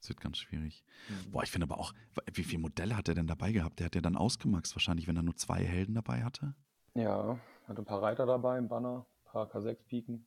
es 0.07 0.09
wird 0.09 0.21
ganz 0.21 0.39
schwierig. 0.39 0.85
Mhm. 1.09 1.33
Boah, 1.33 1.43
ich 1.43 1.51
finde 1.51 1.65
aber 1.65 1.79
auch, 1.79 1.93
wie 2.33 2.45
viele 2.45 2.63
Modelle 2.63 2.97
hat 2.97 3.09
er 3.09 3.15
denn 3.15 3.27
dabei 3.27 3.51
gehabt? 3.51 3.81
Der 3.81 3.87
hat 3.87 3.95
ja 3.97 4.01
dann 4.01 4.17
ausgemaxt 4.17 4.75
wahrscheinlich, 4.77 5.09
wenn 5.09 5.17
er 5.17 5.23
nur 5.23 5.37
zwei 5.37 5.65
Helden 5.65 5.95
dabei 5.95 6.23
hatte. 6.23 6.55
Ja, 6.95 7.39
hat 7.67 7.79
ein 7.79 7.85
paar 7.85 8.03
Reiter 8.03 8.25
dabei, 8.25 8.57
ein 8.57 8.69
Banner, 8.69 9.05
ein 9.25 9.31
paar 9.31 9.51
K6-Piken. 9.51 10.25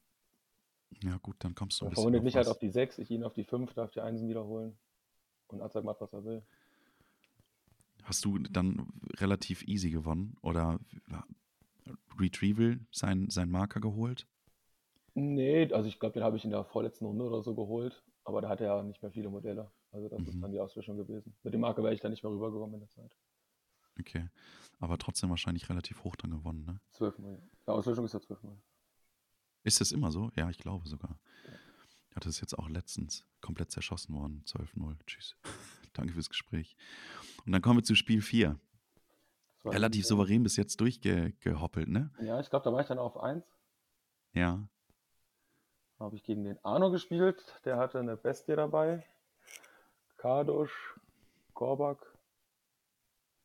Ja, 1.03 1.17
gut, 1.17 1.37
dann 1.39 1.55
kommst 1.55 1.79
du 1.79 1.85
ein 1.85 1.93
Er 1.93 1.97
auf 1.97 2.23
mich 2.23 2.35
halt 2.35 2.47
auf 2.47 2.59
die 2.59 2.69
6, 2.69 2.99
ich 2.99 3.09
ihn 3.09 3.23
auf 3.23 3.33
die 3.33 3.45
5, 3.45 3.73
darf 3.73 3.91
die 3.91 4.01
Einsen 4.01 4.27
wiederholen. 4.27 4.77
Und 5.47 5.61
Azag 5.61 5.83
macht, 5.83 6.01
was 6.01 6.11
er 6.13 6.25
will. 6.25 6.43
Hast 8.03 8.25
du 8.25 8.37
dann 8.37 8.87
relativ 9.17 9.63
easy 9.63 9.91
gewonnen 9.91 10.35
oder 10.41 10.79
Retrieval 12.19 12.79
sein, 12.91 13.29
sein 13.29 13.49
Marker 13.49 13.79
geholt? 13.79 14.27
Nee, 15.13 15.71
also 15.71 15.87
ich 15.87 15.99
glaube, 15.99 16.13
den 16.13 16.23
habe 16.23 16.37
ich 16.37 16.43
in 16.43 16.51
der 16.51 16.65
vorletzten 16.65 17.05
Runde 17.05 17.23
oder 17.23 17.41
so 17.41 17.55
geholt. 17.55 18.03
Aber 18.29 18.41
da 18.41 18.49
hatte 18.49 18.63
er 18.65 18.75
ja 18.77 18.83
nicht 18.83 19.01
mehr 19.01 19.09
viele 19.11 19.27
Modelle. 19.27 19.71
Also 19.91 20.07
das 20.07 20.21
ist 20.21 20.35
Mhm. 20.35 20.41
dann 20.41 20.51
die 20.51 20.59
Auslöschung 20.59 20.97
gewesen. 20.97 21.33
Mit 21.41 21.51
dem 21.51 21.61
Marke 21.61 21.81
wäre 21.81 21.95
ich 21.95 21.99
dann 21.99 22.11
nicht 22.11 22.21
mehr 22.21 22.31
rübergekommen 22.31 22.75
in 22.75 22.79
der 22.81 22.89
Zeit. 22.89 23.15
Okay. 23.99 24.29
Aber 24.79 24.99
trotzdem 24.99 25.31
wahrscheinlich 25.31 25.67
relativ 25.67 26.03
hoch 26.03 26.15
dann 26.15 26.29
gewonnen, 26.29 26.63
ne? 26.63 26.79
12 26.91 27.17
Mal. 27.17 27.41
Ja, 27.65 27.73
Auslöschung 27.73 28.05
ist 28.05 28.13
ja 28.13 28.21
12 28.21 28.43
Mal. 28.43 28.55
Ist 29.63 29.81
das 29.81 29.91
immer 29.91 30.11
so? 30.11 30.29
Ja, 30.35 30.47
ich 30.51 30.59
glaube 30.59 30.87
sogar. 30.87 31.17
Ja, 32.13 32.19
das 32.19 32.27
ist 32.35 32.41
jetzt 32.41 32.57
auch 32.59 32.69
letztens 32.69 33.25
komplett 33.41 33.71
zerschossen 33.71 34.13
worden. 34.13 34.43
12-0. 34.45 34.95
Tschüss. 35.07 35.35
Danke 35.93 36.13
fürs 36.13 36.29
Gespräch. 36.29 36.77
Und 37.47 37.51
dann 37.51 37.63
kommen 37.63 37.79
wir 37.79 37.83
zu 37.83 37.95
Spiel 37.95 38.21
4. 38.21 38.59
Das 39.55 39.65
war 39.65 39.73
Relativ 39.73 40.03
dann- 40.03 40.09
souverän 40.09 40.43
bis 40.43 40.55
jetzt 40.55 40.79
durchgehoppelt, 40.79 41.89
ne? 41.89 42.11
Ja, 42.21 42.39
ich 42.39 42.49
glaube, 42.51 42.63
da 42.63 42.71
war 42.71 42.79
ich 42.81 42.87
dann 42.87 42.99
auf 42.99 43.17
1. 43.17 43.43
Ja. 44.33 44.67
Habe 45.99 46.15
ich 46.15 46.23
gegen 46.23 46.45
den 46.45 46.63
Arno 46.63 46.91
gespielt. 46.91 47.59
Der 47.65 47.77
hatte 47.77 47.99
eine 47.99 48.15
Bestie 48.15 48.55
dabei. 48.55 49.05
Kardusch, 50.17 50.97
Gorbak. 51.53 52.05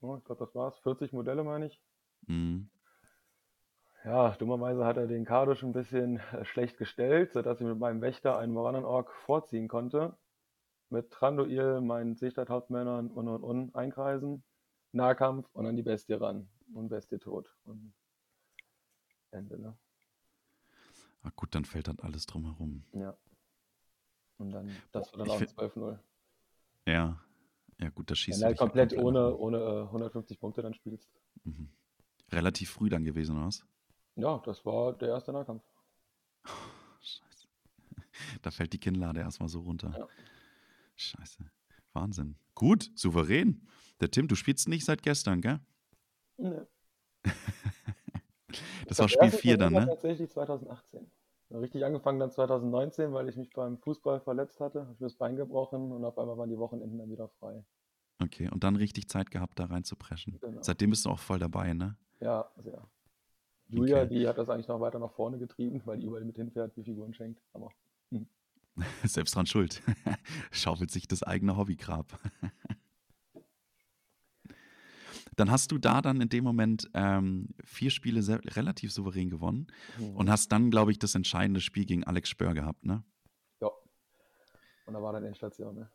Ja, 0.01 0.17
ich 0.17 0.25
glaube, 0.25 0.45
das 0.45 0.55
war's. 0.55 0.79
40 0.79 1.13
Modelle, 1.13 1.43
meine 1.43 1.67
ich. 1.67 1.81
Mhm. 2.27 2.69
Ja, 4.05 4.31
dummerweise 4.33 4.85
hat 4.85 4.99
er 4.99 5.07
den 5.07 5.25
Kardusch 5.25 5.63
ein 5.63 5.73
bisschen 5.73 6.19
äh, 6.33 6.45
schlecht 6.45 6.77
gestellt, 6.77 7.33
sodass 7.33 7.61
ich 7.61 7.67
mit 7.67 7.79
meinem 7.79 8.03
Wächter 8.03 8.39
einen 8.39 8.53
Moranen-Ork 8.53 9.11
vorziehen 9.25 9.67
konnte. 9.67 10.17
Mit 10.91 11.11
Tranduil, 11.11 11.81
meinen 11.81 12.15
Seestadt-Hauptmännern 12.15 13.11
und 13.11 13.29
und 13.29 13.43
und 13.43 13.75
einkreisen. 13.75 14.45
Nahkampf 14.93 15.49
und 15.55 15.65
dann 15.65 15.77
die 15.77 15.83
Bestie 15.83 16.15
ran. 16.15 16.49
Und 16.73 16.89
Bestie 16.89 17.19
tot. 17.19 17.53
Und 17.65 17.95
Ende, 19.31 19.59
ne? 19.59 19.77
Ah, 21.25 21.31
gut, 21.35 21.55
dann 21.55 21.65
fällt 21.65 21.89
dann 21.89 21.99
alles 22.01 22.27
drumherum. 22.27 22.85
Ja. 22.93 23.17
Und 24.37 24.51
dann, 24.51 24.71
das 24.93 25.11
war 25.13 25.19
dann 25.19 25.27
ich 25.27 25.33
auch 25.33 25.41
ein 25.41 25.49
find- 25.49 25.59
12-0. 25.59 25.99
Ja. 26.87 27.21
Ja, 27.81 27.89
gut, 27.91 28.11
das 28.11 28.19
schießt 28.19 28.37
Wenn 28.39 28.43
du 28.43 28.47
halt 28.47 28.59
komplett 28.59 28.93
ohne, 28.93 29.35
ohne 29.37 29.59
äh, 29.59 29.83
150 29.83 30.39
Punkte 30.39 30.63
dann 30.63 30.75
spielst. 30.75 31.11
Mhm. 31.45 31.69
Relativ 32.31 32.71
früh 32.71 32.89
dann 32.89 33.05
gewesen, 33.05 33.37
oder 33.37 33.47
was? 33.47 33.65
Ja, 34.17 34.39
das 34.45 34.65
war 34.65 34.93
der 34.93 35.09
erste 35.09 35.33
Nahkampf. 35.33 35.65
Scheiße. 37.01 37.49
Da 38.43 38.51
fällt 38.53 38.73
die 38.73 38.79
Kinnlade 38.79 39.21
erstmal 39.21 39.49
so 39.49 39.61
runter. 39.61 39.93
Ja. 39.99 40.07
Scheiße. 40.95 41.45
Wahnsinn. 41.95 42.37
Gut, 42.55 42.91
souverän. 42.95 43.67
Der 44.01 44.11
Tim, 44.11 44.29
du 44.29 44.35
spielst 44.37 44.69
nicht 44.69 44.85
seit 44.85 45.03
gestern, 45.03 45.41
gell? 45.41 45.61
Nee. 46.37 46.61
Das 48.89 48.99
war 48.99 49.09
Spiel 49.09 49.25
erst 49.25 49.41
4 49.41 49.59
dann, 49.59 49.73
ne? 49.73 49.87
Tatsächlich 49.87 50.31
2018. 50.31 51.11
Ja, 51.51 51.59
Richtig 51.59 51.85
angefangen 51.85 52.19
dann 52.19 52.31
2019, 52.31 53.13
weil 53.13 53.29
ich 53.29 53.37
mich 53.37 53.51
beim 53.51 53.79
Fußball 53.79 54.21
verletzt 54.21 54.61
hatte, 54.61 54.83
habe 54.83 54.93
ich 54.93 55.01
mir 55.01 55.07
das 55.07 55.17
Bein 55.17 55.37
gebrochen 55.37 55.93
und 55.93 56.05
auf 56.05 56.19
einmal 56.19 56.37
waren 56.39 56.49
die 56.51 56.59
Wochenenden 56.59 56.99
dann 56.99 57.11
wieder 57.11 57.29
frei. 57.29 57.65
Okay, 58.23 58.49
und 58.51 58.65
dann 58.65 58.77
richtig 58.77 59.09
Zeit 59.09 59.31
gehabt, 59.31 59.59
da 59.59 59.67
reinzupreschen. 59.67 60.39
Genau. 60.41 60.63
Seitdem 60.63 60.91
bist 60.91 61.05
du 61.05 61.11
auch 61.11 61.19
voll 61.19 61.39
dabei, 61.39 61.75
ne? 61.75 61.97
Ja, 62.21 62.51
sehr. 62.57 62.87
Julia, 63.69 64.03
Okay. 64.03 64.09
die 64.09 64.29
hat 64.29 64.39
das 64.39 64.49
eigentlich 64.49 64.69
noch 64.69 64.81
weiter 64.81 64.99
nach 64.99 65.11
vorne 65.13 65.39
getrieben, 65.39 65.83
weil 65.85 65.99
die 65.99 66.07
überall 66.07 66.25
mit 66.25 66.37
hinfährt, 66.37 66.77
die 66.77 66.85
Figuren 66.85 67.13
schenkt. 67.13 67.43
Aber 67.53 67.71
Selbst 69.05 69.35
dran 69.35 69.47
schuld. 69.47 69.83
Schaufelt 70.51 70.91
sich 70.91 71.07
das 71.07 71.23
eigene 71.23 71.57
Hobbygrab. 71.57 72.19
Dann 75.37 75.51
hast 75.51 75.73
du 75.73 75.79
da 75.79 76.01
dann 76.03 76.21
in 76.21 76.29
dem 76.29 76.45
Moment 76.45 76.91
ähm, 76.95 77.49
vier 77.65 77.91
Spiele 77.91 78.23
sehr, 78.23 78.41
relativ 78.57 78.93
souverän 78.93 79.31
gewonnen 79.31 79.67
hm, 79.97 80.17
und 80.17 80.31
hast 80.31 80.53
dann, 80.53 80.71
glaube 80.71 80.93
ich, 80.93 80.99
das 80.99 81.15
entscheidende 81.15 81.61
Spiel 81.61 81.85
gegen 81.85 82.05
Alex 82.05 82.29
Spör 82.29 82.55
gehabt, 82.55 82.85
ne? 82.85 83.03
ja. 83.61 83.71
Und 84.87 84.95
da 84.95 85.03
war 85.03 85.13
dann 85.13 85.25
Endstation, 85.25 85.75
ne? 85.75 85.91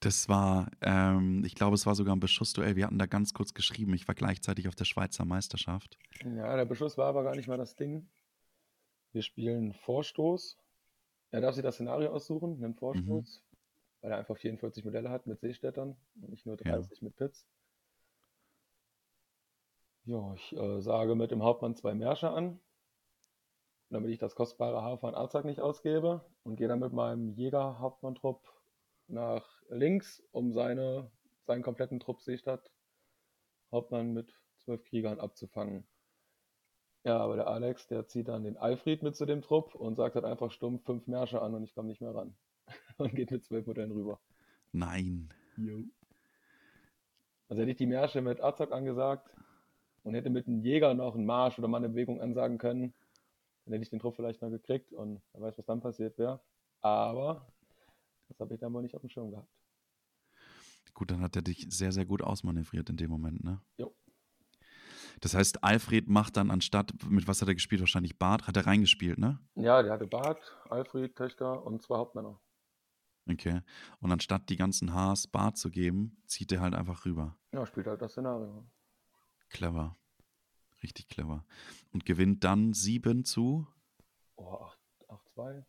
Das 0.00 0.28
war, 0.28 0.70
ähm, 0.82 1.44
ich 1.46 1.54
glaube, 1.54 1.74
es 1.74 1.86
war 1.86 1.94
sogar 1.94 2.14
ein 2.14 2.20
Beschussduell. 2.20 2.76
Wir 2.76 2.84
hatten 2.84 2.98
da 2.98 3.06
ganz 3.06 3.32
kurz 3.32 3.54
geschrieben. 3.54 3.94
Ich 3.94 4.06
war 4.06 4.14
gleichzeitig 4.14 4.68
auf 4.68 4.74
der 4.74 4.84
Schweizer 4.84 5.24
Meisterschaft. 5.24 5.98
Ja, 6.22 6.54
der 6.56 6.66
Beschuss 6.66 6.98
war 6.98 7.06
aber 7.06 7.22
gar 7.22 7.34
nicht 7.34 7.48
mal 7.48 7.56
das 7.56 7.74
Ding. 7.74 8.06
Wir 9.12 9.22
spielen 9.22 9.72
Vorstoß. 9.72 10.58
Er 11.30 11.40
darf 11.40 11.54
sich 11.54 11.64
das 11.64 11.76
Szenario 11.76 12.10
aussuchen, 12.10 12.58
nimmt 12.60 12.78
Vorstoß, 12.78 13.42
weil 14.02 14.10
er 14.10 14.18
einfach 14.18 14.36
44 14.36 14.84
Modelle 14.84 15.08
hat 15.08 15.26
mit 15.26 15.40
Seestädtern 15.40 15.96
und 16.20 16.30
nicht 16.30 16.44
nur 16.44 16.58
Ja. 16.66 16.72
30 16.76 17.00
mit 17.00 17.16
Pits. 17.16 17.46
Ja, 20.06 20.34
ich 20.34 20.54
äh, 20.54 20.80
sage 20.82 21.14
mit 21.14 21.30
dem 21.30 21.42
Hauptmann 21.42 21.74
zwei 21.74 21.94
Märsche 21.94 22.30
an, 22.30 22.60
damit 23.88 24.10
ich 24.10 24.18
das 24.18 24.34
kostbare 24.34 24.82
Haar 24.82 24.98
von 24.98 25.14
Arzak 25.14 25.46
nicht 25.46 25.60
ausgebe 25.60 26.22
und 26.42 26.56
gehe 26.56 26.68
dann 26.68 26.80
mit 26.80 26.92
meinem 26.92 27.32
Jäger-Hauptmann-Trupp 27.32 28.42
nach 29.06 29.62
links, 29.70 30.22
um 30.30 30.52
seine, 30.52 31.10
seinen 31.46 31.62
kompletten 31.62 32.00
Trupp 32.00 32.20
Seestadt 32.20 32.70
Hauptmann 33.72 34.12
mit 34.12 34.32
zwölf 34.58 34.84
Kriegern 34.84 35.20
abzufangen. 35.20 35.86
Ja, 37.04 37.18
aber 37.18 37.36
der 37.36 37.48
Alex, 37.48 37.86
der 37.86 38.06
zieht 38.06 38.28
dann 38.28 38.44
den 38.44 38.56
Alfred 38.58 39.02
mit 39.02 39.16
zu 39.16 39.24
dem 39.24 39.40
Trupp 39.40 39.74
und 39.74 39.96
sagt 39.96 40.16
halt 40.16 40.24
einfach 40.26 40.50
stumpf 40.50 40.84
fünf 40.84 41.06
Märsche 41.06 41.40
an 41.40 41.54
und 41.54 41.64
ich 41.64 41.74
komme 41.74 41.88
nicht 41.88 42.00
mehr 42.00 42.14
ran. 42.14 42.36
Und 42.96 43.14
geht 43.14 43.30
mit 43.30 43.44
zwölf 43.44 43.66
Modellen 43.66 43.92
rüber. 43.92 44.20
Nein. 44.72 45.28
Also 47.48 47.60
hätte 47.60 47.72
ich 47.72 47.76
die 47.76 47.86
Märsche 47.86 48.22
mit 48.22 48.40
Azog 48.40 48.72
angesagt 48.72 49.28
und 50.04 50.14
hätte 50.14 50.30
mit 50.30 50.46
einem 50.46 50.60
Jäger 50.60 50.94
noch 50.94 51.14
einen 51.14 51.26
Marsch 51.26 51.58
oder 51.58 51.66
mal 51.66 51.78
eine 51.78 51.88
Bewegung 51.88 52.20
ansagen 52.20 52.58
können, 52.58 52.94
dann 53.64 53.72
hätte 53.72 53.82
ich 53.82 53.90
den 53.90 53.98
Trupp 53.98 54.16
vielleicht 54.16 54.42
noch 54.42 54.50
gekriegt 54.50 54.92
und 54.92 55.20
wer 55.32 55.42
weiß, 55.42 55.58
was 55.58 55.66
dann 55.66 55.80
passiert 55.80 56.16
wäre. 56.18 56.40
Aber 56.80 57.46
das 58.28 58.38
habe 58.38 58.54
ich 58.54 58.60
dann 58.60 58.72
wohl 58.72 58.82
nicht 58.82 58.94
auf 58.94 59.00
dem 59.00 59.10
Schirm 59.10 59.30
gehabt. 59.30 59.48
Gut, 60.92 61.10
dann 61.10 61.22
hat 61.22 61.34
er 61.34 61.42
dich 61.42 61.66
sehr, 61.70 61.90
sehr 61.90 62.04
gut 62.04 62.22
ausmanövriert 62.22 62.88
in 62.88 62.96
dem 62.96 63.10
Moment, 63.10 63.42
ne? 63.42 63.60
Jo. 63.78 63.92
Das 65.20 65.34
heißt, 65.34 65.64
Alfred 65.64 66.08
macht 66.08 66.36
dann 66.36 66.50
anstatt, 66.50 66.92
mit 67.08 67.26
was 67.26 67.40
hat 67.40 67.48
er 67.48 67.54
gespielt? 67.54 67.80
Wahrscheinlich 67.80 68.18
Bart, 68.18 68.46
hat 68.46 68.56
er 68.56 68.66
reingespielt, 68.66 69.18
ne? 69.18 69.40
Ja, 69.54 69.82
der 69.82 69.92
hatte 69.92 70.06
Bart, 70.06 70.56
Alfred, 70.68 71.16
Töchter 71.16 71.64
und 71.64 71.82
zwei 71.82 71.96
Hauptmänner. 71.96 72.40
Okay. 73.28 73.62
Und 74.00 74.12
anstatt 74.12 74.50
die 74.50 74.56
ganzen 74.56 74.92
Haars 74.92 75.26
Bart 75.26 75.56
zu 75.56 75.70
geben, 75.70 76.22
zieht 76.26 76.52
er 76.52 76.60
halt 76.60 76.74
einfach 76.74 77.06
rüber. 77.06 77.36
Ja, 77.52 77.64
spielt 77.64 77.86
halt 77.86 78.02
das 78.02 78.12
Szenario. 78.12 78.66
Clever. 79.54 79.96
Richtig 80.82 81.08
clever. 81.08 81.46
Und 81.92 82.04
gewinnt 82.04 82.42
dann 82.44 82.74
7 82.74 83.24
zu. 83.24 83.66
Oh, 84.36 84.66
8-2. 85.08 85.64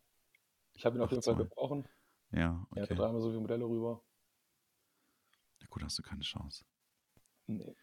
Ich 0.74 0.84
habe 0.84 0.98
ihn 0.98 1.02
auf 1.02 1.10
jeden 1.10 1.22
Fall 1.22 1.34
8-2. 1.34 1.38
gebrochen. 1.38 1.88
Ja, 2.32 2.66
Er 2.74 2.82
hatte 2.82 2.92
okay. 2.92 2.94
dreimal 2.96 3.20
so 3.20 3.28
viele 3.28 3.40
Modelle 3.40 3.64
rüber. 3.64 4.02
Ja, 5.60 5.68
gut, 5.70 5.84
hast 5.84 5.96
du 5.98 6.02
keine 6.02 6.22
Chance. 6.22 6.64
Nee. 7.46 7.76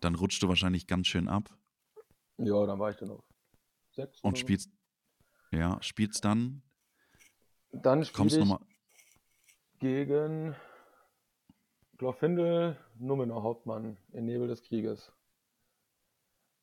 Dann 0.00 0.16
rutschst 0.16 0.42
du 0.42 0.48
wahrscheinlich 0.48 0.88
ganz 0.88 1.06
schön 1.06 1.28
ab 1.28 1.56
Ja, 2.38 2.66
dann 2.66 2.78
war 2.80 2.90
ich 2.90 2.96
dann 2.96 3.10
auf 3.10 3.24
6. 3.92 4.20
und 4.22 4.36
spielst, 4.36 4.70
ja, 5.52 5.80
spielst 5.80 6.24
dann 6.24 6.62
Dann 7.70 8.04
spiele 8.04 8.28
du 8.28 8.58
gegen 9.78 10.56
Glorfindel, 11.98 12.76
Numenor 12.98 13.42
Hauptmann 13.44 13.96
in 14.12 14.24
Nebel 14.24 14.48
des 14.48 14.62
Krieges. 14.62 15.12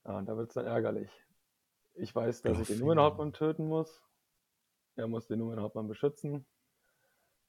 Ja, 0.06 0.18
und 0.18 0.26
da 0.28 0.36
wird 0.38 0.49
es 0.49 0.56
dann 0.56 0.66
ärgerlich. 0.66 1.10
Ich 1.93 2.14
weiß, 2.16 2.41
dass 2.41 2.51
ich 2.51 2.68
den 2.68 2.78
Glorfindel. 2.78 2.80
Numenor 2.80 3.06
Hauptmann 3.06 3.34
töten 3.34 3.68
muss. 3.68 4.04
Er 4.95 5.08
muss 5.08 5.28
den 5.28 5.39
Numenor 5.39 5.64
Hauptmann 5.64 5.88
beschützen. 5.88 6.45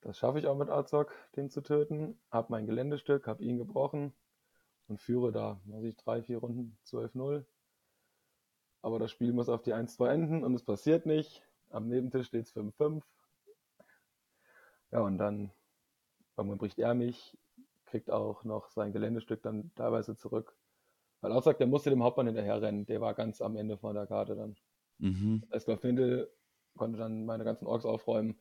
Das 0.03 0.19
schaffe 0.19 0.39
ich 0.39 0.47
auch 0.47 0.57
mit 0.57 0.69
Azog, 0.69 1.13
den 1.35 1.49
zu 1.51 1.63
töten. 1.63 2.21
Hab 2.31 2.51
mein 2.51 2.67
Geländestück, 2.67 3.27
hab 3.27 3.41
ihn 3.41 3.59
gebrochen 3.59 4.15
und 4.87 5.01
führe 5.01 5.33
da, 5.33 5.61
weiß 5.65 5.85
ich, 5.85 5.97
drei, 5.97 6.23
vier 6.23 6.39
Runden 6.39 6.79
12-0. 6.87 7.45
Aber 8.83 8.99
das 8.99 9.11
Spiel 9.11 9.33
muss 9.33 9.49
auf 9.49 9.63
die 9.63 9.75
1-2 9.75 10.09
enden 10.09 10.45
und 10.45 10.55
es 10.55 10.63
passiert 10.63 11.07
nicht. 11.07 11.43
Am 11.71 11.89
Nebentisch 11.89 12.27
steht 12.27 12.45
es 12.45 12.55
5-5. 12.55 13.03
Ja, 14.91 15.01
und 15.01 15.17
dann 15.17 15.51
irgendwann 16.37 16.59
bricht 16.59 16.79
er 16.79 16.95
mich, 16.95 17.39
kriegt 17.87 18.11
auch 18.11 18.45
noch 18.45 18.69
sein 18.69 18.93
Geländestück 18.93 19.43
dann 19.43 19.75
teilweise 19.75 20.17
zurück. 20.17 20.55
Weil 21.25 21.33
Azog, 21.33 21.57
der 21.57 21.67
musste 21.67 21.89
dem 21.89 22.03
Hauptmann 22.03 22.27
hinterher 22.27 22.61
rennen. 22.61 22.85
Der 22.85 23.01
war 23.01 23.15
ganz 23.15 23.41
am 23.41 23.57
Ende 23.57 23.79
von 23.79 23.95
der 23.95 24.07
Karte 24.07 24.37
dann. 24.37 24.57
Mhm. 24.99 25.43
Als 25.49 25.65
Glorfindel 25.65 26.31
konnte 26.77 26.99
dann 26.99 27.25
meine 27.25 27.45
ganzen 27.45 27.67
Orks 27.67 27.87
aufräumen 27.87 28.39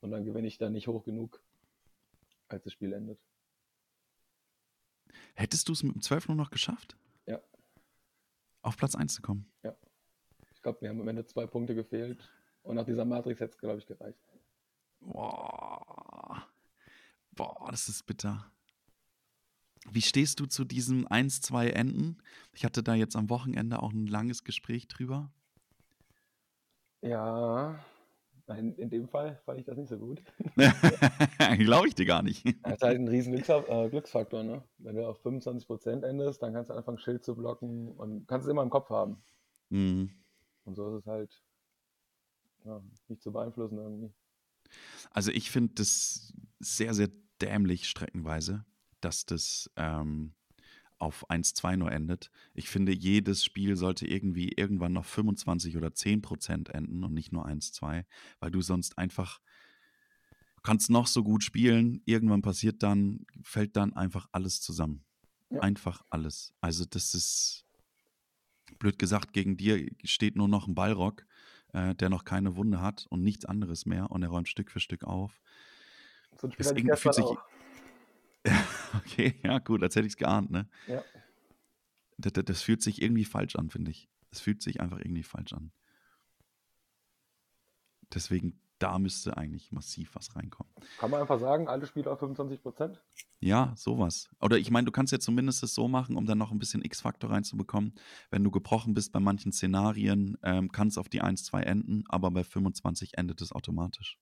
und 0.00 0.12
dann 0.12 0.24
gewinne 0.24 0.48
ich 0.48 0.56
dann 0.56 0.72
nicht 0.72 0.88
hoch 0.88 1.04
genug, 1.04 1.44
als 2.48 2.64
das 2.64 2.72
Spiel 2.72 2.94
endet. 2.94 3.20
Hättest 5.34 5.68
du 5.68 5.74
es 5.74 5.82
mit 5.82 5.94
dem 5.94 6.00
12 6.00 6.28
nur 6.28 6.38
noch 6.38 6.50
geschafft? 6.50 6.96
Ja. 7.26 7.38
Auf 8.62 8.78
Platz 8.78 8.94
1 8.94 9.12
zu 9.12 9.20
kommen? 9.20 9.52
Ich 10.54 10.62
glaube, 10.62 10.78
mir 10.80 10.88
haben 10.88 11.02
am 11.02 11.08
Ende 11.08 11.26
zwei 11.26 11.46
Punkte 11.46 11.74
gefehlt. 11.74 12.18
Und 12.62 12.76
nach 12.76 12.86
dieser 12.86 13.04
Matrix 13.04 13.40
hätte 13.40 13.52
es, 13.52 13.58
glaube 13.58 13.76
ich, 13.76 13.86
gereicht. 13.86 14.18
Boah. 15.00 16.46
Boah, 17.32 17.68
das 17.70 17.90
ist 17.90 18.06
bitter. 18.06 18.50
Wie 19.90 20.02
stehst 20.02 20.40
du 20.40 20.46
zu 20.46 20.64
diesem 20.64 21.06
1-2 21.08 21.68
Enden? 21.68 22.18
Ich 22.52 22.64
hatte 22.64 22.82
da 22.82 22.94
jetzt 22.94 23.16
am 23.16 23.30
Wochenende 23.30 23.82
auch 23.82 23.92
ein 23.92 24.06
langes 24.06 24.44
Gespräch 24.44 24.86
drüber. 24.86 25.30
Ja, 27.00 27.84
in, 28.48 28.74
in 28.76 28.90
dem 28.90 29.08
Fall 29.08 29.40
fand 29.44 29.60
ich 29.60 29.66
das 29.66 29.76
nicht 29.76 29.88
so 29.88 29.98
gut. 29.98 30.22
Glaube 31.58 31.88
ich 31.88 31.94
dir 31.94 32.06
gar 32.06 32.22
nicht. 32.22 32.44
Das 32.62 32.74
ist 32.74 32.82
halt 32.82 32.98
ein 32.98 33.08
riesen 33.08 33.34
äh, 33.34 33.88
Glücksfaktor, 33.88 34.42
ne? 34.42 34.62
Wenn 34.78 34.96
du 34.96 35.06
auf 35.06 35.24
25% 35.24 36.04
endest, 36.04 36.42
dann 36.42 36.52
kannst 36.52 36.70
du 36.70 36.74
anfangen, 36.74 36.98
Schild 36.98 37.24
zu 37.24 37.34
blocken 37.34 37.92
und 37.92 38.26
kannst 38.28 38.46
es 38.46 38.50
immer 38.50 38.62
im 38.62 38.70
Kopf 38.70 38.90
haben. 38.90 39.22
Mhm. 39.70 40.10
Und 40.64 40.74
so 40.74 40.96
ist 40.96 41.02
es 41.02 41.06
halt 41.06 41.42
ja, 42.64 42.82
nicht 43.08 43.22
zu 43.22 43.32
beeinflussen 43.32 43.78
irgendwie. 43.78 44.12
Also 45.10 45.30
ich 45.30 45.50
finde 45.50 45.74
das 45.74 46.32
sehr, 46.60 46.94
sehr 46.94 47.08
dämlich 47.40 47.88
streckenweise, 47.88 48.64
dass 49.04 49.26
das 49.26 49.70
ähm, 49.76 50.32
auf 50.98 51.28
1-2 51.30 51.76
nur 51.76 51.90
endet. 51.92 52.30
Ich 52.54 52.68
finde, 52.68 52.92
jedes 52.92 53.44
Spiel 53.44 53.76
sollte 53.76 54.06
irgendwie 54.06 54.48
irgendwann 54.56 54.92
noch 54.92 55.04
25 55.04 55.76
oder 55.76 55.92
10 55.92 56.22
Prozent 56.22 56.68
enden 56.70 57.02
und 57.04 57.12
nicht 57.12 57.32
nur 57.32 57.46
1-2, 57.46 58.04
weil 58.40 58.50
du 58.50 58.60
sonst 58.60 58.98
einfach 58.98 59.40
kannst 60.62 60.90
noch 60.90 61.08
so 61.08 61.24
gut 61.24 61.42
spielen, 61.42 62.02
irgendwann 62.04 62.40
passiert 62.42 62.84
dann, 62.84 63.26
fällt 63.42 63.76
dann 63.76 63.94
einfach 63.94 64.28
alles 64.30 64.60
zusammen. 64.60 65.04
Ja. 65.50 65.58
Einfach 65.60 66.02
alles. 66.08 66.54
Also 66.60 66.84
das 66.84 67.14
ist, 67.14 67.64
blöd 68.78 68.96
gesagt, 68.98 69.32
gegen 69.32 69.56
dir 69.56 69.84
steht 70.04 70.36
nur 70.36 70.46
noch 70.46 70.68
ein 70.68 70.76
Ballrock, 70.76 71.26
äh, 71.72 71.96
der 71.96 72.10
noch 72.10 72.24
keine 72.24 72.54
Wunde 72.54 72.80
hat 72.80 73.06
und 73.10 73.24
nichts 73.24 73.44
anderes 73.44 73.86
mehr 73.86 74.10
und 74.12 74.22
er 74.22 74.28
räumt 74.28 74.48
Stück 74.48 74.70
für 74.70 74.78
Stück 74.78 75.02
auf. 75.02 75.40
So 76.40 76.46
ein 76.46 76.52
Spiel 76.52 76.64
Das 76.64 76.72
irgendwie 76.76 76.96
fühlt 76.96 77.14
sich- 77.16 77.24
auch. 77.24 77.42
Okay, 79.06 79.40
ja, 79.42 79.58
gut, 79.58 79.82
als 79.82 79.96
hätte 79.96 80.06
ich 80.06 80.14
es 80.14 80.16
geahnt, 80.16 80.50
ne? 80.50 80.68
Ja. 80.86 81.02
Das, 82.18 82.32
das, 82.32 82.44
das 82.44 82.62
fühlt 82.62 82.82
sich 82.82 83.00
irgendwie 83.00 83.24
falsch 83.24 83.56
an, 83.56 83.70
finde 83.70 83.90
ich. 83.90 84.08
Es 84.30 84.40
fühlt 84.40 84.62
sich 84.62 84.80
einfach 84.80 84.98
irgendwie 84.98 85.22
falsch 85.22 85.52
an. 85.52 85.72
Deswegen, 88.12 88.60
da 88.78 88.98
müsste 88.98 89.36
eigentlich 89.36 89.72
massiv 89.72 90.14
was 90.14 90.34
reinkommen. 90.36 90.72
Kann 90.98 91.10
man 91.10 91.20
einfach 91.20 91.38
sagen, 91.38 91.68
alle 91.68 91.86
Spiele 91.86 92.10
auf 92.10 92.22
25%? 92.22 92.98
Ja, 93.40 93.72
sowas. 93.76 94.28
Oder 94.40 94.58
ich 94.58 94.70
meine, 94.70 94.84
du 94.84 94.92
kannst 94.92 95.12
ja 95.12 95.18
zumindest 95.18 95.62
es 95.62 95.74
so 95.74 95.88
machen, 95.88 96.16
um 96.16 96.26
dann 96.26 96.38
noch 96.38 96.52
ein 96.52 96.58
bisschen 96.58 96.84
X-Faktor 96.84 97.30
reinzubekommen. 97.30 97.94
Wenn 98.30 98.44
du 98.44 98.50
gebrochen 98.50 98.94
bist 98.94 99.12
bei 99.12 99.20
manchen 99.20 99.52
Szenarien, 99.52 100.36
ähm, 100.42 100.70
kann 100.70 100.88
es 100.88 100.98
auf 100.98 101.08
die 101.08 101.22
1-2 101.22 101.60
enden, 101.60 102.04
aber 102.08 102.30
bei 102.30 102.44
25 102.44 103.18
endet 103.18 103.40
es 103.40 103.52
automatisch. 103.52 104.18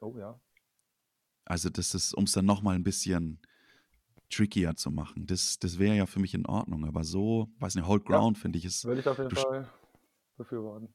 Oh 0.00 0.16
ja. 0.16 0.40
Also 1.44 1.68
das 1.68 1.94
ist, 1.94 2.14
um 2.14 2.24
es 2.24 2.32
dann 2.32 2.46
nochmal 2.46 2.76
ein 2.76 2.84
bisschen 2.84 3.40
trickier 4.30 4.76
zu 4.76 4.90
machen. 4.90 5.26
Das, 5.26 5.58
das 5.58 5.78
wäre 5.78 5.96
ja 5.96 6.06
für 6.06 6.20
mich 6.20 6.34
in 6.34 6.46
Ordnung. 6.46 6.84
Aber 6.86 7.04
so, 7.04 7.48
weiß 7.58 7.74
nicht, 7.74 7.86
Hold 7.86 8.08
Ja. 8.08 8.16
Ground 8.16 8.38
finde 8.38 8.58
ich 8.58 8.64
ist, 8.64 8.84
Würde 8.84 9.00
ich 9.00 9.08
auf 9.08 9.18
jeden 9.18 9.30
Fall 9.30 9.68
befürworten. 10.36 10.88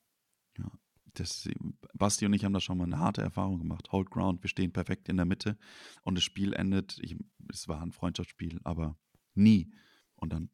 das, 1.14 1.48
Basti 1.94 2.26
und 2.26 2.34
ich 2.34 2.44
haben 2.44 2.54
da 2.54 2.60
schon 2.60 2.78
mal 2.78 2.84
eine 2.86 3.00
harte 3.00 3.22
Erfahrung 3.22 3.58
gemacht. 3.60 3.92
Hold 3.92 4.12
Ground, 4.12 4.44
wir 4.44 4.50
stehen 4.50 4.74
perfekt 4.74 5.08
in 5.08 5.16
der 5.18 5.26
Mitte 5.26 5.58
und 6.04 6.16
das 6.16 6.24
Spiel 6.26 6.54
endet, 6.54 6.98
ich, 7.02 7.16
es 7.50 7.68
war 7.70 7.82
ein 7.82 7.92
Freundschaftsspiel, 7.94 8.60
aber 8.64 8.98
nie. 9.34 9.72
Und 10.18 10.34
dann 10.34 10.50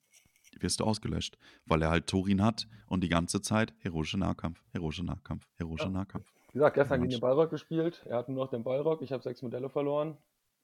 wirst 0.60 0.80
du 0.80 0.84
ausgelöscht, 0.84 1.38
weil 1.66 1.82
er 1.82 1.90
halt 1.90 2.08
Torin 2.08 2.44
hat 2.44 2.68
und 2.88 3.04
die 3.04 3.10
ganze 3.10 3.42
Zeit 3.42 3.74
heroischer 3.80 4.18
Nahkampf, 4.18 4.64
heroischer 4.72 5.04
Nahkampf, 5.04 5.48
heroischer 5.56 5.86
Ja. 5.86 5.92
Nahkampf. 5.92 6.32
Wie 6.50 6.54
gesagt, 6.54 6.76
gestern 6.76 7.00
Ja, 7.00 7.06
gegen 7.08 7.12
den 7.12 7.22
Ballrock 7.22 7.50
gespielt. 7.50 8.04
Er 8.06 8.18
hatte 8.18 8.32
nur 8.32 8.44
noch 8.44 8.52
den 8.52 8.64
Ballrock. 8.64 9.02
Ich 9.02 9.12
habe 9.14 9.24
sechs 9.24 9.42
Modelle 9.42 9.70
verloren. 9.70 10.18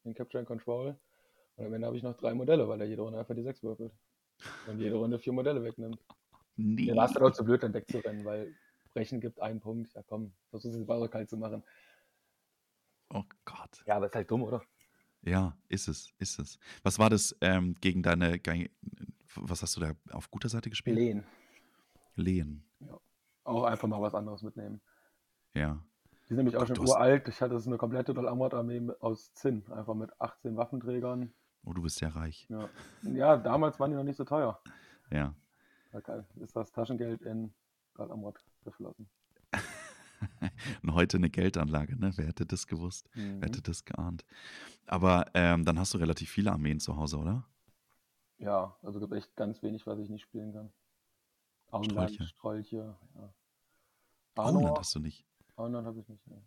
In 0.03 0.13
Capture 0.13 0.39
and 0.39 0.47
Control. 0.47 0.99
Und 1.58 1.66
am 1.66 1.74
Ende 1.74 1.88
habe 1.88 1.97
ich 1.97 2.03
noch 2.03 2.16
drei 2.16 2.34
Modelle, 2.34 2.68
weil 2.68 2.80
er 2.82 2.88
jede 2.88 3.01
Runde 3.01 3.20
einfach 3.20 3.36
die 3.36 3.43
sechs 3.43 3.62
würfelt. 3.64 3.91
Und 4.68 4.80
jede 4.80 4.95
Runde 4.95 5.20
vier 5.20 5.34
Modelle 5.34 5.64
wegnimmt. 5.64 5.99
Nie. 6.55 6.86
Der 6.88 6.95
war 6.95 7.05
es 7.05 7.14
dann 7.14 7.24
auch 7.24 7.32
zu 7.32 7.43
blöd, 7.43 7.62
dann 7.64 7.74
wegzurennen, 7.74 8.24
weil 8.26 8.55
Brechen 8.93 9.20
gibt 9.20 9.39
einen 9.41 9.60
Punkt. 9.60 9.93
Ja 9.93 10.03
komm, 10.03 10.34
versuch 10.49 10.72
den 10.72 10.86
Ballrock 10.86 11.14
halt 11.16 11.30
zu 11.30 11.38
machen. 11.38 11.64
Oh 13.10 13.24
Gott. 13.45 13.84
Ja, 13.86 13.95
aber 13.97 14.08
ist 14.08 14.16
halt 14.16 14.30
dumm, 14.30 14.43
oder? 14.43 14.62
Ja, 15.24 15.58
ist 15.68 15.88
es, 15.88 16.12
ist 16.20 16.39
es. 16.39 16.60
Was 16.84 16.99
war 16.99 17.10
das 17.10 17.36
ähm, 17.41 17.76
gegen 17.82 18.03
deine, 18.03 18.39
was 19.36 19.62
hast 19.62 19.76
du 19.76 19.82
da 19.82 19.93
auf 20.12 20.30
guter 20.30 20.49
Seite 20.49 20.70
gespielt? 20.70 20.95
Lehen. 20.97 21.24
Lehen. 22.16 22.64
Auch 23.43 23.64
einfach 23.64 23.88
mal 23.88 24.01
was 24.01 24.14
anderes 24.14 24.41
mitnehmen. 24.41 24.82
Ja. 25.53 25.84
Die 26.24 26.28
sind 26.30 26.38
nämlich 26.38 26.55
auch 26.58 26.62
Gott, 26.62 26.68
schon 26.70 26.76
du 26.76 26.84
hast- 26.84 26.91
uralt. 26.91 27.28
Ich 27.30 27.41
hatte 27.41 27.55
es 27.55 27.66
eine 27.66 27.78
komplette 27.78 28.14
Doll-Armor-Armee 28.14 28.91
aus 28.99 29.34
Zinn. 29.34 29.64
Einfach 29.72 29.95
mit 29.95 30.12
18 30.20 30.58
Waffenträgern. 30.58 31.34
Oh, 31.68 31.74
du 31.74 31.82
bist 31.82 31.97
sehr 31.97 32.15
reich. 32.15 32.47
Ja. 32.49 32.70
ja, 33.03 33.38
damals 33.38 33.78
waren 33.78 33.91
die 33.91 33.97
noch 33.97 34.03
nicht 34.03 34.15
so 34.15 34.24
teuer. 34.24 34.61
Ja. 35.11 35.36
Da 35.91 36.26
ist 36.39 36.55
das 36.55 36.72
Taschengeld 36.72 37.22
in 37.24 37.53
Doll-Armor 37.95 38.36
geflossen. 38.63 39.09
Und 40.82 40.93
heute 40.93 41.18
eine 41.18 41.30
Geldanlage, 41.30 41.99
ne? 41.99 42.11
Wer 42.15 42.28
hätte 42.28 42.45
das 42.45 42.68
gewusst? 42.68 43.09
Mhm. 43.15 43.41
Wer 43.41 43.49
hätte 43.49 43.61
das 43.61 43.84
geahnt? 43.84 44.26
Aber 44.86 45.26
ähm, 45.34 45.65
dann 45.65 45.78
hast 45.78 45.93
du 45.93 45.97
relativ 45.97 46.30
viele 46.30 46.53
Armeen 46.53 46.80
zu 46.80 46.95
Hause, 46.95 47.18
oder? 47.18 47.45
Ja, 48.38 48.78
also 48.82 48.99
gibt 49.01 49.13
echt 49.13 49.36
ganz 49.36 49.61
wenig, 49.61 49.86
was 49.86 49.99
ich 49.99 50.09
nicht 50.09 50.24
spielen 50.24 50.53
kann. 50.53 50.72
Auenland, 51.70 52.11
Strolche. 52.11 52.24
Strolche, 52.30 52.97
ja. 53.15 53.34
Auenland 54.36 54.68
Arnor, 54.68 54.80
hast 54.80 54.95
du 54.95 54.99
nicht. 54.99 55.26
Auenland 55.57 55.86
habe 55.86 55.99
ich 55.99 56.07
nicht. 56.07 56.26
Ne. 56.28 56.41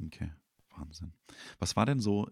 Okay, 0.00 0.30
Wahnsinn. 0.78 1.12
Was 1.58 1.76
war 1.76 1.86
denn 1.86 2.00
so, 2.00 2.28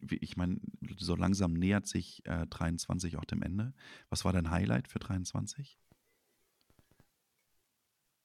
wie- 0.00 0.16
ich 0.18 0.36
meine, 0.36 0.60
so 0.98 1.14
langsam 1.16 1.52
nähert 1.52 1.86
sich 1.86 2.24
äh, 2.26 2.46
23 2.46 3.16
auch 3.18 3.24
dem 3.24 3.42
Ende. 3.42 3.72
Was 4.10 4.24
war 4.24 4.32
dein 4.32 4.50
Highlight 4.50 4.88
für 4.88 4.98
23? 4.98 5.78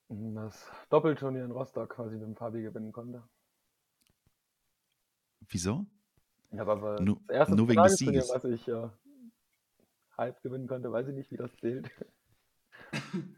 Das 0.09 0.69
Doppelturnier 0.89 1.43
in 1.45 1.51
Rostock, 1.51 1.97
was 1.97 2.07
ich 2.11 2.19
mit 2.19 2.28
dem 2.28 2.36
Fabi 2.36 2.61
gewinnen 2.61 2.91
konnte. 2.91 3.24
Wieso? 5.49 5.86
Ja, 6.51 6.61
aber 6.67 7.01
Nur- 7.01 7.19
das 7.28 7.36
erste 7.36 7.55
nur 7.55 7.67
wegen 7.69 7.82
des 7.82 7.95
Sieges. 7.97 8.30
was 8.30 8.43
ich 8.45 8.67
äh, 8.67 8.89
halb 10.17 10.41
gewinnen 10.43 10.67
konnte, 10.67 10.91
weiß 10.91 11.07
ich 11.07 11.15
nicht, 11.15 11.32
wie 11.32 11.38
das 11.38 11.51
zählt. 11.57 11.89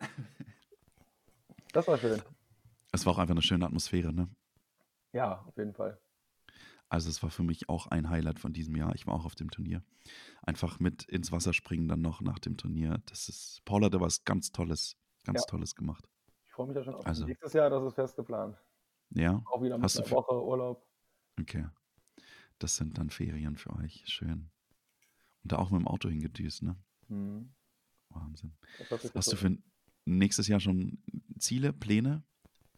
das 1.74 1.88
war 1.88 1.98
schön. 1.98 2.22
Es 2.92 3.06
war 3.06 3.14
auch 3.14 3.20
einfach 3.20 3.34
eine 3.34 3.42
schöne 3.42 3.66
Atmosphäre, 3.66 4.14
ne? 4.14 4.28
Ja, 5.14 5.42
auf 5.48 5.58
jeden 5.58 5.74
Fall. 5.74 5.98
Also 6.96 7.10
es 7.10 7.22
war 7.22 7.30
für 7.30 7.44
mich 7.44 7.68
auch 7.68 7.88
ein 7.88 8.10
Highlight 8.10 8.40
von 8.40 8.54
diesem 8.54 8.74
Jahr. 8.78 8.96
Ich 8.96 9.06
war 9.06 9.16
auch 9.16 9.26
auf 9.26 9.36
dem 9.36 9.52
Turnier. 9.52 9.84
Einfach 10.44 10.80
mit 10.80 11.04
ins 11.04 11.30
Wasser 11.34 11.52
springen 11.52 11.90
dann 11.90 12.00
noch 12.00 12.22
nach 12.22 12.40
dem 12.40 12.56
Turnier. 12.56 13.02
Das 13.08 13.28
ist, 13.28 13.62
Paul 13.66 13.84
hat 13.84 13.94
da 13.94 14.00
was 14.00 14.24
ganz 14.24 14.54
Tolles, 14.54 14.96
ganz 15.26 15.42
Ja. 15.42 15.46
Tolles 15.46 15.76
gemacht. 15.76 16.08
Ich 16.46 16.52
freue 16.54 16.68
mich 16.68 16.76
ja 16.78 16.86
schon 16.86 16.96
auf 16.96 17.06
Also. 17.06 17.26
nächstes 17.26 17.52
Jahr, 17.52 17.70
das 17.70 17.84
ist 17.84 17.96
fest 17.96 18.16
geplant. 18.16 18.58
Ja, 19.10 19.44
Auch 19.48 19.62
wieder 19.62 19.78
mit 19.78 19.84
Hast 19.84 19.98
du 19.98 20.04
einer 20.04 20.12
Woche 20.12 20.42
Urlaub. 20.42 20.88
okay. 21.38 21.68
Das 22.60 22.78
sind 22.78 22.98
dann 22.98 23.10
Ferien 23.10 23.58
für 23.58 23.76
euch. 23.76 24.04
Schön. 24.08 24.50
Und 25.44 25.52
da 25.52 25.58
auch 25.58 25.72
mit 25.72 25.82
dem 25.82 25.88
Auto 25.90 26.08
hingedüst, 26.08 26.64
ne? 26.64 26.78
Mhm. 27.10 27.54
Wahnsinn. 28.08 28.54
Hast 29.14 29.34
du 29.34 29.36
für 29.36 29.58
nächstes 30.06 30.48
Jahr 30.48 30.62
schon 30.62 31.04
Ziele, 31.40 31.74
Pläne, 31.74 32.24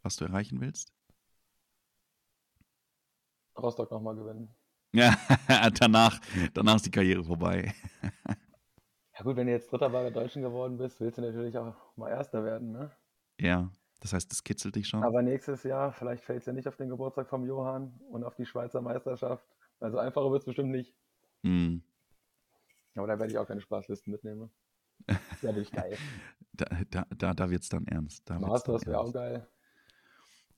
was 0.01 0.15
du 0.15 0.26
erreichen 0.26 0.59
willst? 0.59 0.91
Rostock 3.58 3.91
nochmal 3.91 4.16
gewinnen. 4.16 4.49
Ja, 4.93 5.16
danach, 5.80 6.20
danach 6.53 6.76
ist 6.76 6.86
die 6.86 6.91
Karriere 6.91 7.24
vorbei. 7.24 7.74
Ja 9.18 9.24
gut, 9.24 9.36
wenn 9.36 9.47
du 9.47 9.53
jetzt 9.53 9.72
Dritter 9.72 9.89
bei 9.89 10.03
der 10.03 10.12
Deutschen 10.12 10.43
geworden 10.43 10.78
bist, 10.78 11.01
willst 11.01 11.18
du 11.18 11.24
natürlich 11.24 11.58
auch 11.58 11.74
mal 11.95 12.10
Erster 12.10 12.43
werden, 12.43 12.72
ne? 12.72 12.91
Ja, 13.39 13.72
das 13.99 14.14
heißt, 14.14 14.30
das 14.30 14.43
kitzelt 14.43 14.76
dich 14.76 14.88
schon. 14.88 15.03
Aber 15.03 15.24
nächstes 15.24 15.64
Jahr, 15.64 15.91
vielleicht 15.91 16.24
fällt 16.24 16.41
es 16.41 16.45
ja 16.45 16.53
nicht 16.53 16.68
auf 16.68 16.76
den 16.76 16.89
Geburtstag 16.89 17.28
vom 17.28 17.43
Johann 17.47 17.99
und 18.12 18.24
auf 18.24 18.36
die 18.36 18.45
Schweizer 18.45 18.80
Meisterschaft. 18.80 19.43
Also 19.80 19.97
einfacher 19.97 20.30
wird 20.30 20.41
es 20.41 20.45
bestimmt 20.45 20.70
nicht. 20.70 20.95
Mm. 21.41 21.78
Aber 22.95 23.08
da 23.08 23.18
werde 23.18 23.32
ich 23.32 23.39
auch 23.39 23.47
keine 23.47 23.62
Spaßlisten 23.62 24.12
mitnehmen. 24.12 24.51
Das 25.08 25.18
wäre 25.41 25.53
natürlich 25.53 25.72
geil. 25.72 25.97
Da, 26.53 26.66
da, 26.89 27.05
da, 27.16 27.34
da 27.36 27.49
wird 27.51 27.62
es 27.62 27.70
dann 27.70 27.86
ernst. 27.86 28.28
Da 28.28 28.39
Masters 28.39 28.84
wäre 28.88 28.99
auch 28.99 29.14
geil. 29.14 29.47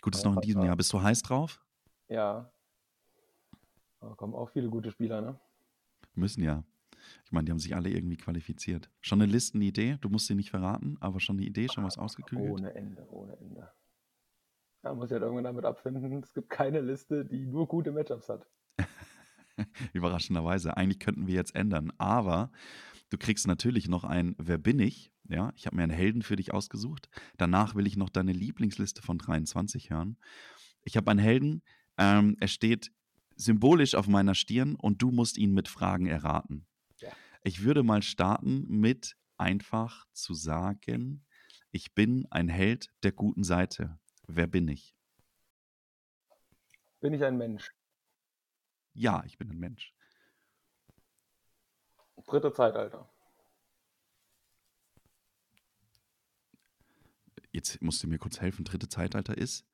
Gut, 0.02 0.16
ist 0.16 0.24
noch 0.24 0.36
in 0.36 0.40
diesem. 0.40 0.64
Jahr. 0.64 0.78
Bist 0.78 0.94
du 0.94 1.02
heiß 1.02 1.24
drauf? 1.24 1.62
Ja. 2.08 2.50
Da 4.00 4.08
kommen 4.16 4.34
auch 4.34 4.50
viele 4.50 4.70
gute 4.70 4.92
Spieler, 4.92 5.22
ne? 5.22 5.40
Müssen 6.14 6.44
ja. 6.44 6.64
Ich 7.26 7.32
meine, 7.32 7.46
die 7.46 7.52
haben 7.52 7.60
sich 7.60 7.76
alle 7.76 7.90
irgendwie 7.90 8.18
qualifiziert. 8.18 8.90
Schon 9.02 9.22
eine 9.22 9.32
Listenidee? 9.32 9.98
Du 10.02 10.10
musst 10.10 10.28
sie 10.28 10.36
nicht 10.36 10.50
verraten, 10.50 10.98
aber 11.00 11.20
schon 11.20 11.38
eine 11.38 11.46
Idee, 11.46 11.68
schon 11.70 11.84
was 11.84 11.98
ausgeklügelt? 11.98 12.52
Ohne 12.52 12.76
Ende, 12.76 13.08
ohne 13.12 13.38
Ende. 13.38 13.72
Da 14.82 14.94
muss 14.94 15.08
ich 15.08 15.14
halt 15.14 15.24
irgendwann 15.24 15.44
damit 15.44 15.66
abfinden, 15.66 16.24
es 16.24 16.34
gibt 16.34 16.50
keine 16.50 16.80
Liste, 16.80 17.26
die 17.26 17.46
nur 17.46 17.68
gute 17.68 17.92
Matchups 17.92 18.30
hat. 18.30 18.48
Überraschenderweise. 19.94 20.78
Eigentlich 20.78 21.00
könnten 21.00 21.28
wir 21.28 21.36
jetzt 21.36 21.56
ändern, 21.56 21.92
aber 21.98 22.52
du 23.10 23.18
kriegst 23.18 23.46
natürlich 23.48 23.90
noch 23.90 24.06
ein 24.06 24.36
Wer 24.38 24.58
bin 24.58 24.80
ich? 24.80 25.12
Ja, 25.28 25.52
ich 25.56 25.66
habe 25.66 25.76
mir 25.76 25.84
einen 25.84 25.92
Helden 25.92 26.22
für 26.22 26.38
dich 26.38 26.54
ausgesucht. 26.54 27.10
Danach 27.38 27.76
will 27.76 27.86
ich 27.86 27.98
noch 27.98 28.10
deine 28.10 28.32
Lieblingsliste 28.32 29.02
von 29.02 29.18
23 29.18 29.90
hören. 29.90 30.18
Ich 30.84 30.96
habe 30.96 31.12
einen 31.12 31.20
Helden, 31.20 31.62
ähm, 31.98 32.38
er 32.40 32.48
steht 32.48 32.92
symbolisch 33.40 33.96
auf 33.96 34.08
meiner 34.08 34.36
Stirn 34.36 34.76
und 34.76 35.02
du 35.02 35.12
musst 35.12 35.38
ihn 35.38 35.54
mit 35.54 35.68
Fragen 35.68 36.08
erraten. 36.08 36.68
Ja. 36.98 37.12
Ich 37.44 37.64
würde 37.64 37.84
mal 37.84 38.04
starten 38.04 38.68
mit 38.68 39.16
einfach 39.38 40.06
zu 40.12 40.34
sagen, 40.34 41.26
ich 41.72 41.96
bin 41.96 42.28
ein 42.32 42.50
Held 42.50 42.92
der 43.04 43.14
guten 43.14 43.44
Seite. 43.44 43.98
Wer 44.28 44.48
bin 44.48 44.68
ich? 44.68 44.96
Bin 47.00 47.14
ich 47.14 47.24
ein 47.24 47.38
Mensch? 47.38 47.72
Ja, 48.94 49.24
ich 49.26 49.38
bin 49.38 49.50
ein 49.50 49.58
Mensch. 49.58 49.94
Dritte 52.28 52.52
Zeitalter. 52.52 53.10
Jetzt 57.52 57.82
musst 57.82 58.04
du 58.04 58.08
mir 58.08 58.20
kurz 58.20 58.42
helfen. 58.42 58.66
Dritte 58.66 58.90
Zeitalter 58.90 59.38
ist? 59.38 59.66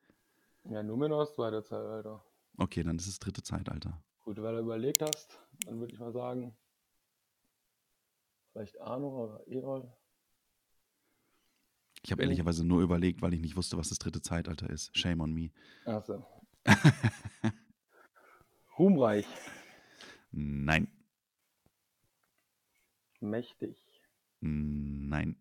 Ja, 0.66 0.84
Numenor 0.84 1.24
ist 1.24 1.34
zweite 1.34 1.63
Zeitalter. 1.63 2.24
Okay, 2.58 2.84
dann 2.84 2.97
ist 2.97 3.08
es 3.08 3.20
dritte 3.20 3.43
Zeitalter. 3.43 4.01
Gut, 4.22 4.41
weil 4.41 4.56
du 4.56 4.62
überlegt 4.62 5.01
hast, 5.01 5.39
dann 5.66 5.80
würde 5.80 5.93
ich 5.93 5.99
mal 5.99 6.12
sagen, 6.12 6.56
vielleicht 8.51 8.80
Arno 8.82 9.24
oder 9.24 9.47
Erol. 9.47 9.91
Ich 12.03 12.12
habe 12.12 12.22
ehrlicherweise 12.22 12.64
nur 12.64 12.82
überlegt, 12.82 13.22
weil 13.22 13.34
ich 13.34 13.41
nicht 13.41 13.56
wusste, 13.56 13.78
was 13.78 13.89
das 13.89 13.97
dritte 13.99 14.22
Zeitalter 14.22 14.70
ist. 14.70 14.95
Shame 14.97 15.22
on 15.22 15.34
me. 15.34 15.51
Achso. 15.86 16.26
Ruhmreich, 18.78 19.26
Nein, 20.32 20.88
mächtig, 23.20 23.78
nein, 24.41 25.36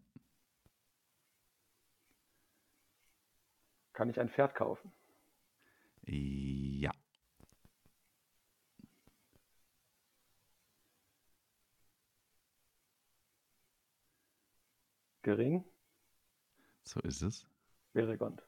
kann 3.95 4.11
ich 4.11 4.21
ein 4.21 4.29
Pferd 4.29 4.55
kaufen? 4.55 4.93
ja, 6.07 6.15
Gering, 15.25 15.64
so 16.85 17.01
ist 17.01 17.22
es. 17.22 17.47
Beregond. 17.95 18.47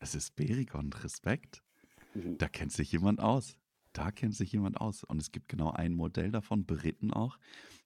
Es 0.00 0.14
ist 0.14 0.36
Berigond, 0.36 1.02
Respekt. 1.02 1.62
Da 2.14 2.46
kennt 2.48 2.72
sich 2.72 2.92
jemand 2.92 3.20
aus. 3.20 3.56
Da 3.94 4.10
kennt 4.10 4.34
sich 4.34 4.52
jemand 4.52 4.78
aus. 4.78 5.02
Und 5.02 5.18
es 5.20 5.32
gibt 5.32 5.48
genau 5.48 5.70
ein 5.70 5.94
Modell 5.94 6.30
davon, 6.30 6.66
beritten 6.66 7.10
auch. 7.10 7.38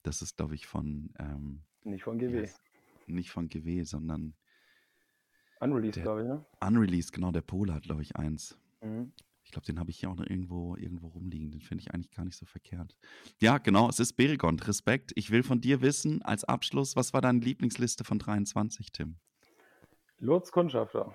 Das 0.02 0.20
ist, 0.20 0.36
glaube 0.36 0.56
ich, 0.56 0.66
von, 0.66 1.14
ähm, 1.20 1.62
Nicht 1.84 2.02
von 2.02 2.18
GW. 2.18 2.40
yes, 2.40 2.56
nicht 3.06 3.30
von 3.30 3.48
GW, 3.48 3.84
sondern 3.84 4.34
Unreleased, 5.60 6.02
glaube 6.02 6.22
ich, 6.22 6.26
ne? 6.26 6.44
Unreleased, 6.60 7.12
genau, 7.12 7.30
der 7.30 7.42
Pole 7.42 7.72
hat, 7.72 7.84
glaube 7.84 8.02
ich, 8.02 8.16
eins. 8.16 8.58
Mhm. 8.82 9.12
Ich 9.44 9.50
glaube, 9.50 9.66
den 9.66 9.78
habe 9.78 9.90
ich 9.90 10.00
hier 10.00 10.10
auch 10.10 10.16
noch 10.16 10.26
irgendwo, 10.26 10.74
irgendwo 10.76 11.08
rumliegen. 11.08 11.50
Den 11.50 11.60
finde 11.60 11.82
ich 11.82 11.92
eigentlich 11.92 12.10
gar 12.10 12.24
nicht 12.24 12.36
so 12.36 12.46
verkehrt. 12.46 12.96
Ja, 13.40 13.58
genau, 13.58 13.88
es 13.88 14.00
ist 14.00 14.14
Berigond. 14.14 14.66
Respekt. 14.66 15.12
Ich 15.16 15.30
will 15.30 15.42
von 15.42 15.60
dir 15.60 15.80
wissen, 15.82 16.22
als 16.22 16.44
Abschluss, 16.44 16.96
was 16.96 17.12
war 17.12 17.20
deine 17.20 17.40
Lieblingsliste 17.40 18.04
von 18.04 18.18
23, 18.18 18.90
Tim? 18.92 19.16
Lurz 20.18 20.50
Kundschafter. 20.50 21.14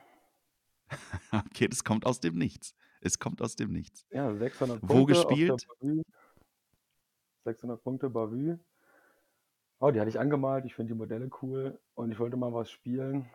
Okay, 1.32 1.67
das 1.67 1.84
kommt 1.84 2.05
aus 2.05 2.19
dem 2.19 2.36
Nichts. 2.36 2.73
Es 3.01 3.19
kommt 3.19 3.41
aus 3.41 3.55
dem 3.55 3.71
Nichts. 3.71 4.05
Ja, 4.11 4.34
600 4.36 4.82
Wo 4.82 4.88
Punkte. 4.88 5.13
der 5.13 5.23
gespielt? 5.23 5.67
Bavü. 5.80 6.01
600 7.45 7.84
Punkte 7.84 8.09
Bavü. 8.09 8.57
Oh, 9.80 9.91
die 9.91 9.99
hatte 9.99 10.09
ich 10.09 10.19
angemalt. 10.19 10.65
Ich 10.65 10.75
finde 10.75 10.93
die 10.93 10.97
Modelle 10.97 11.30
cool. 11.41 11.80
Und 11.93 12.11
ich 12.11 12.19
wollte 12.19 12.38
mal 12.38 12.51
was 12.53 12.69
spielen, 12.71 13.30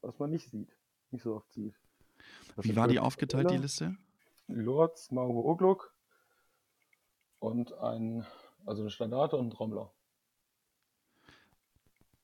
was 0.00 0.18
man 0.18 0.30
nicht 0.30 0.48
sieht. 0.48 0.74
Nicht 1.10 1.22
so 1.22 1.36
oft 1.36 1.52
sieht. 1.52 1.74
Das 2.56 2.64
Wie 2.64 2.74
war 2.76 2.88
die 2.88 2.98
aufgeteilt, 2.98 3.42
die 3.50 3.54
Modelle. 3.54 3.62
Liste? 3.62 3.96
Lurz, 4.52 5.10
Mauho 5.10 5.50
Ogluk 5.50 5.94
und 7.38 7.72
ein, 7.74 8.26
also 8.66 8.82
eine 8.82 8.90
Standarte 8.90 9.36
und 9.36 9.48
ein 9.48 9.50
Trommler. 9.50 9.92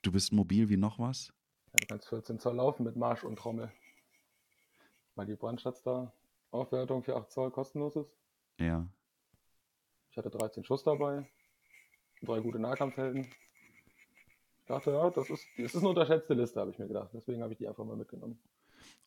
Du 0.02 0.12
bist 0.12 0.32
mobil 0.32 0.68
wie 0.68 0.76
noch 0.76 0.98
was? 0.98 1.32
Ja, 1.72 1.78
du 1.80 1.86
kannst 1.88 2.08
14 2.08 2.38
Zoll 2.38 2.56
laufen 2.56 2.84
mit 2.84 2.96
Marsch 2.96 3.24
und 3.24 3.38
Trommel. 3.38 3.72
Weil 5.14 5.26
die 5.26 5.34
Brandschatzter 5.34 6.12
Aufwertung 6.50 7.02
für 7.02 7.16
8 7.16 7.30
Zoll 7.30 7.50
kostenlos 7.50 7.96
ist. 7.96 8.16
Ja. 8.58 8.86
Ich 10.10 10.16
hatte 10.16 10.30
13 10.30 10.64
Schuss 10.64 10.84
dabei. 10.84 11.28
Drei 12.22 12.40
gute 12.40 12.58
Nahkampfhelden. 12.58 13.22
Ich 13.22 14.66
dachte, 14.66 14.90
ja, 14.90 15.10
das 15.10 15.28
ist, 15.30 15.46
das 15.58 15.74
ist 15.74 15.76
eine 15.76 15.88
unterschätzte 15.88 16.34
Liste, 16.34 16.60
habe 16.60 16.70
ich 16.70 16.78
mir 16.78 16.88
gedacht. 16.88 17.10
Deswegen 17.12 17.42
habe 17.42 17.52
ich 17.52 17.58
die 17.58 17.68
einfach 17.68 17.84
mal 17.84 17.96
mitgenommen. 17.96 18.38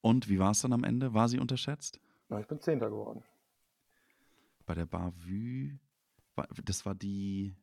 Und 0.01 0.29
wie 0.29 0.39
war 0.39 0.51
es 0.51 0.61
dann 0.61 0.73
am 0.73 0.83
Ende? 0.83 1.13
War 1.13 1.27
sie 1.27 1.39
unterschätzt? 1.39 1.99
Na, 2.29 2.39
ich 2.39 2.47
bin 2.47 2.59
Zehnter 2.61 2.89
geworden. 2.89 3.23
Bei 4.65 4.75
der 4.75 4.85
Bavü, 4.85 5.77
das 6.63 6.85
war 6.85 6.93
die, 6.95 7.55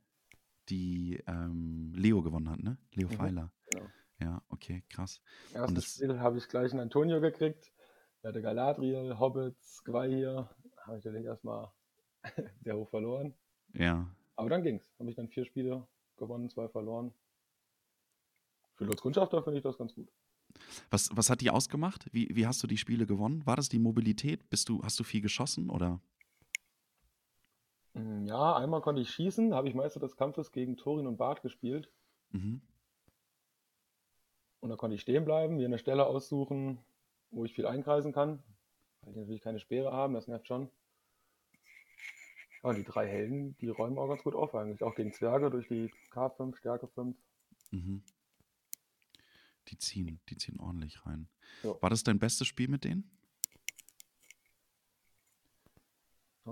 die 0.68 1.22
ähm, 1.26 1.92
Leo 1.94 2.20
gewonnen 2.22 2.50
hat, 2.50 2.58
ne? 2.60 2.76
Leo 2.94 3.08
Mhm, 3.08 3.12
Pfeiler. 3.12 3.52
genau. 3.70 3.86
Ja, 4.18 4.42
okay, 4.48 4.82
krass. 4.88 5.20
Erstes 5.54 5.74
das- 5.74 5.94
Spiel 5.94 6.18
habe 6.20 6.38
ich 6.38 6.48
gleich 6.48 6.72
einen 6.72 6.80
Antonio 6.80 7.20
gekriegt. 7.20 7.72
Der 8.22 8.30
hatte 8.30 8.42
Galadriel, 8.42 9.18
Hobbits, 9.18 9.84
Gwahir. 9.84 10.50
Habe 10.84 10.98
ich 10.98 11.04
natürlich 11.04 11.26
erstmal 11.26 11.70
sehr 12.64 12.76
hoch 12.76 12.88
verloren. 12.88 13.34
Ja. 13.74 14.08
Aber 14.34 14.48
dann 14.50 14.62
ging's. 14.62 14.90
Habe 14.98 15.10
ich 15.10 15.16
dann 15.16 15.28
vier 15.28 15.44
Spiele 15.44 15.86
gewonnen, 16.16 16.48
zwei 16.50 16.68
verloren. 16.68 17.12
Für 18.74 18.84
Lutz 18.84 19.00
Kundschafter 19.00 19.42
finde 19.42 19.58
ich 19.58 19.62
das 19.62 19.78
ganz 19.78 19.94
gut. 19.94 20.08
Was, 20.90 21.10
was 21.14 21.30
hat 21.30 21.40
die 21.40 21.50
ausgemacht? 21.50 22.06
Wie, 22.12 22.28
wie 22.34 22.46
hast 22.46 22.62
du 22.62 22.66
die 22.66 22.76
Spiele 22.76 23.06
gewonnen? 23.06 23.44
War 23.46 23.56
das 23.56 23.68
die 23.68 23.78
Mobilität? 23.78 24.48
Bist 24.50 24.68
du, 24.68 24.82
hast 24.82 24.98
du 24.98 25.04
viel 25.04 25.20
geschossen 25.20 25.70
oder? 25.70 26.00
Mm, 27.94 28.26
Ja, 28.26 28.56
einmal 28.56 28.80
konnte 28.80 29.02
ich 29.02 29.10
schießen, 29.10 29.54
habe 29.54 29.68
ich 29.68 29.74
Meister 29.74 30.00
des 30.00 30.16
Kampfes 30.16 30.52
gegen 30.52 30.76
Thorin 30.76 31.06
und 31.06 31.16
Bart 31.16 31.42
gespielt. 31.42 31.90
Mhm. 32.30 32.60
Und 34.60 34.70
da 34.70 34.76
konnte 34.76 34.94
ich 34.96 35.02
stehen 35.02 35.24
bleiben, 35.24 35.56
mir 35.56 35.66
eine 35.66 35.78
Stelle 35.78 36.06
aussuchen, 36.06 36.78
wo 37.30 37.44
ich 37.44 37.54
viel 37.54 37.66
einkreisen 37.66 38.12
kann. 38.12 38.42
Weil 39.02 39.12
ich 39.12 39.16
natürlich 39.16 39.42
keine 39.42 39.60
Speere 39.60 39.92
haben, 39.92 40.14
das 40.14 40.26
nervt 40.26 40.46
schon. 40.46 40.70
Ja, 42.62 42.70
und 42.70 42.76
die 42.76 42.84
drei 42.84 43.06
Helden, 43.06 43.56
die 43.58 43.68
räumen 43.68 43.98
auch 43.98 44.08
ganz 44.08 44.22
gut 44.24 44.34
auf 44.34 44.54
eigentlich. 44.54 44.82
Auch 44.82 44.94
gegen 44.94 45.12
Zwerge 45.12 45.50
durch 45.50 45.68
die 45.68 45.90
K5, 46.10 46.56
Stärke 46.56 46.88
5. 46.88 47.16
Mhm. 47.70 48.02
Die 49.68 49.78
ziehen, 49.78 50.20
die 50.28 50.36
ziehen 50.36 50.60
ordentlich 50.60 51.04
rein. 51.06 51.28
Ja. 51.62 51.74
War 51.80 51.90
das 51.90 52.04
dein 52.04 52.18
bestes 52.18 52.46
Spiel 52.46 52.68
mit 52.68 52.84
denen? 52.84 53.10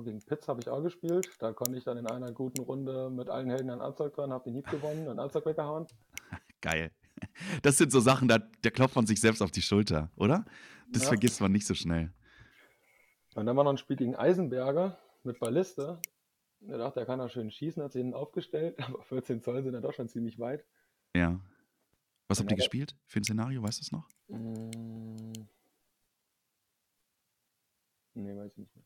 Gegen 0.03 0.21
Pitz 0.23 0.49
habe 0.49 0.61
ich 0.61 0.69
auch 0.69 0.83
gespielt. 0.83 1.31
Da 1.39 1.53
konnte 1.53 1.79
ich 1.79 1.85
dann 1.85 1.97
in 1.97 2.07
einer 2.09 2.33
guten 2.33 2.61
Runde 2.61 3.11
mit 3.11 3.29
allen 3.29 3.49
Helden 3.49 3.71
einen 3.71 3.81
Anzeig 3.81 4.12
dran, 4.15 4.33
habe 4.33 4.43
den 4.45 4.55
Hieb 4.55 4.69
gewonnen, 4.69 5.09
einen 5.09 5.21
Anzeig 5.21 5.47
weggehauen. 5.47 5.87
Geil. 6.61 6.91
Das 7.62 7.79
sind 7.79 7.93
so 7.93 8.01
Sachen, 8.01 8.27
da, 8.27 8.39
da 8.62 8.71
klopft 8.71 8.97
man 8.97 9.07
sich 9.07 9.21
selbst 9.21 9.41
auf 9.41 9.53
die 9.53 9.62
Schulter, 9.62 10.11
oder? 10.17 10.45
Das 10.91 11.03
Ja. 11.03 11.09
vergisst 11.11 11.41
man 11.41 11.53
nicht 11.53 11.67
so 11.67 11.75
schnell. 11.75 12.12
Und 13.37 13.47
dann 13.47 13.57
war 13.57 13.62
noch 13.62 13.71
ein 13.71 13.79
Spiel 13.79 13.97
gegen 13.97 14.17
Eisenberger 14.17 14.99
mit 15.23 15.39
Balliste. 15.39 16.01
Er 16.67 16.79
dachte, 16.79 16.99
er 17.01 17.07
kann 17.07 17.21
da 17.21 17.29
schön 17.29 17.51
schießen, 17.53 17.81
hat 17.83 17.93
sich 17.93 18.01
hinten 18.01 18.15
aufgestellt, 18.15 18.77
aber 18.89 19.01
14 19.05 19.43
Zoll 19.43 19.62
sind 19.62 19.75
ja 19.75 19.81
doch 19.81 19.95
schon 19.95 20.09
ziemlich 20.09 20.41
weit. 20.41 20.65
Ja. 21.15 21.39
Was 22.29 22.39
habt 22.39 22.47
ihr 22.51 22.53
Ja, 22.53 22.57
da- 22.57 22.62
gespielt 22.64 22.97
für 23.07 23.20
ein 23.20 23.25
Szenario? 23.25 23.62
Weißt 23.62 23.79
du 23.81 23.83
es 23.83 23.93
noch? 23.93 24.09
Mm. 24.29 25.33
Nee, 28.14 28.37
weiß 28.37 28.53
ich 28.53 28.59
nicht 28.59 28.75
mehr. 28.77 28.85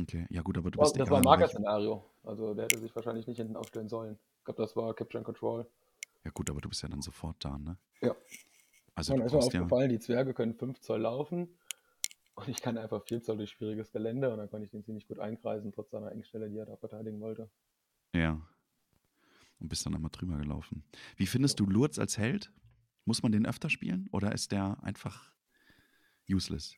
Okay, 0.00 0.26
ja 0.30 0.42
gut, 0.42 0.56
aber 0.58 0.70
du 0.70 0.78
Oh, 0.78 0.82
bist 0.82 0.98
das 0.98 1.10
war 1.10 1.18
ein 1.18 1.24
Marker-Szenario. 1.24 2.04
Also 2.24 2.54
der 2.54 2.64
hätte 2.64 2.78
sich 2.78 2.94
wahrscheinlich 2.96 3.26
nicht 3.26 3.36
hinten 3.36 3.56
aufstellen 3.56 3.88
sollen. 3.88 4.18
Ich 4.38 4.44
glaube, 4.44 4.62
das 4.62 4.74
war 4.74 4.94
Capture 4.94 5.18
and 5.18 5.26
Control. 5.26 5.66
Ja 6.24 6.30
gut, 6.30 6.48
aber 6.50 6.60
du 6.60 6.68
bist 6.68 6.82
ja 6.82 6.88
dann 6.88 7.02
sofort 7.02 7.36
da, 7.44 7.58
ne? 7.58 7.76
Ja. 8.00 8.16
Also 8.94 9.12
Dann 9.12 9.20
du 9.20 9.26
ist 9.26 9.32
mir 9.32 9.38
brauchst 9.38 9.52
ja, 9.54 9.60
aufgefallen, 9.60 9.90
die 9.90 9.98
Zwerge 10.00 10.34
können 10.34 10.54
5 10.54 10.80
Zoll 10.80 11.00
laufen. 11.02 11.58
Und 12.34 12.48
ich 12.48 12.62
kann 12.62 12.78
einfach 12.78 13.02
4 13.04 13.22
Zoll 13.22 13.36
durch 13.36 13.50
schwieriges 13.50 13.92
Gelände 13.92 14.30
und 14.32 14.38
dann 14.38 14.48
konnte 14.48 14.64
ich 14.64 14.70
den 14.70 14.82
ziemlich 14.84 15.06
gut 15.06 15.18
einkreisen, 15.18 15.72
trotz 15.72 15.90
seiner 15.90 16.10
Engstelle, 16.12 16.48
die 16.48 16.56
er 16.56 16.66
da 16.66 16.76
verteidigen 16.76 17.20
wollte. 17.20 17.50
ja. 18.14 18.40
Und 19.62 19.68
bist 19.68 19.86
dann 19.86 19.94
einmal 19.94 20.10
drüber 20.10 20.36
gelaufen. 20.38 20.82
Wie 21.16 21.26
findest 21.26 21.60
du 21.60 21.66
Lurz 21.66 21.96
als 21.96 22.18
Held? 22.18 22.52
Muss 23.04 23.22
man 23.22 23.30
den 23.30 23.46
öfter 23.46 23.70
spielen 23.70 24.08
oder 24.10 24.32
ist 24.32 24.50
der 24.50 24.82
einfach 24.82 25.32
useless? 26.28 26.74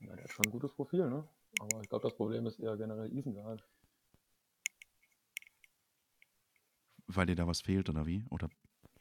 Ja, 0.00 0.14
der 0.14 0.24
hat 0.24 0.32
schon 0.32 0.44
ein 0.44 0.52
gutes 0.52 0.74
Profil, 0.74 1.08
ne? 1.08 1.26
Aber 1.60 1.80
ich 1.80 1.88
glaube, 1.88 2.02
das 2.02 2.14
Problem 2.14 2.44
ist 2.44 2.60
eher 2.60 2.76
generell 2.76 3.10
Isengard. 3.10 3.66
Weil 7.06 7.24
dir 7.24 7.36
da 7.36 7.46
was 7.46 7.62
fehlt 7.62 7.88
oder 7.88 8.04
wie? 8.04 8.26
Oder 8.28 8.50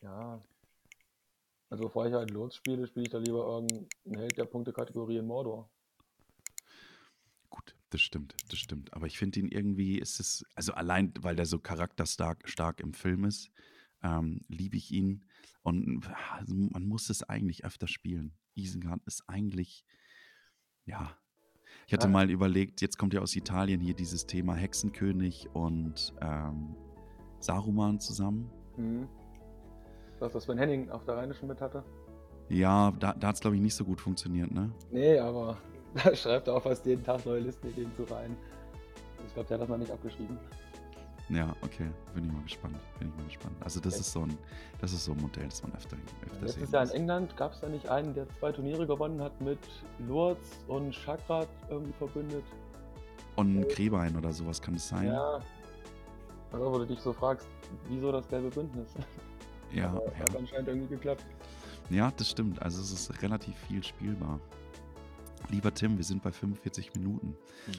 Ja. 0.01 0.41
Also 1.69 1.83
bevor 1.83 2.07
ich 2.07 2.13
halt 2.13 2.31
Lotz 2.31 2.55
spiele, 2.55 2.87
spiele 2.87 3.03
ich 3.03 3.11
da 3.11 3.17
lieber 3.17 3.45
irgendeinen 3.45 4.17
Held 4.17 4.37
der 4.37 4.45
Punktekategorie 4.45 5.17
in 5.17 5.27
Mordor. 5.27 5.69
Das 7.93 8.01
stimmt, 8.01 8.35
das 8.49 8.57
stimmt. 8.57 8.91
Aber 8.91 9.05
ich 9.05 9.19
finde 9.19 9.39
ihn 9.39 9.47
irgendwie, 9.47 9.99
ist 9.99 10.19
es, 10.19 10.43
also 10.55 10.73
allein, 10.73 11.13
weil 11.19 11.35
der 11.35 11.45
so 11.45 11.59
charakterstark 11.59 12.49
stark 12.49 12.79
im 12.79 12.91
Film 12.91 13.23
ist, 13.23 13.51
ähm, 14.01 14.41
liebe 14.47 14.77
ich 14.77 14.91
ihn. 14.91 15.25
Und 15.61 16.09
also 16.31 16.55
man 16.55 16.87
muss 16.87 17.11
es 17.11 17.21
eigentlich 17.21 17.65
öfter 17.65 17.87
spielen. 17.87 18.33
Isengard 18.55 19.05
ist 19.05 19.23
eigentlich, 19.27 19.85
ja. 20.85 21.15
Ich 21.85 21.93
hatte 21.93 22.07
Ja. 22.07 22.11
mal 22.13 22.31
überlegt, 22.31 22.81
jetzt 22.81 22.97
kommt 22.97 23.13
ja 23.13 23.21
aus 23.21 23.35
Italien 23.35 23.79
hier 23.79 23.93
dieses 23.93 24.25
Thema 24.25 24.55
Hexenkönig 24.55 25.49
und 25.53 26.15
ähm, 26.19 26.75
Saruman 27.41 27.99
zusammen. 27.99 28.49
Mhm. 28.75 29.07
Das, 30.19 30.33
was 30.33 30.45
Sven 30.45 30.57
Henning 30.57 30.89
auf 30.89 31.05
der 31.05 31.17
Rheinischen 31.17 31.47
mit 31.47 31.61
hatte? 31.61 31.83
Ja, 32.49 32.89
da, 32.89 33.13
da 33.13 33.27
hat 33.27 33.35
es, 33.35 33.41
glaube 33.41 33.55
ich, 33.55 33.61
nicht 33.61 33.75
so 33.75 33.85
gut 33.85 34.01
funktioniert, 34.01 34.49
ne? 34.49 34.73
Nee, 34.89 35.19
aber 35.19 35.59
da 35.95 36.15
schreibt 36.15 36.47
er 36.47 36.55
auch 36.55 36.63
fast 36.63 36.85
jeden 36.85 37.03
Tag 37.03 37.25
neue 37.25 37.39
Listenideen 37.39 37.93
zu 37.95 38.03
rein. 38.03 38.35
Ich 39.27 39.33
glaube, 39.33 39.47
der 39.47 39.55
hat 39.57 39.61
das 39.63 39.69
noch 39.69 39.77
nicht 39.77 39.91
abgeschrieben. 39.91 40.37
Ja, 41.29 41.55
okay, 41.61 41.89
bin 42.13 42.25
ich 42.25 42.31
mal 42.33 42.41
gespannt. 42.43 42.75
Bin 42.99 43.07
ich 43.09 43.15
mal 43.15 43.25
gespannt. 43.25 43.55
Also 43.61 43.79
das 43.79 43.93
Okay. 43.93 44.01
ist 44.01 44.11
so 44.11 44.21
ein, 44.23 44.37
das 44.81 44.91
ist 44.91 45.05
so 45.05 45.13
ein 45.13 45.21
Modell, 45.21 45.45
das 45.45 45.63
man 45.63 45.73
öfter, 45.73 45.95
öfter 46.25 46.41
Letztes 46.41 46.63
sehen 46.63 46.73
Jahr 46.73 46.83
in. 46.83 46.89
England 46.91 47.37
gab 47.37 47.53
es 47.53 47.61
da 47.61 47.69
nicht 47.69 47.87
einen, 47.87 48.13
der 48.13 48.27
zwei 48.39 48.51
Turniere 48.51 48.85
gewonnen 48.85 49.21
hat 49.21 49.39
mit 49.39 49.59
Lurz 50.07 50.39
und 50.67 50.93
Chakrat 50.93 51.47
irgendwie 51.69 51.93
verbündet. 51.93 52.43
Und 53.37 53.67
Krebein 53.69 54.15
oder 54.17 54.31
sowas 54.33 54.61
kann 54.61 54.75
es 54.75 54.89
sein. 54.89 55.07
Ja. 55.07 55.39
Also, 56.51 56.71
wo 56.71 56.77
du 56.77 56.85
dich 56.85 56.99
so 56.99 57.13
fragst, 57.13 57.47
wieso 57.87 58.11
das 58.11 58.27
gelbe 58.27 58.49
Bündnis? 58.49 58.89
ja, 59.73 59.89
Aber 59.89 60.05
ja. 60.13 60.19
Hat 60.19 60.35
anscheinend 60.35 60.67
irgendwie 60.67 60.87
geklappt. 60.89 61.25
Ja, 61.89 62.11
das 62.15 62.29
stimmt. 62.29 62.61
Also 62.61 62.81
es 62.81 62.91
ist 62.91 63.21
relativ 63.23 63.55
viel 63.67 63.83
spielbar. 63.83 64.39
Lieber 65.49 65.73
Tim, 65.73 65.97
wir 65.97 66.03
sind 66.03 66.23
bei 66.23 66.31
45 66.31 66.93
Minuten. 66.95 67.35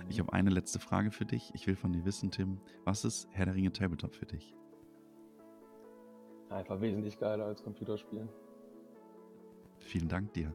Ich 0.09 0.21
habe 0.21 0.33
eine 0.33 0.51
letzte 0.51 0.79
Frage 0.79 1.11
für 1.11 1.25
dich. 1.25 1.51
Ich 1.55 1.67
will 1.67 1.77
von 1.77 1.93
dir 1.93 2.05
wissen, 2.05 2.31
Tim, 2.31 2.61
was 2.85 3.05
ist 3.05 3.29
Herr 3.33 3.47
der 3.47 3.55
Ringe 3.55 3.73
Tabletop 3.73 4.15
für 4.15 4.27
dich? 4.27 4.55
Einfach 6.51 6.81
wesentlich 6.81 7.19
geiler 7.19 7.47
als 7.47 7.63
Computerspielen. 7.63 8.29
Vielen 9.79 10.09
Dank 10.09 10.33
dir. 10.35 10.55